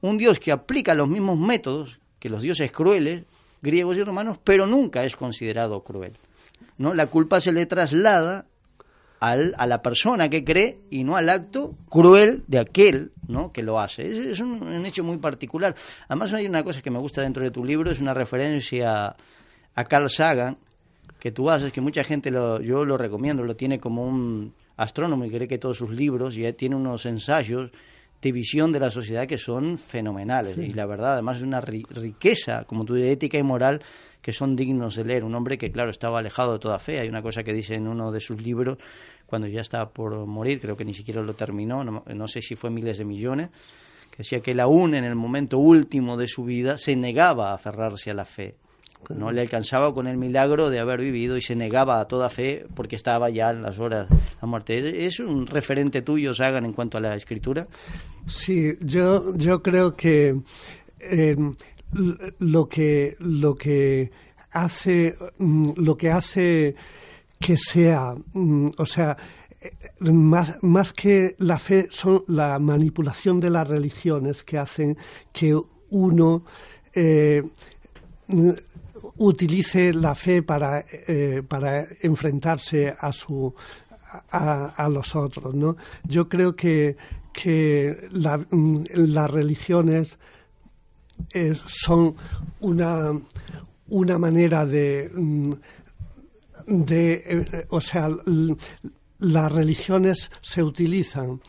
un 0.00 0.16
dios 0.16 0.38
que 0.38 0.52
aplica 0.52 0.94
los 0.94 1.08
mismos 1.08 1.36
métodos 1.38 1.98
que 2.20 2.28
los 2.28 2.42
dioses 2.42 2.70
crueles, 2.70 3.24
griegos 3.62 3.96
y 3.96 4.04
romanos, 4.04 4.38
pero 4.44 4.66
nunca 4.66 5.04
es 5.04 5.16
considerado 5.16 5.82
cruel. 5.82 6.12
¿no? 6.78 6.94
La 6.94 7.06
culpa 7.06 7.40
se 7.40 7.50
le 7.50 7.66
traslada 7.66 8.46
al, 9.18 9.54
a 9.58 9.66
la 9.66 9.82
persona 9.82 10.28
que 10.28 10.44
cree 10.44 10.78
y 10.88 11.02
no 11.02 11.16
al 11.16 11.28
acto 11.30 11.74
cruel 11.88 12.44
de 12.46 12.60
aquel 12.60 13.10
¿no? 13.26 13.52
que 13.52 13.62
lo 13.62 13.80
hace. 13.80 14.08
Es, 14.08 14.18
es 14.18 14.40
un, 14.40 14.62
un 14.62 14.86
hecho 14.86 15.02
muy 15.02 15.16
particular. 15.16 15.74
Además, 16.06 16.32
hay 16.32 16.46
una 16.46 16.62
cosa 16.62 16.80
que 16.80 16.90
me 16.90 16.98
gusta 17.00 17.22
dentro 17.22 17.42
de 17.42 17.50
tu 17.50 17.64
libro, 17.64 17.90
es 17.90 18.00
una 18.00 18.14
referencia 18.14 19.16
a 19.74 19.84
Carl 19.84 20.10
Sagan, 20.10 20.58
que 21.20 21.30
tú 21.30 21.50
haces, 21.50 21.72
que 21.72 21.80
mucha 21.80 22.02
gente, 22.02 22.30
lo, 22.30 22.60
yo 22.60 22.84
lo 22.84 22.96
recomiendo, 22.96 23.42
lo 23.44 23.54
tiene 23.54 23.78
como 23.78 24.04
un 24.04 24.52
astrónomo 24.76 25.24
y 25.26 25.30
cree 25.30 25.46
que 25.46 25.58
todos 25.58 25.76
sus 25.76 25.90
libros, 25.90 26.36
y 26.36 26.50
tiene 26.54 26.74
unos 26.76 27.04
ensayos 27.06 27.70
de 28.22 28.32
visión 28.32 28.72
de 28.72 28.80
la 28.80 28.90
sociedad 28.90 29.26
que 29.26 29.38
son 29.38 29.78
fenomenales. 29.78 30.56
Y 30.58 30.72
la 30.74 30.86
verdad, 30.86 31.12
además, 31.14 31.38
es 31.38 31.42
una 31.42 31.60
ri- 31.60 31.86
riqueza, 31.88 32.64
como 32.64 32.84
tú 32.84 32.94
de 32.94 33.12
ética 33.12 33.38
y 33.38 33.42
moral, 33.42 33.80
que 34.20 34.32
son 34.32 34.56
dignos 34.56 34.96
de 34.96 35.04
leer. 35.04 35.24
Un 35.24 35.34
hombre 35.34 35.56
que, 35.56 35.70
claro, 35.70 35.90
estaba 35.90 36.18
alejado 36.18 36.54
de 36.54 36.58
toda 36.58 36.78
fe. 36.78 37.00
Hay 37.00 37.08
una 37.08 37.22
cosa 37.22 37.42
que 37.42 37.52
dice 37.54 37.74
en 37.74 37.86
uno 37.88 38.10
de 38.12 38.20
sus 38.20 38.40
libros, 38.42 38.76
cuando 39.26 39.46
ya 39.46 39.60
estaba 39.60 39.88
por 39.88 40.26
morir, 40.26 40.60
creo 40.60 40.76
que 40.76 40.84
ni 40.84 40.92
siquiera 40.94 41.22
lo 41.22 41.34
terminó, 41.34 41.84
no, 41.84 42.02
no 42.14 42.26
sé 42.28 42.42
si 42.42 42.56
fue 42.56 42.68
miles 42.68 42.98
de 42.98 43.04
millones, 43.04 43.48
que 44.10 44.18
decía 44.18 44.40
que 44.40 44.50
él 44.50 44.60
aún 44.60 44.94
en 44.94 45.04
el 45.04 45.14
momento 45.14 45.56
último 45.58 46.16
de 46.16 46.26
su 46.26 46.44
vida 46.44 46.76
se 46.76 46.96
negaba 46.96 47.50
a 47.50 47.54
aferrarse 47.54 48.10
a 48.10 48.14
la 48.14 48.24
fe. 48.24 48.56
No 49.08 49.32
le 49.32 49.40
alcanzaba 49.40 49.92
con 49.92 50.06
el 50.06 50.16
milagro 50.16 50.70
de 50.70 50.78
haber 50.78 51.00
vivido 51.00 51.36
y 51.36 51.42
se 51.42 51.56
negaba 51.56 51.98
a 52.00 52.06
toda 52.06 52.30
fe 52.30 52.66
porque 52.74 52.94
estaba 52.96 53.28
ya 53.30 53.50
en 53.50 53.62
las 53.62 53.78
horas 53.78 54.08
de 54.08 54.16
la 54.40 54.46
muerte. 54.46 55.06
¿Es 55.06 55.18
un 55.18 55.46
referente 55.46 56.02
tuyo, 56.02 56.32
Sagan, 56.34 56.64
en 56.64 56.72
cuanto 56.72 56.98
a 56.98 57.00
la 57.00 57.16
escritura? 57.16 57.66
Sí, 58.26 58.74
yo, 58.80 59.34
yo 59.36 59.62
creo 59.62 59.96
que 59.96 60.36
l- 61.00 62.16
lo 62.38 62.68
que 62.68 63.16
lo 63.18 63.54
que 63.54 64.10
hace 64.52 65.16
mm, 65.38 65.70
lo 65.76 65.96
que 65.96 66.10
hace 66.10 66.74
que 67.38 67.56
sea, 67.56 68.14
mm, 68.34 68.68
o 68.76 68.86
sea, 68.86 69.16
eh, 69.60 69.70
más, 70.12 70.62
más 70.62 70.92
que 70.92 71.34
la 71.38 71.58
fe 71.58 71.88
son 71.90 72.22
la 72.28 72.58
manipulación 72.58 73.40
de 73.40 73.50
las 73.50 73.66
religiones 73.66 74.42
que 74.44 74.58
hacen 74.58 74.96
que 75.32 75.58
uno 75.90 76.44
eh, 76.94 77.42
utilice 79.20 79.92
la 79.92 80.14
fe 80.14 80.42
para, 80.42 80.84
eh, 81.06 81.42
para 81.46 81.86
enfrentarse 82.00 82.94
a 82.98 83.12
su 83.12 83.54
a, 84.30 84.66
a 84.66 84.88
los 84.88 85.14
otros, 85.14 85.54
¿no? 85.54 85.76
Yo 86.04 86.28
creo 86.28 86.56
que, 86.56 86.96
que 87.32 88.08
mm, 88.10 88.84
las 88.94 89.30
religiones 89.30 90.18
eh, 91.32 91.54
son 91.66 92.14
una, 92.60 93.12
una 93.88 94.18
manera 94.18 94.64
de, 94.64 95.10
mm, 95.14 95.52
de 96.66 97.12
eh, 97.12 97.66
o 97.68 97.80
sea, 97.80 98.08
las 99.18 99.52
religiones 99.52 100.30
se 100.40 100.62
utilizan 100.62 101.40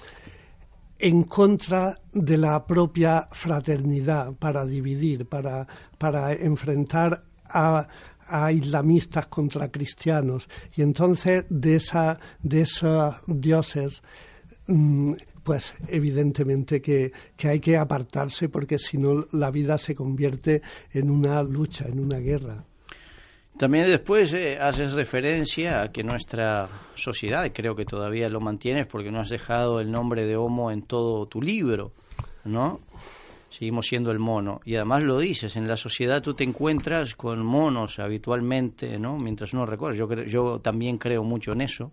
en 1.00 1.24
contra 1.24 2.00
de 2.12 2.38
la 2.38 2.68
propia 2.68 3.28
fraternidad 3.32 4.34
para 4.34 4.66
dividir, 4.66 5.26
para, 5.26 5.66
para 5.98 6.34
enfrentar 6.34 7.31
a, 7.54 7.88
a 8.28 8.52
islamistas 8.52 9.28
contra 9.28 9.70
cristianos. 9.70 10.48
Y 10.76 10.82
entonces 10.82 11.46
de, 11.50 11.76
esa, 11.76 12.20
de 12.42 12.62
esos 12.62 13.16
dioses, 13.28 14.02
mm, 14.68 15.14
pues 15.44 15.74
evidentemente 15.88 16.82
que, 16.82 17.12
que 17.36 17.50
hay 17.50 17.60
que 17.60 17.78
apartarse 17.78 18.50
porque 18.50 18.80
si 18.80 18.98
no 18.98 19.26
la 19.32 19.52
vida 19.52 19.78
se 19.78 19.96
convierte 19.96 20.62
en 20.92 21.10
una 21.10 21.44
lucha, 21.44 21.86
en 21.88 22.00
una 22.00 22.20
guerra. 22.20 22.64
También 23.58 23.86
después 23.86 24.34
eh, 24.34 24.58
haces 24.60 24.94
referencia 24.94 25.84
a 25.84 25.92
que 25.92 26.04
nuestra 26.04 26.68
sociedad, 26.96 27.52
creo 27.54 27.76
que 27.76 27.86
todavía 27.86 28.30
lo 28.30 28.40
mantienes 28.40 28.88
porque 28.88 29.12
no 29.12 29.20
has 29.20 29.30
dejado 29.30 29.80
el 29.80 29.92
nombre 29.92 30.26
de 30.26 30.36
Homo 30.36 30.72
en 30.72 30.84
todo 30.84 31.28
tu 31.28 31.42
libro, 31.42 31.92
¿no? 32.46 32.80
Seguimos 33.62 33.86
siendo 33.86 34.10
el 34.10 34.18
mono. 34.18 34.60
Y 34.66 34.74
además 34.74 35.04
lo 35.04 35.20
dices, 35.20 35.56
en 35.56 35.68
la 35.68 35.78
sociedad 35.78 36.24
tú 36.24 36.34
te 36.34 36.44
encuentras 36.44 37.14
con 37.14 37.46
monos 37.46 38.00
habitualmente, 38.00 38.98
¿no? 38.98 39.18
Mientras 39.18 39.54
uno 39.54 39.68
recuerda. 39.68 39.96
Yo, 40.00 40.10
cre- 40.10 40.26
yo 40.28 40.58
también 40.62 40.98
creo 40.98 41.24
mucho 41.24 41.52
en 41.52 41.62
eso. 41.62 41.92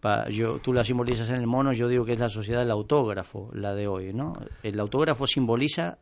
Pa- 0.00 0.28
yo, 0.28 0.60
tú 0.60 0.72
la 0.72 0.84
simbolizas 0.84 1.28
en 1.30 1.34
el 1.34 1.48
mono, 1.48 1.72
yo 1.72 1.88
digo 1.88 2.04
que 2.04 2.12
es 2.12 2.20
la 2.20 2.28
sociedad 2.30 2.60
del 2.60 2.70
autógrafo, 2.70 3.50
la 3.54 3.74
de 3.74 3.88
hoy, 3.88 4.12
¿no? 4.14 4.34
El 4.62 4.78
autógrafo 4.78 5.26
simboliza 5.26 5.98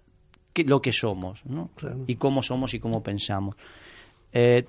que- 0.53 0.65
lo 0.65 0.83
que 0.83 0.93
somos, 0.93 1.43
¿no? 1.47 1.71
Claro. 1.75 2.01
Y 2.07 2.17
cómo 2.17 2.43
somos 2.43 2.75
y 2.75 2.79
cómo 2.79 3.03
pensamos. 3.03 3.57
Eh, 4.35 4.67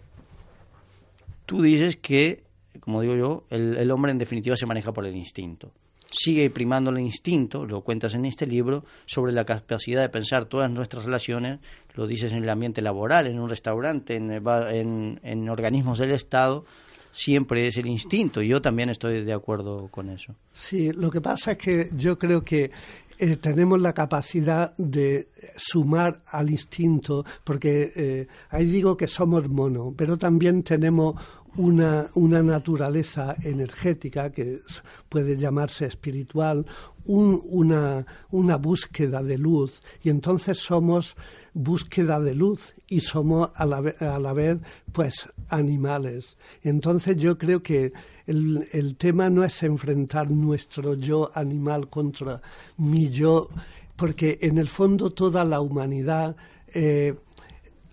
tú 1.45 1.61
dices 1.61 1.97
que, 1.97 2.43
como 2.79 3.01
digo 3.01 3.15
yo, 3.17 3.43
el, 3.49 3.75
el 3.75 3.91
hombre 3.91 4.13
en 4.13 4.19
definitiva 4.19 4.55
se 4.55 4.65
maneja 4.65 4.93
por 4.93 5.05
el 5.05 5.17
instinto. 5.17 5.73
Sigue 6.15 6.49
primando 6.51 6.91
el 6.91 6.99
instinto, 6.99 7.65
lo 7.65 7.81
cuentas 7.81 8.13
en 8.13 8.25
este 8.25 8.45
libro, 8.45 8.83
sobre 9.07 9.31
la 9.33 9.45
capacidad 9.45 10.01
de 10.03 10.09
pensar 10.09 10.45
todas 10.45 10.69
nuestras 10.69 11.05
relaciones, 11.05 11.59
lo 11.95 12.05
dices 12.05 12.31
en 12.33 12.43
el 12.43 12.49
ambiente 12.49 12.81
laboral, 12.83 13.25
en 13.25 13.39
un 13.39 13.49
restaurante, 13.49 14.15
en, 14.15 15.19
en- 15.23 15.49
organismos 15.49 15.97
del 15.97 16.11
Estado, 16.11 16.65
siempre 17.11 17.65
es 17.67 17.77
el 17.77 17.87
instinto. 17.87 18.43
Yo 18.43 18.61
también 18.61 18.89
estoy 18.89 19.23
de 19.23 19.33
acuerdo 19.33 19.87
con 19.89 20.09
eso. 20.09 20.35
Sí, 20.53 20.91
lo 20.91 21.09
que 21.09 21.19
pasa 21.21 21.53
es 21.53 21.57
que 21.57 21.89
yo 21.97 22.17
creo 22.19 22.41
que 22.43 22.69
eh, 23.17 23.35
tenemos 23.37 23.79
la 23.79 23.93
capacidad 23.93 24.75
de 24.77 25.29
sumar 25.57 26.21
al 26.27 26.49
instinto, 26.49 27.25
porque 27.43 27.91
eh, 27.95 28.27
ahí 28.49 28.65
digo 28.65 28.95
que 28.97 29.07
somos 29.07 29.47
mono, 29.49 29.93
pero 29.95 30.17
también 30.17 30.63
tenemos 30.63 31.15
una, 31.55 32.07
una 32.15 32.41
naturaleza 32.41 33.35
energética 33.43 34.31
que 34.31 34.61
puede 35.09 35.37
llamarse 35.37 35.85
espiritual, 35.85 36.65
un- 37.05 37.41
una, 37.45 38.05
una 38.31 38.57
búsqueda 38.57 39.21
de 39.21 39.37
luz, 39.37 39.81
y 40.01 40.09
entonces 40.09 40.57
somos 40.57 41.15
búsqueda 41.53 42.19
de 42.19 42.33
luz 42.33 42.73
y 42.89 43.01
somos 43.01 43.51
a 43.53 43.65
la, 43.67 43.77
a 43.99 44.17
la 44.17 44.33
vez 44.33 44.57
pues 44.91 45.29
animales. 45.49 46.35
Entonces 46.63 47.15
yo 47.17 47.37
creo 47.37 47.61
que 47.61 47.93
el, 48.25 48.95
tema 48.97 49.29
no 49.29 49.43
es 49.43 49.63
enfrentar 49.63 50.31
nuestro 50.31 50.95
yo 50.95 51.29
animal 51.33 51.89
contra 51.89 52.41
mi 52.77 53.09
yo, 53.09 53.49
porque 53.95 54.37
en 54.41 54.57
el 54.57 54.69
fondo 54.69 55.11
toda 55.11 55.43
la 55.43 55.61
humanidad 55.61 56.35
eh, 56.73 57.15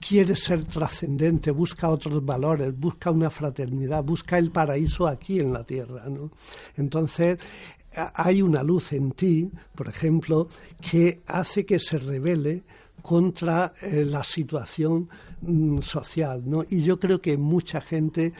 quiere 0.00 0.34
ser 0.36 0.64
trascendente, 0.64 1.50
busca 1.50 1.90
otros 1.90 2.24
valores, 2.24 2.78
busca 2.78 3.10
una 3.10 3.30
fraternidad, 3.30 4.02
busca 4.04 4.38
el 4.38 4.50
paraíso 4.50 5.06
aquí 5.06 5.40
en 5.40 5.52
la 5.52 5.64
tierra. 5.64 6.04
Entonces, 6.76 7.38
hay 7.92 8.40
una 8.40 8.62
luz 8.62 8.92
en 8.92 9.12
ti, 9.12 9.50
por 9.74 9.88
ejemplo, 9.88 10.48
que 10.80 11.22
hace 11.26 11.66
que 11.66 11.78
se 11.78 11.98
revele 11.98 12.62
contra 13.02 13.72
eh, 13.82 14.04
la 14.04 14.22
situación 14.22 15.08
mm, 15.40 15.80
social. 15.80 16.42
Y 16.70 16.82
yo 16.82 16.98
creo 16.98 17.20
que 17.20 17.36
mucha 17.36 17.80
gente 17.80 18.32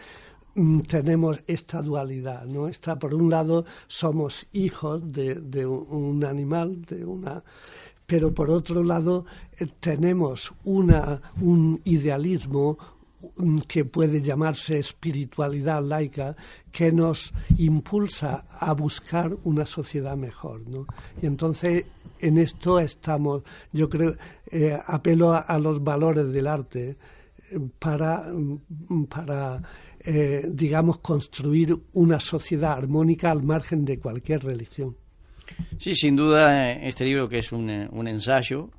tenemos 0.87 1.41
esta 1.47 1.81
dualidad, 1.81 2.45
¿no? 2.45 2.69
Esta, 2.69 2.99
por 2.99 3.15
un 3.15 3.31
lado, 3.31 3.65
somos 3.89 4.47
hijos 4.53 5.01
de, 5.13 5.67
un 5.67 6.25
animal, 6.25 6.83
de 6.83 7.05
una 7.05 7.43
pero 8.11 8.35
por 8.35 8.51
otro 8.51 8.83
lado 8.83 9.25
eh, 9.57 9.69
tenemos 9.79 10.53
una, 10.65 11.23
un 11.41 11.81
idealismo 11.85 12.77
mm, 13.37 13.61
que 13.69 13.85
puede 13.85 14.21
llamarse 14.21 14.81
espiritualidad 14.81 15.81
laica 15.81 16.35
que 16.73 16.91
nos 16.91 17.33
impulsa 17.57 18.47
a 18.51 18.73
buscar 18.73 19.33
una 19.45 19.65
sociedad 19.65 20.17
mejor 20.17 20.69
¿no? 20.69 20.87
y 21.23 21.27
entonces 21.27 21.87
en 22.19 22.39
esto 22.39 22.81
estamos 22.81 23.45
yo 23.73 23.89
creo 23.89 24.17
eh, 24.51 24.77
apelo 24.89 25.33
a, 25.33 25.39
a 25.39 25.57
los 25.61 25.85
valores 25.85 26.33
del 26.33 26.49
arte 26.49 26.97
eh, 27.53 27.61
para, 27.79 28.29
mm, 28.33 29.05
para 29.05 29.63
eh, 30.05 30.43
digamos 30.49 30.99
construir 30.99 31.77
una 31.93 32.21
sociedad 32.21 32.73
armónica 32.73 33.31
al 33.31 33.43
margen 33.43 33.85
de 33.85 33.99
cualquier 33.99 34.45
religión 34.45 34.97
Sí, 35.79 35.95
sin 35.95 36.17
duda, 36.17 36.73
eh, 36.73 36.89
este 36.89 37.05
libro 37.05 37.29
que 37.29 37.39
es 37.39 37.53
un, 37.53 37.71
eh, 37.71 37.89
un 37.91 38.09
ensayo, 38.09 38.71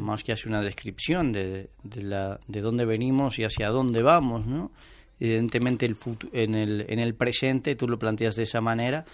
más 0.00 0.22
que 0.22 0.32
hace 0.32 0.48
una 0.48 0.62
descripción 0.62 1.32
de, 1.32 1.70
de, 1.82 2.02
la, 2.02 2.38
de 2.46 2.60
dónde 2.60 2.84
venimos 2.84 3.38
y 3.38 3.44
hacia 3.44 3.68
dónde 3.70 4.02
vamos, 4.02 4.46
¿no? 4.46 4.70
Evidentemente 5.18 5.84
el 5.84 5.96
en, 6.32 6.54
el, 6.54 6.86
en 6.88 6.98
el 6.98 7.14
presente 7.14 7.74
tú 7.74 7.88
lo 7.88 7.98
planteas 7.98 8.36
de 8.36 8.44
esa 8.44 8.60
manera, 8.60 9.04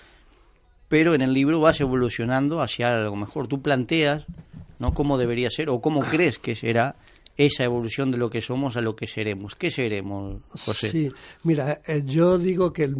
pero 0.88 1.14
en 1.14 1.22
el 1.22 1.32
libro 1.32 1.60
vas 1.60 1.80
evolucionando 1.80 2.60
hacia 2.60 2.94
algo 2.94 3.16
mejor. 3.16 3.48
Tú 3.48 3.60
planteas 3.60 4.24
¿no? 4.78 4.94
cómo 4.94 5.18
debería 5.18 5.50
ser 5.50 5.68
o 5.68 5.80
cómo 5.80 6.02
crees 6.02 6.38
que 6.38 6.54
será 6.54 6.94
esa 7.36 7.64
evolución 7.64 8.10
de 8.10 8.16
lo 8.18 8.30
que 8.30 8.40
somos 8.40 8.76
a 8.76 8.80
lo 8.80 8.96
que 8.96 9.06
seremos. 9.06 9.54
¿Qué 9.54 9.70
seremos, 9.70 10.40
José? 10.50 10.90
Sí, 10.90 11.12
mira, 11.44 11.80
eh, 11.86 12.02
yo 12.04 12.38
digo 12.38 12.72
que 12.72 12.84
el, 12.84 12.96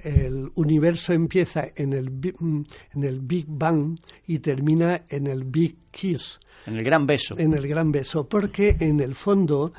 el 0.00 0.50
universo 0.56 1.12
empieza 1.12 1.66
en 1.76 1.92
el, 1.92 2.10
mm, 2.10 2.62
en 2.94 3.04
el 3.04 3.20
Big 3.20 3.46
Bang 3.48 3.98
y 4.26 4.38
termina 4.40 5.04
en 5.08 5.26
el 5.28 5.44
Big 5.44 5.76
Kiss, 5.90 6.38
En 6.66 6.76
el 6.76 6.84
gran 6.84 7.06
beso. 7.06 7.38
en 7.38 7.54
el 7.54 7.66
gran 7.66 7.92
beso, 7.92 8.28
porque 8.28 8.76
en 8.80 9.00
el 9.00 9.14
fondo 9.14 9.72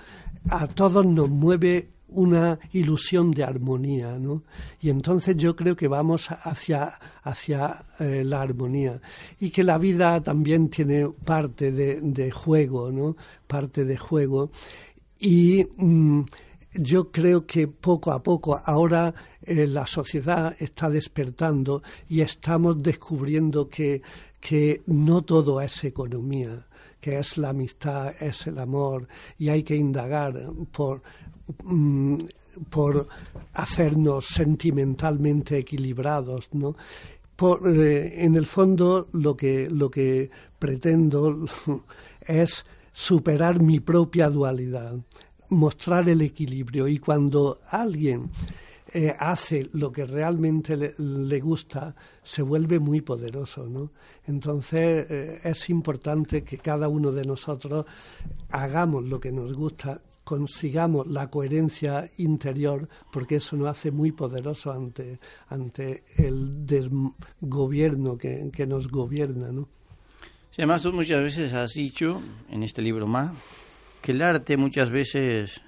a 0.49 0.67
todos 0.67 1.05
nos 1.05 1.29
mueve 1.29 1.89
una 2.09 2.59
ilusión 2.71 3.31
de 3.31 3.43
armonía, 3.43 4.17
¿no? 4.17 4.43
Y 4.79 4.89
entonces 4.89 5.35
yo 5.37 5.55
creo 5.55 5.75
que 5.75 5.87
vamos 5.87 6.27
hacia, 6.29 6.99
hacia 7.23 7.85
eh, 7.99 8.23
la 8.23 8.41
armonía 8.41 9.01
y 9.39 9.49
que 9.49 9.63
la 9.63 9.77
vida 9.77 10.21
también 10.21 10.69
tiene 10.69 11.09
parte 11.25 11.71
de, 11.71 11.99
de 12.01 12.31
juego, 12.31 12.91
¿no? 12.91 13.15
Parte 13.47 13.85
de 13.85 13.97
juego 13.97 14.51
y 15.19 15.65
mm, 15.77 16.21
yo 16.73 17.11
creo 17.11 17.45
que 17.45 17.67
poco 17.67 18.11
a 18.11 18.21
poco 18.21 18.59
ahora 18.63 19.13
eh, 19.41 19.67
la 19.67 19.87
sociedad 19.87 20.55
está 20.59 20.89
despertando 20.89 21.81
y 22.07 22.21
estamos 22.21 22.81
descubriendo 22.81 23.67
que, 23.67 24.01
que 24.39 24.81
no 24.85 25.23
todo 25.23 25.59
es 25.61 25.83
economía, 25.83 26.67
que 26.99 27.19
es 27.19 27.37
la 27.37 27.49
amistad, 27.49 28.13
es 28.21 28.47
el 28.47 28.59
amor 28.59 29.07
y 29.37 29.49
hay 29.49 29.63
que 29.63 29.75
indagar 29.75 30.51
por, 30.71 31.01
mm, 31.63 32.17
por 32.69 33.07
hacernos 33.53 34.25
sentimentalmente 34.25 35.57
equilibrados, 35.57 36.49
¿no? 36.53 36.75
Eh, 37.39 38.13
en 38.25 38.35
el 38.35 38.47
fondo 38.47 39.07
lo 39.13 39.37
que, 39.37 39.69
lo 39.69 39.91
que 39.91 40.31
pretendo 40.57 41.45
es 42.21 42.65
superar 42.91 43.61
mi 43.61 43.79
propia 43.79 44.27
dualidad, 44.29 44.95
mostrar 45.49 46.09
el 46.09 46.21
equilibrio 46.21 46.87
y 46.87 46.97
cuando 46.97 47.59
alguien 47.69 48.31
eh, 48.91 49.13
hace 49.19 49.69
lo 49.73 49.91
que 49.91 50.05
realmente 50.05 50.75
le, 50.75 50.95
le 50.97 51.39
gusta, 51.39 51.93
se 52.23 52.41
vuelve 52.41 52.79
muy 52.79 53.01
poderoso, 53.01 53.67
¿no? 53.67 53.91
Entonces 54.25 55.05
eh, 55.07 55.39
es 55.43 55.69
importante 55.69 56.43
que 56.43 56.57
cada 56.57 56.87
uno 56.87 57.11
de 57.11 57.23
nosotros 57.23 57.85
hagamos 58.49 59.03
lo 59.03 59.19
que 59.19 59.31
nos 59.31 59.53
gusta, 59.53 60.01
consigamos 60.27 61.07
la 61.07 61.29
coherencia 61.29 62.11
interior, 62.17 62.89
porque 63.13 63.37
eso 63.37 63.55
nos 63.55 63.69
hace 63.69 63.91
muy 63.91 64.11
poderoso 64.11 64.73
ante, 64.73 65.21
ante 65.47 66.03
el 66.17 66.65
desgobierno 66.65 68.17
que, 68.17 68.49
que 68.51 68.67
nos 68.67 68.89
gobierna, 68.89 69.53
¿no? 69.53 69.69
Sí, 70.51 70.57
además 70.57 70.81
tú 70.81 70.91
muchas 70.91 71.21
veces 71.21 71.53
has 71.53 71.71
dicho, 71.71 72.21
en 72.49 72.63
este 72.63 72.81
libro 72.81 73.07
más, 73.07 73.37
que 74.01 74.11
el 74.11 74.21
arte 74.21 74.57
muchas 74.57 74.89
veces, 74.89 75.61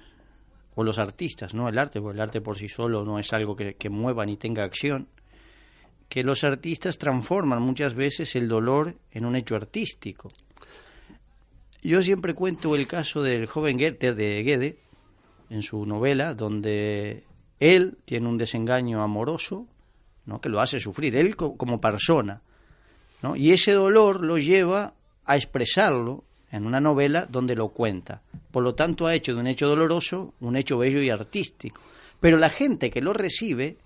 o 0.74 0.84
los 0.84 0.98
artistas, 0.98 1.54
no 1.54 1.66
el 1.66 1.78
arte, 1.78 1.98
porque 1.98 2.16
el 2.16 2.20
arte 2.20 2.42
por 2.42 2.58
sí 2.58 2.68
solo 2.68 3.02
no 3.02 3.18
es 3.18 3.32
algo 3.32 3.56
que, 3.56 3.76
que 3.76 3.88
mueva 3.88 4.26
ni 4.26 4.36
tenga 4.36 4.62
acción, 4.62 5.08
que 6.06 6.22
los 6.22 6.44
artistas 6.44 6.98
transforman 6.98 7.62
muchas 7.62 7.94
veces 7.94 8.36
el 8.36 8.46
dolor 8.46 8.94
en 9.10 9.24
un 9.24 9.36
hecho 9.36 9.56
artístico. 9.56 10.30
Yo 11.82 12.02
siempre 12.02 12.34
cuento 12.34 12.74
el 12.76 12.86
caso 12.86 13.22
del 13.22 13.46
joven 13.46 13.78
Goethe 13.78 14.12
de 14.14 14.42
Goethe, 14.42 14.76
en 15.48 15.62
su 15.62 15.84
novela, 15.86 16.34
donde 16.34 17.24
él 17.58 17.98
tiene 18.04 18.28
un 18.28 18.36
desengaño 18.38 19.02
amoroso, 19.02 19.66
¿no? 20.26 20.40
que 20.40 20.48
lo 20.48 20.60
hace 20.60 20.78
sufrir, 20.78 21.16
él 21.16 21.36
co- 21.36 21.56
como 21.56 21.80
persona. 21.80 22.42
¿no? 23.22 23.34
Y 23.36 23.52
ese 23.52 23.72
dolor 23.72 24.22
lo 24.24 24.38
lleva 24.38 24.94
a 25.24 25.36
expresarlo 25.36 26.24
en 26.52 26.66
una 26.66 26.80
novela 26.80 27.26
donde 27.28 27.54
lo 27.54 27.68
cuenta. 27.68 28.22
Por 28.50 28.62
lo 28.62 28.74
tanto, 28.74 29.06
ha 29.06 29.14
hecho 29.14 29.34
de 29.34 29.40
un 29.40 29.46
hecho 29.46 29.68
doloroso 29.68 30.34
un 30.40 30.56
hecho 30.56 30.78
bello 30.78 31.00
y 31.02 31.10
artístico. 31.10 31.80
Pero 32.20 32.36
la 32.36 32.50
gente 32.50 32.90
que 32.90 33.00
lo 33.00 33.12
recibe, 33.12 33.76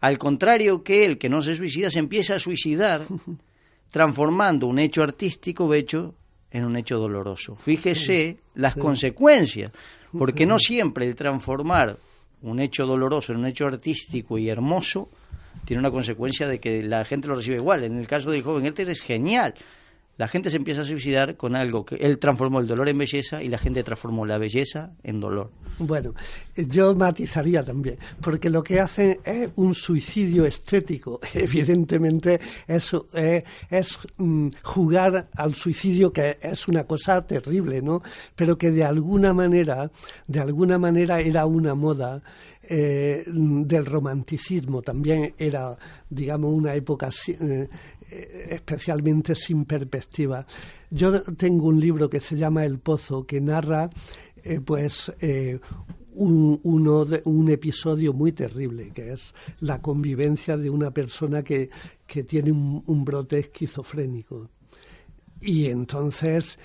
al 0.00 0.18
contrario 0.18 0.82
que 0.82 1.04
él, 1.04 1.18
que 1.18 1.28
no 1.28 1.40
se 1.42 1.56
suicida, 1.56 1.90
se 1.90 1.98
empieza 1.98 2.36
a 2.36 2.40
suicidar, 2.40 3.02
transformando 3.90 4.66
un 4.66 4.78
hecho 4.78 5.02
artístico 5.02 5.66
bello 5.68 6.14
en 6.50 6.64
un 6.64 6.76
hecho 6.76 6.98
doloroso. 6.98 7.56
Fíjese 7.56 8.38
las 8.54 8.74
consecuencias, 8.74 9.72
porque 10.12 10.46
no 10.46 10.58
siempre 10.58 11.06
el 11.06 11.14
transformar 11.14 11.96
un 12.42 12.60
hecho 12.60 12.86
doloroso 12.86 13.32
en 13.32 13.38
un 13.38 13.46
hecho 13.46 13.66
artístico 13.66 14.38
y 14.38 14.48
hermoso 14.48 15.08
tiene 15.64 15.80
una 15.80 15.90
consecuencia 15.90 16.48
de 16.48 16.58
que 16.58 16.82
la 16.82 17.04
gente 17.04 17.28
lo 17.28 17.34
recibe 17.34 17.56
igual. 17.56 17.84
En 17.84 17.98
el 17.98 18.06
caso 18.06 18.30
del 18.30 18.42
joven 18.42 18.64
Goethe 18.64 18.90
es 18.90 19.00
genial. 19.00 19.54
La 20.20 20.28
gente 20.28 20.50
se 20.50 20.58
empieza 20.58 20.82
a 20.82 20.84
suicidar 20.84 21.38
con 21.38 21.56
algo 21.56 21.86
que 21.86 21.94
él 21.94 22.18
transformó 22.18 22.60
el 22.60 22.66
dolor 22.66 22.90
en 22.90 22.98
belleza 22.98 23.42
y 23.42 23.48
la 23.48 23.56
gente 23.56 23.82
transformó 23.82 24.26
la 24.26 24.36
belleza 24.36 24.90
en 25.02 25.18
dolor. 25.18 25.50
Bueno, 25.78 26.12
yo 26.54 26.94
matizaría 26.94 27.64
también, 27.64 27.96
porque 28.20 28.50
lo 28.50 28.62
que 28.62 28.80
hacen 28.80 29.18
es 29.24 29.48
un 29.56 29.74
suicidio 29.74 30.44
estético. 30.44 31.20
Evidentemente, 31.32 32.38
es, 32.68 32.94
es 33.70 33.98
mm, 34.18 34.48
jugar 34.62 35.30
al 35.34 35.54
suicidio, 35.54 36.12
que 36.12 36.36
es 36.42 36.68
una 36.68 36.84
cosa 36.84 37.26
terrible, 37.26 37.80
¿no? 37.80 38.02
Pero 38.36 38.58
que 38.58 38.70
de 38.70 38.84
alguna 38.84 39.32
manera, 39.32 39.90
de 40.26 40.40
alguna 40.40 40.78
manera 40.78 41.22
era 41.22 41.46
una 41.46 41.74
moda 41.74 42.22
eh, 42.62 43.24
del 43.26 43.84
romanticismo. 43.86 44.82
También 44.82 45.34
era, 45.38 45.76
digamos, 46.08 46.52
una 46.52 46.74
época 46.74 47.08
eh, 47.26 47.68
especialmente 48.10 49.34
sin 49.34 49.64
perspectiva. 49.64 50.44
Yo 50.90 51.22
tengo 51.22 51.68
un 51.68 51.80
libro 51.80 52.10
que 52.10 52.20
se 52.20 52.36
llama 52.36 52.64
El 52.64 52.78
Pozo, 52.78 53.24
que 53.24 53.40
narra 53.40 53.90
eh, 54.42 54.60
pues 54.60 55.12
eh, 55.20 55.60
un, 56.14 57.48
episodio 57.50 58.12
muy 58.12 58.32
terrible, 58.32 58.90
que 58.90 59.12
es 59.12 59.34
la 59.60 59.80
convivencia 59.80 60.56
de 60.56 60.70
una 60.70 60.90
persona 60.90 61.42
que, 61.42 61.70
que 62.06 62.24
tiene 62.24 62.52
un, 62.52 63.04
brote 63.04 63.38
esquizofrénico. 63.38 64.48
Y 65.40 65.66
entonces 65.66 66.58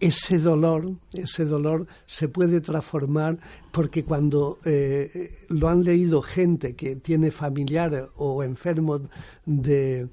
ese 0.00 0.38
dolor, 0.38 0.96
ese 1.14 1.44
dolor 1.44 1.86
se 2.06 2.28
puede 2.28 2.60
transformar 2.60 3.38
porque 3.70 4.04
cuando 4.04 4.58
eh, 4.64 5.44
lo 5.48 5.68
han 5.68 5.84
leído 5.84 6.22
gente 6.22 6.74
que 6.74 6.96
tiene 6.96 7.30
familiares 7.30 8.06
o 8.16 8.42
enfermos 8.42 9.02
de, 9.46 10.08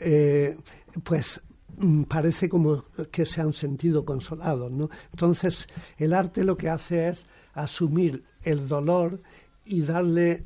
eh, 0.00 0.56
pues 1.02 1.40
mm, 1.76 2.02
parece 2.04 2.48
como 2.48 2.84
que 3.10 3.26
se 3.26 3.40
han 3.40 3.52
sentido 3.52 4.04
consolados, 4.04 4.70
¿no? 4.70 4.88
Entonces 5.10 5.66
el 5.96 6.12
arte 6.12 6.44
lo 6.44 6.56
que 6.56 6.68
hace 6.68 7.08
es 7.08 7.26
asumir 7.54 8.24
el 8.42 8.68
dolor 8.68 9.20
y 9.64 9.82
darle 9.82 10.44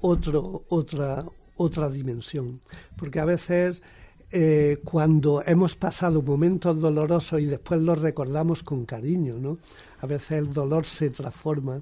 otro, 0.00 0.64
otra, 0.68 1.24
otra 1.56 1.88
dimensión, 1.88 2.60
porque 2.96 3.20
a 3.20 3.24
veces 3.24 3.82
eh, 4.30 4.80
cuando 4.84 5.42
hemos 5.46 5.74
pasado 5.74 6.20
momentos 6.20 6.78
dolorosos 6.78 7.40
y 7.40 7.46
después 7.46 7.80
los 7.80 7.98
recordamos 7.98 8.62
con 8.62 8.84
cariño, 8.84 9.36
¿no? 9.38 9.56
A 10.00 10.06
veces 10.06 10.32
el 10.32 10.52
dolor 10.52 10.84
se 10.84 11.08
transforma 11.08 11.80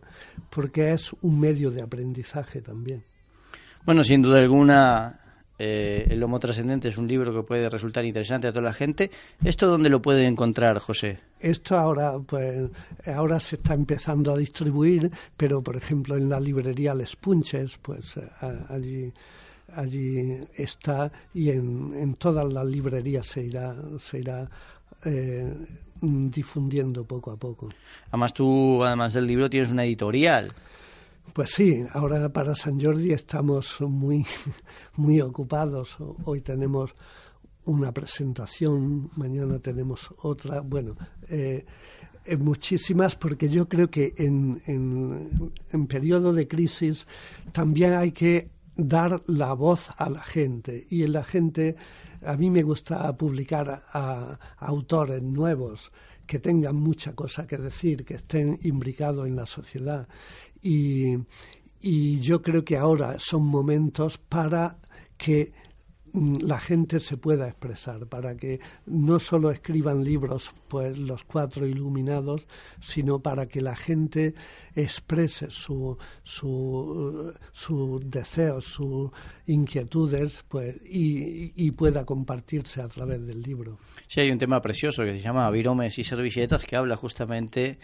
porque 0.49 0.93
es 0.93 1.13
un 1.23 1.41
medio 1.41 1.73
de 1.73 1.83
aprendizaje 1.83 2.61
también. 2.61 3.03
Bueno, 3.85 4.05
sin 4.05 4.23
duda 4.23 4.39
alguna, 4.39 5.19
eh, 5.59 6.07
El 6.11 6.23
Homo 6.23 6.39
Trascendente 6.39 6.89
es 6.89 6.99
un 6.99 7.09
libro 7.09 7.33
que 7.35 7.43
puede 7.47 7.69
resultar 7.69 8.05
interesante 8.05 8.47
a 8.49 8.53
toda 8.53 8.63
la 8.65 8.73
gente. 8.75 9.11
¿Esto 9.45 9.67
dónde 9.69 9.89
lo 9.89 10.03
puede 10.03 10.27
encontrar, 10.27 10.79
José? 10.79 11.19
Esto 11.41 11.77
ahora, 11.77 12.19
pues, 12.27 12.71
ahora 13.07 13.39
se 13.41 13.57
está 13.57 13.75
empezando 13.75 14.33
a 14.33 14.37
distribuir, 14.39 15.11
pero 15.37 15.63
por 15.63 15.77
ejemplo 15.77 16.17
en 16.17 16.29
la 16.29 16.41
librería 16.41 16.95
Les 16.95 17.15
Punches, 17.17 17.79
pues 17.83 18.17
eh, 18.17 18.29
a- 18.41 18.75
allí 18.75 19.13
allí 19.75 20.39
está 20.55 21.11
y 21.35 21.51
en, 21.51 21.93
en 21.95 22.15
todas 22.15 22.51
las 22.53 22.65
librerías 22.67 23.27
se 23.27 23.43
irá 23.43 23.75
se 23.99 24.21
irá 24.21 24.49
eh, 25.05 25.53
difundiendo 26.01 27.05
poco 27.05 27.31
a 27.33 27.37
poco. 27.37 27.69
Además, 28.09 28.33
tú, 28.33 28.83
además 28.85 29.13
del 29.13 29.27
libro, 29.27 29.51
tienes 29.51 29.71
una 29.71 29.85
editorial. 29.85 30.53
Pues 31.33 31.51
sí, 31.51 31.85
ahora 31.93 32.33
para 32.33 32.55
San 32.55 32.81
Jordi 32.81 33.13
estamos 33.13 33.81
muy, 33.81 34.25
muy 34.97 35.21
ocupados. 35.21 35.97
Hoy 36.25 36.41
tenemos 36.41 36.95
una 37.65 37.93
presentación, 37.93 39.11
mañana 39.17 39.59
tenemos 39.59 40.09
otra. 40.23 40.61
Bueno, 40.61 40.97
eh, 41.29 41.65
eh, 42.25 42.37
muchísimas, 42.37 43.17
porque 43.17 43.49
yo 43.49 43.69
creo 43.69 43.91
que 43.91 44.15
en, 44.17 44.63
en, 44.67 45.53
en 45.71 45.87
periodo 45.87 46.33
de 46.33 46.49
crisis 46.49 47.07
también 47.53 47.93
hay 47.95 48.13
que 48.13 48.51
dar 48.77 49.23
la 49.27 49.53
voz 49.55 49.91
a 49.99 50.11
la 50.11 50.23
gente 50.23 50.87
y 50.91 51.03
en 51.03 51.13
la 51.13 51.25
gente 51.25 51.77
a 52.25 52.37
mí 52.37 52.51
me 52.51 52.63
gusta 52.63 53.17
publicar 53.17 53.85
a, 53.93 54.39
a 54.59 54.67
autores 54.67 55.23
nuevos 55.23 55.93
que 56.27 56.41
tengan 56.41 56.77
mucha 56.77 57.15
cosa 57.15 57.47
que 57.47 57.57
decir, 57.57 58.05
que 58.05 58.15
estén 58.15 58.59
imbricados 58.63 59.27
en 59.27 59.37
la 59.37 59.47
sociedad 59.47 60.09
y, 60.67 61.19
y 61.81 62.19
yo 62.21 62.43
creo 62.43 62.65
que 62.65 62.77
ahora 62.77 63.19
son 63.21 63.47
momentos 63.47 64.19
para 64.19 64.79
que 65.17 65.53
mm, 66.13 66.39
la 66.43 66.59
gente 66.59 66.99
se 66.99 67.17
pueda 67.17 67.47
expresar, 67.47 68.07
para 68.09 68.37
que 68.37 68.59
no 68.87 69.21
solo 69.21 69.53
escriban 69.53 70.03
libros 70.03 70.53
pues 70.67 70.99
los 70.99 71.23
cuatro 71.23 71.69
iluminados, 71.69 72.49
sino 72.81 73.21
para 73.21 73.47
que 73.47 73.61
la 73.61 73.77
gente 73.77 74.35
exprese 74.75 75.51
su, 75.51 75.97
su, 76.25 77.33
sus 77.53 78.11
deseos, 78.11 78.65
sus 78.65 79.11
inquietudes 79.47 80.45
pues, 80.49 80.75
y, 80.85 81.53
y 81.55 81.71
pueda 81.71 82.05
compartirse 82.05 82.83
a 82.83 82.89
través 82.89 83.25
del 83.25 83.41
libro. 83.41 83.79
Sí, 84.09 84.19
hay 84.19 84.33
un 84.33 84.39
tema 84.39 84.61
precioso 84.61 85.05
que 85.05 85.13
se 85.13 85.23
llama 85.23 85.49
Viromes 85.49 85.97
y 86.01 86.03
servilletas 86.03 86.65
que 86.65 86.75
habla 86.75 86.97
justamente 86.97 87.79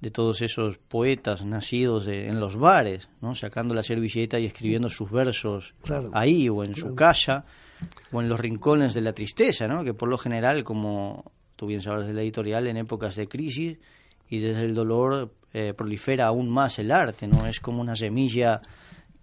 de 0.00 0.10
todos 0.10 0.42
esos 0.42 0.78
poetas 0.78 1.44
nacidos 1.44 2.04
de- 2.06 2.28
en 2.28 2.38
los 2.38 2.56
bares, 2.56 3.08
¿no? 3.22 3.34
sacando 3.34 3.74
la 3.74 3.82
servilleta 3.82 4.38
y 4.38 4.44
escribiendo 4.46 4.88
sus 4.90 5.10
versos 5.10 5.74
Claro. 5.82 6.10
ahí 6.12 6.48
o 6.48 6.62
en 6.64 6.74
su 6.76 6.94
casa 6.94 7.44
o 8.12 8.20
en 8.20 8.28
los 8.28 8.38
rincones 8.38 8.92
de 8.94 9.00
la 9.00 9.12
tristeza, 9.12 9.66
¿no? 9.68 9.84
que 9.84 9.94
por 9.94 10.08
lo 10.08 10.18
general, 10.18 10.64
como 10.64 11.30
tú 11.56 11.66
bien 11.66 11.80
sabes 11.80 12.06
de 12.06 12.12
la 12.12 12.22
editorial, 12.22 12.66
en 12.66 12.76
épocas 12.76 13.16
de 13.16 13.26
crisis 13.26 13.78
y 14.28 14.38
desde 14.40 14.64
el 14.64 14.74
dolor 14.74 15.32
eh, 15.54 15.72
prolifera 15.74 16.26
aún 16.26 16.50
más 16.50 16.78
el 16.78 16.90
arte, 16.90 17.26
¿no? 17.26 17.46
es 17.46 17.60
como 17.60 17.80
una 17.80 17.96
semilla 17.96 18.60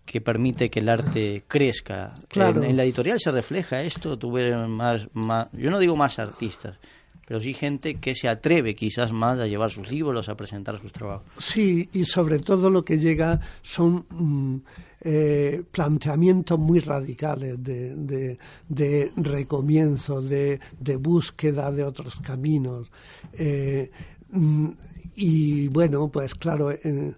que 0.05 0.19
permite 0.21 0.69
que 0.69 0.79
el 0.79 0.89
arte 0.89 1.43
crezca. 1.47 2.15
Claro. 2.27 2.63
En, 2.63 2.71
en 2.71 2.77
la 2.77 2.83
editorial 2.83 3.19
se 3.19 3.31
refleja 3.31 3.81
esto, 3.83 4.17
tuve 4.17 4.55
más, 4.67 5.07
más, 5.13 5.49
yo 5.53 5.69
no 5.69 5.77
digo 5.79 5.95
más 5.95 6.17
artistas, 6.19 6.77
pero 7.25 7.39
sí 7.39 7.53
gente 7.53 7.95
que 7.95 8.15
se 8.15 8.27
atreve 8.27 8.75
quizás 8.75 9.11
más 9.13 9.39
a 9.39 9.47
llevar 9.47 9.71
sus 9.71 9.91
libros, 9.91 10.29
a 10.29 10.35
presentar 10.35 10.79
sus 10.79 10.91
trabajos. 10.91 11.25
Sí, 11.37 11.89
y 11.93 12.05
sobre 12.05 12.39
todo 12.39 12.69
lo 12.69 12.83
que 12.83 12.97
llega 12.99 13.39
son 13.61 14.05
mm, 14.09 14.55
eh, 15.01 15.63
planteamientos 15.71 16.59
muy 16.59 16.79
radicales 16.79 17.61
de, 17.63 17.95
de, 17.95 18.37
de 18.69 19.11
recomienzo, 19.15 20.21
de, 20.21 20.59
de 20.79 20.95
búsqueda 20.97 21.71
de 21.71 21.83
otros 21.83 22.15
caminos. 22.17 22.89
Eh, 23.33 23.89
mm, 24.31 24.69
y 25.15 25.67
bueno, 25.69 26.09
pues 26.09 26.35
claro, 26.35 26.71
en- 26.71 27.15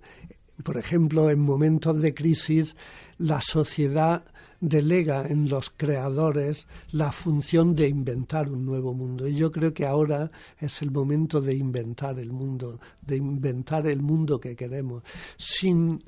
por 0.63 0.77
ejemplo, 0.77 1.29
en 1.29 1.39
momentos 1.39 2.01
de 2.01 2.13
crisis, 2.13 2.75
la 3.17 3.41
sociedad 3.41 4.23
delega 4.59 5.27
en 5.27 5.49
los 5.49 5.69
creadores 5.69 6.65
la 6.91 7.11
función 7.11 7.73
de 7.75 7.87
inventar 7.87 8.49
un 8.49 8.65
nuevo 8.65 8.93
mundo. 8.93 9.27
Y 9.27 9.35
yo 9.35 9.51
creo 9.51 9.73
que 9.73 9.85
ahora 9.85 10.31
es 10.59 10.81
el 10.81 10.91
momento 10.91 11.41
de 11.41 11.55
inventar 11.55 12.19
el 12.19 12.31
mundo, 12.31 12.79
de 13.01 13.17
inventar 13.17 13.87
el 13.87 14.01
mundo 14.01 14.39
que 14.39 14.55
queremos, 14.55 15.03
sin 15.37 16.03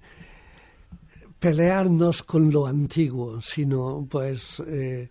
pelearnos 1.39 2.23
con 2.23 2.51
lo 2.51 2.65
antiguo, 2.65 3.41
sino 3.41 4.07
pues 4.09 4.61
eh, 4.67 5.09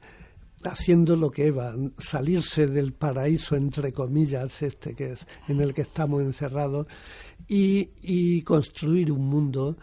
haciendo 0.64 1.16
lo 1.16 1.30
que 1.30 1.46
Eva, 1.46 1.74
salirse 1.98 2.66
del 2.66 2.92
paraíso 2.92 3.56
entre 3.56 3.92
comillas 3.92 4.62
este 4.62 4.94
que 4.94 5.12
es 5.12 5.26
en 5.48 5.60
el 5.60 5.72
que 5.74 5.82
estamos 5.82 6.22
encerrados 6.22 6.86
y, 7.48 8.42
construir 8.42 9.12
un 9.12 9.26
mundo 9.28 9.76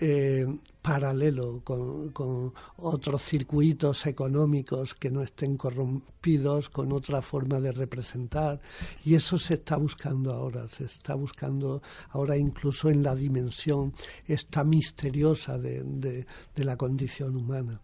eh, 0.00 0.46
paralelo 0.82 1.60
con, 1.62 2.10
con 2.10 2.52
otros 2.78 3.22
circuitos 3.22 4.04
económicos 4.06 4.94
que 4.94 5.10
no 5.10 5.22
estén 5.22 5.56
corrompidos, 5.56 6.68
con 6.68 6.92
otra 6.92 7.22
forma 7.22 7.60
de 7.60 7.70
representar. 7.72 8.60
Y 9.04 9.14
eso 9.14 9.38
se 9.38 9.54
está 9.54 9.76
buscando 9.76 10.32
ahora, 10.32 10.66
se 10.68 10.84
está 10.84 11.14
buscando 11.14 11.80
ahora 12.10 12.36
incluso 12.36 12.90
en 12.90 13.02
la 13.02 13.14
dimensión 13.14 13.92
esta 14.26 14.64
misteriosa 14.64 15.56
de, 15.56 15.82
de- 15.84 16.26
de 16.54 16.64
la 16.64 16.76
condición 16.76 17.36
humana. 17.36 17.80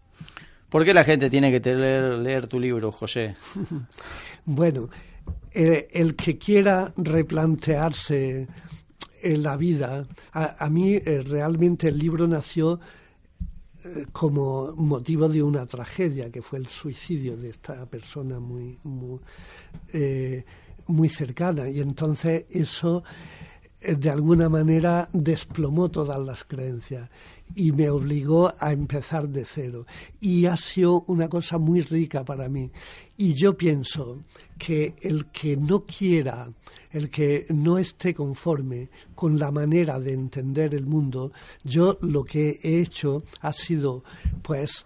¿Por 0.69 0.85
qué 0.85 0.93
la 0.93 1.03
gente 1.03 1.29
tiene 1.31 1.51
que 1.51 1.73
leer 1.73 2.47
tu 2.47 2.59
libro, 2.59 2.91
José? 2.91 3.35
Bueno, 4.45 4.89
eh, 5.51 5.87
el 5.91 6.15
que 6.15 6.37
quiera 6.37 6.93
replantearse 6.97 8.47
en 9.21 9.43
la 9.43 9.57
vida, 9.57 10.05
a, 10.31 10.69
mí 10.69 10.95
eh, 10.95 11.21
realmente 11.21 11.87
el 11.87 11.97
libro 11.97 12.27
nació 12.27 12.79
eh, 13.83 14.05
como 14.11 14.73
motivo 14.75 15.27
de 15.29 15.41
una 15.43 15.65
tragedia, 15.65 16.31
que 16.31 16.41
fue 16.41 16.59
el 16.59 16.67
suicidio 16.67 17.37
de 17.37 17.49
esta 17.49 17.85
persona 17.85 18.39
muy, 18.39 18.77
muy, 18.83 19.19
eh, 19.93 20.45
muy 20.87 21.09
cercana. 21.09 21.69
Y 21.69 21.79
entonces 21.79 22.45
eso 22.49 23.03
de 23.81 24.09
alguna 24.09 24.49
manera 24.49 25.07
desplomó 25.13 25.89
todas 25.89 26.19
las 26.19 26.43
creencias 26.43 27.09
y 27.55 27.71
me 27.71 27.89
obligó 27.89 28.53
a 28.59 28.71
empezar 28.73 29.29
de 29.29 29.45
cero. 29.45 29.85
Y 30.19 30.45
ha 30.45 30.57
sido 30.57 31.05
una 31.07 31.29
cosa 31.29 31.57
muy 31.57 31.81
rica 31.81 32.25
para 32.25 32.49
mí. 32.49 32.69
Y 33.17 33.33
yo 33.33 33.55
pienso 33.55 34.19
que 34.57 34.95
el 35.01 35.27
que 35.27 35.55
no 35.55 35.85
quiera, 35.85 36.49
el 36.91 37.09
que 37.09 37.45
no 37.49 37.77
esté 37.77 38.13
conforme 38.13 38.89
con 39.15 39.37
la 39.37 39.51
manera 39.51 39.99
de 39.99 40.13
entender 40.13 40.73
el 40.73 40.85
mundo, 40.85 41.31
yo 41.63 41.97
lo 42.01 42.23
que 42.23 42.59
he 42.63 42.79
hecho 42.79 43.23
ha 43.41 43.53
sido, 43.53 44.03
pues, 44.41 44.85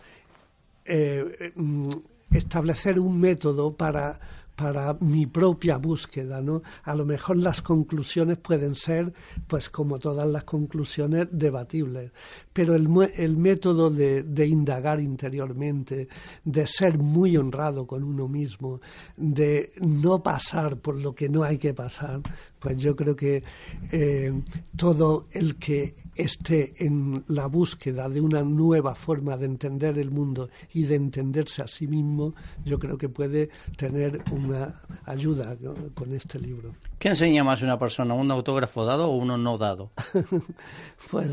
eh, 0.85 1.51
mm, 1.55 1.89
establecer 2.31 2.99
un 2.99 3.19
método 3.19 3.73
para 3.75 4.19
para 4.55 4.95
mi 4.99 5.25
propia 5.25 5.77
búsqueda, 5.77 6.41
¿no? 6.41 6.61
A 6.83 6.95
lo 6.95 7.05
mejor 7.05 7.37
las 7.37 7.61
conclusiones 7.61 8.37
pueden 8.37 8.75
ser, 8.75 9.13
pues 9.47 9.69
como 9.69 9.99
todas 9.99 10.27
las 10.27 10.43
conclusiones, 10.43 11.27
debatibles, 11.31 12.11
pero 12.53 12.75
el, 12.75 12.87
el 13.15 13.37
método 13.37 13.89
de, 13.89 14.23
de 14.23 14.47
indagar 14.47 14.99
interiormente, 14.99 16.07
de 16.43 16.67
ser 16.67 16.97
muy 16.97 17.35
honrado 17.35 17.85
con 17.85 18.03
uno 18.03 18.27
mismo, 18.27 18.79
de 19.17 19.71
no 19.81 20.21
pasar 20.21 20.77
por 20.77 20.95
lo 20.99 21.13
que 21.13 21.29
no 21.29 21.43
hay 21.43 21.57
que 21.57 21.73
pasar, 21.73 22.21
pues 22.63 22.77
yo 22.77 22.95
creo 22.95 23.15
que 23.15 23.43
eh, 23.91 24.41
todo 24.77 25.27
el 25.31 25.57
que 25.57 25.95
esté 26.15 26.73
en 26.85 27.25
la 27.27 27.47
búsqueda 27.47 28.07
de 28.07 28.21
una 28.21 28.41
nueva 28.41 28.95
forma 28.95 29.35
de 29.35 29.47
entender 29.47 29.97
el 29.99 30.11
mundo 30.11 30.49
y 30.73 30.83
de 30.83 30.95
entenderse 30.95 31.61
a 31.61 31.67
sí 31.67 31.87
mismo, 31.87 32.33
yo 32.63 32.79
creo 32.79 32.97
que 32.97 33.09
puede 33.09 33.49
tener 33.75 34.21
una 34.31 34.81
ayuda 35.05 35.57
con 35.93 36.13
este 36.13 36.39
libro. 36.39 36.71
¿Qué 36.99 37.09
enseña 37.09 37.43
más 37.43 37.61
una 37.61 37.77
persona, 37.77 38.13
un 38.13 38.31
autógrafo 38.31 38.85
dado 38.85 39.09
o 39.09 39.17
uno 39.17 39.37
no 39.37 39.57
dado? 39.57 39.91
Pues 41.11 41.29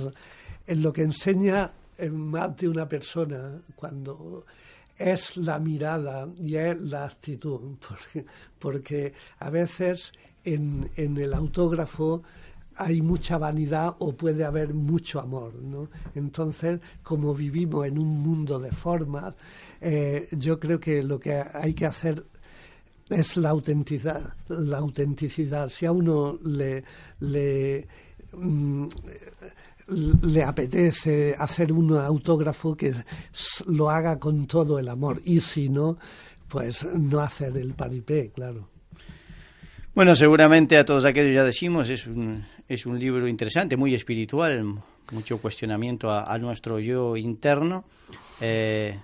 en 0.71 0.83
lo 0.83 0.93
que 0.93 1.03
enseña 1.03 1.73
en 1.99 2.17
más 2.17 2.57
de 2.57 2.69
una 2.69 2.89
persona 2.89 3.61
cuando 3.75 4.47
es 4.97 5.37
la 5.37 5.59
mirada 5.59 6.29
y 6.39 6.55
es 6.55 6.81
la 6.81 7.07
actitud, 7.07 7.77
porque, 7.89 8.25
porque 8.57 9.13
a 9.41 9.51
veces 9.51 10.13
en, 10.45 10.89
en 10.95 11.17
el 11.17 11.35
autógrafo 11.35 12.23
hay 12.77 13.03
mucha 13.03 13.37
vanidad 13.37 13.97
o 13.99 14.13
puede 14.13 14.45
haber 14.45 14.73
mucho 14.73 15.19
amor, 15.19 15.55
¿no? 15.57 15.89
Entonces, 16.15 16.81
como 17.03 17.35
vivimos 17.35 17.87
en 17.89 17.99
un 17.99 18.23
mundo 18.23 18.61
de 18.61 18.71
formas, 18.71 19.35
eh, 19.81 20.29
yo 20.31 20.61
creo 20.61 20.79
que 20.79 21.03
lo 21.03 21.19
que 21.19 21.43
hay 21.53 21.75
que 21.75 21.87
hacer 21.87 22.25
es 23.09 23.37
la 23.37 23.51
autenticidad, 23.51 24.35
la 24.49 24.79
autenticidad. 24.79 25.69
Si 25.69 25.85
a 25.85 25.91
uno 25.91 26.39
le, 26.45 26.85
le, 27.19 27.89
mm, 28.33 28.87
le 29.91 30.43
apetece 30.43 31.35
hacer 31.39 31.73
un 31.73 31.97
autógrafo 31.97 32.77
que 32.77 32.93
lo 33.67 33.91
haga 33.91 34.19
con 34.19 34.47
todo 34.47 34.79
el 34.79 34.89
amor 34.89 35.21
y 35.25 35.41
si 35.41 35.69
no, 35.69 35.99
pues 36.49 36.85
no 36.85 37.21
hacer 37.21 37.57
el 37.57 37.75
paripé, 37.75 38.31
claro. 38.31 38.69
Bueno, 39.95 40.15
seguramente 40.15 40.79
a 40.79 40.85
todos 40.85 41.05
aquellos 41.05 41.35
ya 41.35 41.45
decimos, 41.45 41.91
es 41.91 42.07
un, 42.07 42.45
es 42.69 42.87
un 42.87 42.99
libro 42.99 43.27
interesante, 43.27 43.77
muy 43.77 43.95
espiritual, 43.95 44.65
mucho 45.13 45.39
cuestionamiento 45.39 46.11
a, 46.11 46.33
a 46.33 46.39
nuestro 46.39 46.79
yo 46.79 47.17
interno. 47.17 47.85
Eh, 48.41 48.97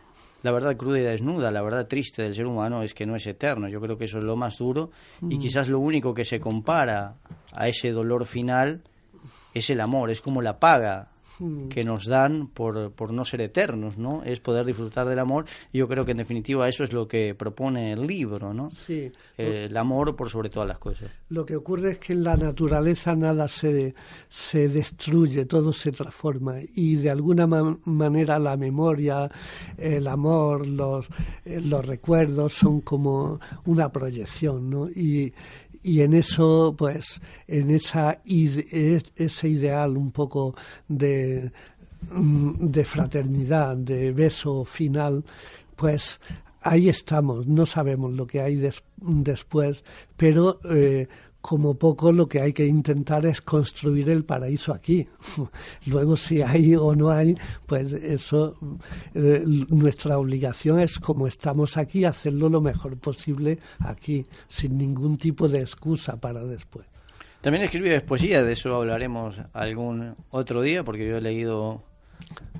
la 0.42 0.52
verdad 0.52 0.76
cruda 0.76 1.00
y 1.00 1.02
desnuda, 1.02 1.50
la 1.50 1.60
verdad 1.62 1.88
triste 1.88 2.22
del 2.22 2.34
ser 2.34 2.46
humano 2.46 2.82
es 2.82 2.94
que 2.94 3.04
no 3.04 3.16
es 3.16 3.26
eterno. 3.26 3.68
Yo 3.68 3.80
creo 3.80 3.98
que 3.98 4.04
eso 4.04 4.18
es 4.18 4.24
lo 4.24 4.36
más 4.36 4.58
duro 4.58 4.90
y 5.22 5.36
Mm. 5.36 5.40
quizás 5.40 5.68
lo 5.68 5.80
único 5.80 6.14
que 6.14 6.24
se 6.24 6.38
compara 6.38 7.16
a 7.52 7.68
ese 7.68 7.90
dolor 7.90 8.24
final 8.24 8.82
es 9.58 9.70
el 9.70 9.80
amor, 9.80 10.10
es 10.10 10.20
como 10.20 10.42
la 10.42 10.58
paga 10.58 11.08
Mm. 11.38 11.68
que 11.68 11.82
nos 11.82 12.06
dan 12.06 12.46
por, 12.46 12.92
por 12.92 13.12
no 13.12 13.22
ser 13.26 13.42
eternos, 13.42 13.98
¿no? 13.98 14.22
Es 14.24 14.40
poder 14.40 14.64
disfrutar 14.64 15.06
del 15.06 15.18
amor. 15.18 15.44
Y 15.70 15.76
yo 15.76 15.86
creo 15.86 16.06
que 16.06 16.12
en 16.12 16.16
definitiva 16.16 16.66
eso 16.66 16.82
es 16.82 16.94
lo 16.94 17.06
que 17.06 17.34
propone 17.34 17.92
el 17.92 18.06
libro, 18.06 18.54
¿no? 18.54 18.70
Sí. 18.70 19.12
Eh, 19.36 19.66
el 19.68 19.76
amor 19.76 20.16
por 20.16 20.30
sobre 20.30 20.48
todas 20.48 20.66
las 20.66 20.78
cosas. 20.78 21.10
Lo 21.28 21.44
que 21.44 21.54
ocurre 21.54 21.90
es 21.90 21.98
que 21.98 22.14
en 22.14 22.24
la 22.24 22.38
naturaleza 22.38 23.14
nada 23.14 23.48
se, 23.48 23.94
se 24.30 24.70
destruye, 24.70 25.44
todo 25.44 25.74
se 25.74 25.92
transforma 25.92 26.54
y 26.74 26.94
de 26.94 27.10
alguna 27.10 27.46
ma- 27.46 27.76
manera 27.84 28.38
la 28.38 28.56
memoria, 28.56 29.30
el 29.76 30.06
amor, 30.08 30.66
los, 30.66 31.06
eh, 31.44 31.60
los 31.60 31.84
recuerdos 31.84 32.54
son 32.54 32.80
como 32.80 33.40
una 33.66 33.92
proyección, 33.92 34.70
¿no? 34.70 34.88
Y, 34.88 35.34
y 35.86 36.00
en 36.00 36.14
eso, 36.14 36.74
pues, 36.76 37.20
en 37.46 37.70
esa 37.70 38.20
ese 38.24 39.48
ideal 39.48 39.96
un 39.96 40.10
poco 40.10 40.54
de, 40.88 41.52
mm, 42.10 42.66
de 42.66 42.84
fraternidad, 42.84 43.76
de 43.76 44.10
beso 44.10 44.64
final, 44.64 45.24
pues 45.76 46.18
ahí 46.62 46.88
estamos. 46.88 47.46
No 47.46 47.66
sabemos 47.66 48.12
lo 48.14 48.26
que 48.26 48.40
hay 48.40 48.56
des- 48.56 48.82
después, 48.96 49.84
pero 50.16 50.58
eh, 50.68 51.06
como 51.46 51.78
poco 51.78 52.10
lo 52.10 52.26
que 52.26 52.40
hay 52.40 52.52
que 52.52 52.66
intentar 52.66 53.24
es 53.24 53.40
construir 53.40 54.10
el 54.10 54.24
paraíso 54.24 54.74
aquí. 54.74 55.06
Luego 55.86 56.16
si 56.16 56.42
hay 56.42 56.74
o 56.74 56.96
no 56.96 57.10
hay, 57.10 57.36
pues 57.66 57.92
eso, 57.92 58.58
eh, 59.14 59.44
nuestra 59.68 60.18
obligación 60.18 60.80
es 60.80 60.98
como 60.98 61.28
estamos 61.28 61.76
aquí, 61.76 62.04
hacerlo 62.04 62.48
lo 62.48 62.60
mejor 62.60 62.98
posible 62.98 63.60
aquí, 63.78 64.26
sin 64.48 64.76
ningún 64.76 65.16
tipo 65.16 65.46
de 65.46 65.60
excusa 65.60 66.20
para 66.20 66.42
después. 66.42 66.84
También 67.42 67.62
escribes 67.62 68.02
poesía, 68.02 68.42
de 68.42 68.54
eso 68.54 68.74
hablaremos 68.74 69.40
algún 69.52 70.16
otro 70.30 70.62
día, 70.62 70.82
porque 70.82 71.06
yo 71.06 71.18
he 71.18 71.20
leído 71.20 71.84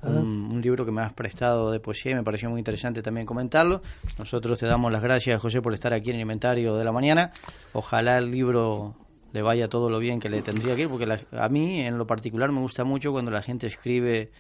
un, 0.03 0.51
un 0.53 0.61
libro 0.63 0.85
que 0.85 0.93
me 0.93 1.03
has 1.03 1.13
prestado 1.13 1.71
de 1.71 1.81
poesía 1.81 2.13
y 2.13 2.15
me 2.15 2.23
pareció 2.23 2.49
muy 2.51 2.59
interesante 2.61 3.03
también 3.03 3.27
comentarlo. 3.27 3.83
Nosotros 4.19 4.59
te 4.59 4.67
damos 4.67 4.93
las 4.93 5.03
gracias, 5.03 5.41
José, 5.41 5.61
por 5.61 5.75
estar 5.75 5.93
aquí 5.93 6.11
en 6.11 6.17
el 6.17 6.23
inventario 6.23 6.77
de 6.77 6.85
la 6.85 6.93
mañana. 6.93 7.33
Ojalá 7.73 8.19
el 8.19 8.31
libro 8.31 8.95
le 9.33 9.43
vaya 9.43 9.69
todo 9.69 9.91
lo 9.91 9.99
bien 9.99 10.21
que 10.21 10.29
le 10.29 10.43
tendría 10.43 10.77
que 10.77 10.83
ir, 10.83 10.89
porque 10.89 11.07
la- 11.07 11.21
a 11.33 11.49
mí 11.49 11.81
en 11.81 11.99
lo 11.99 12.07
particular 12.07 12.53
me 12.53 12.61
gusta 12.61 12.85
mucho 12.85 13.11
cuando 13.13 13.31
la 13.31 13.43
gente 13.43 13.67
escribe 13.67 14.31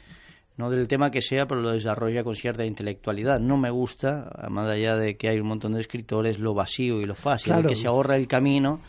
no 0.56 0.70
del 0.70 0.88
tema 0.88 1.10
que 1.10 1.20
sea, 1.20 1.46
pero 1.46 1.60
lo 1.60 1.72
desarrolla 1.72 2.24
con 2.24 2.34
cierta 2.34 2.64
intelectualidad. 2.64 3.40
No 3.40 3.58
me 3.58 3.68
gusta, 3.68 4.30
más 4.48 4.66
allá 4.70 4.96
de 4.96 5.16
que 5.18 5.28
hay 5.28 5.38
un 5.38 5.48
montón 5.48 5.74
de 5.74 5.80
escritores, 5.80 6.38
lo 6.38 6.54
vacío 6.54 7.00
y 7.02 7.04
lo 7.04 7.14
fácil, 7.14 7.52
el 7.52 7.66
que 7.66 7.74
se 7.76 7.88
ahorra 7.88 8.16
el 8.16 8.26
camino 8.26 8.80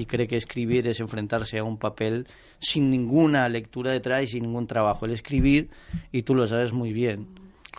y 0.00 0.06
cree 0.06 0.26
que 0.26 0.36
escribir 0.38 0.88
es 0.88 0.98
enfrentarse 1.00 1.58
a 1.58 1.64
un 1.64 1.76
papel 1.76 2.26
sin 2.58 2.88
ninguna 2.88 3.46
lectura 3.50 3.90
detrás 3.92 4.22
y 4.22 4.28
sin 4.28 4.44
ningún 4.44 4.66
trabajo. 4.66 5.04
El 5.04 5.12
escribir, 5.12 5.68
y 6.10 6.22
tú 6.22 6.34
lo 6.34 6.46
sabes 6.46 6.72
muy 6.72 6.92
bien, 6.94 7.26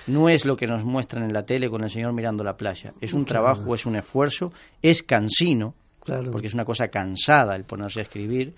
no 0.06 0.30
es 0.30 0.46
lo 0.46 0.56
que 0.56 0.68
nos 0.68 0.84
muestran 0.86 1.24
en 1.24 1.34
la 1.34 1.46
tele 1.46 1.68
con 1.70 1.84
el 1.84 1.90
señor 1.90 2.14
mirando 2.14 2.44
la 2.44 2.58
playa. 2.58 2.94
Es 3.02 3.14
un 3.14 3.26
trabajo, 3.26 3.74
es 3.74 3.86
un 3.88 3.96
esfuerzo, 3.96 4.54
es 4.84 5.02
cansino, 5.02 5.74
Claro. 6.04 6.32
porque 6.32 6.48
es 6.48 6.54
una 6.54 6.66
cosa 6.66 6.90
cansada 6.90 7.56
el 7.56 7.64
ponerse 7.64 8.00
a 8.00 8.04
escribir, 8.04 8.54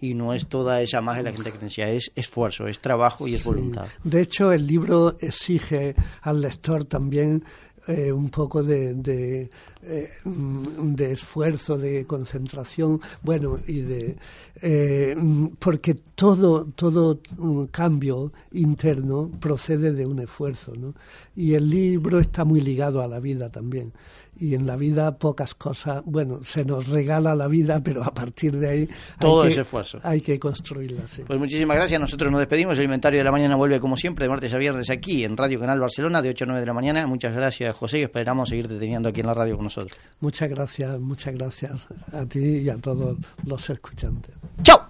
y 0.00 0.14
no 0.14 0.32
es 0.32 0.46
toda 0.46 0.80
esa 0.80 1.00
magia 1.00 1.24
la 1.24 1.32
gente 1.32 1.50
que 1.50 1.58
decía, 1.58 1.88
es 1.90 2.12
esfuerzo, 2.14 2.68
es 2.68 2.78
trabajo 2.80 3.26
y 3.26 3.34
es 3.34 3.42
voluntad. 3.42 3.88
De 4.04 4.20
hecho, 4.20 4.52
el 4.52 4.64
libro 4.64 5.16
exige 5.20 5.96
al 6.22 6.40
lector 6.40 6.84
también 6.84 7.42
eh, 7.88 8.12
un 8.12 8.28
poco 8.28 8.62
de, 8.62 8.92
de, 8.92 9.48
eh, 9.82 10.10
de 10.24 11.12
esfuerzo, 11.12 11.78
de 11.78 12.04
concentración, 12.04 13.00
bueno, 13.22 13.58
y 13.66 13.80
de 13.80 14.16
eh, 14.60 15.16
porque 15.58 15.94
todo 16.14 16.66
todo 16.74 17.20
mm, 17.38 17.64
cambio 17.70 18.30
interno 18.52 19.30
procede 19.40 19.92
de 19.92 20.04
un 20.04 20.18
esfuerzo, 20.18 20.74
¿no? 20.76 20.94
Y 21.34 21.54
el 21.54 21.70
libro 21.70 22.20
está 22.20 22.44
muy 22.44 22.60
ligado 22.60 23.00
a 23.00 23.08
la 23.08 23.20
vida 23.20 23.50
también. 23.50 23.92
Y 24.40 24.54
en 24.54 24.66
la 24.66 24.76
vida 24.76 25.16
pocas 25.18 25.54
cosas, 25.54 26.02
bueno, 26.04 26.40
se 26.44 26.64
nos 26.64 26.86
regala 26.86 27.34
la 27.34 27.48
vida, 27.48 27.80
pero 27.82 28.04
a 28.04 28.14
partir 28.14 28.56
de 28.56 28.68
ahí 28.68 28.88
Todo 29.18 29.42
hay 29.42 29.48
es 29.48 29.54
que, 29.56 29.60
esfuerzo. 29.62 29.98
hay 30.02 30.20
que 30.20 30.38
construirla. 30.38 31.08
Sí. 31.08 31.22
Pues 31.26 31.38
muchísimas 31.38 31.76
gracias, 31.76 32.00
nosotros 32.00 32.30
nos 32.30 32.38
despedimos, 32.40 32.78
el 32.78 32.84
inventario 32.84 33.18
de 33.18 33.24
la 33.24 33.32
mañana 33.32 33.56
vuelve 33.56 33.80
como 33.80 33.96
siempre 33.96 34.24
de 34.24 34.28
martes 34.28 34.52
a 34.54 34.58
viernes 34.58 34.90
aquí 34.90 35.24
en 35.24 35.36
Radio 35.36 35.58
Canal 35.58 35.80
Barcelona 35.80 36.22
de 36.22 36.30
8 36.30 36.44
a 36.44 36.46
9 36.46 36.60
de 36.60 36.66
la 36.66 36.72
mañana. 36.72 37.06
Muchas 37.06 37.34
gracias 37.34 37.74
José 37.74 37.98
y 37.98 38.02
esperamos 38.02 38.48
seguirte 38.48 38.78
teniendo 38.78 39.08
aquí 39.08 39.20
en 39.20 39.26
la 39.26 39.34
radio 39.34 39.56
con 39.56 39.64
nosotros. 39.64 39.98
Muchas 40.20 40.48
gracias, 40.50 40.98
muchas 41.00 41.34
gracias 41.34 41.86
a 42.12 42.24
ti 42.26 42.38
y 42.58 42.68
a 42.68 42.76
todos 42.76 43.16
los 43.44 43.70
escuchantes. 43.70 44.34
¡Chao! 44.62 44.82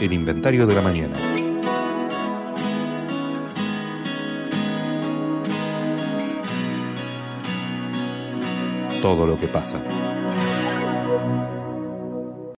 El 0.00 0.12
inventario 0.12 0.66
de 0.66 0.74
la 0.74 0.82
mañana. 0.82 1.14
Todo 9.02 9.26
lo 9.26 9.36
que 9.36 9.46
pasa. 9.46 9.78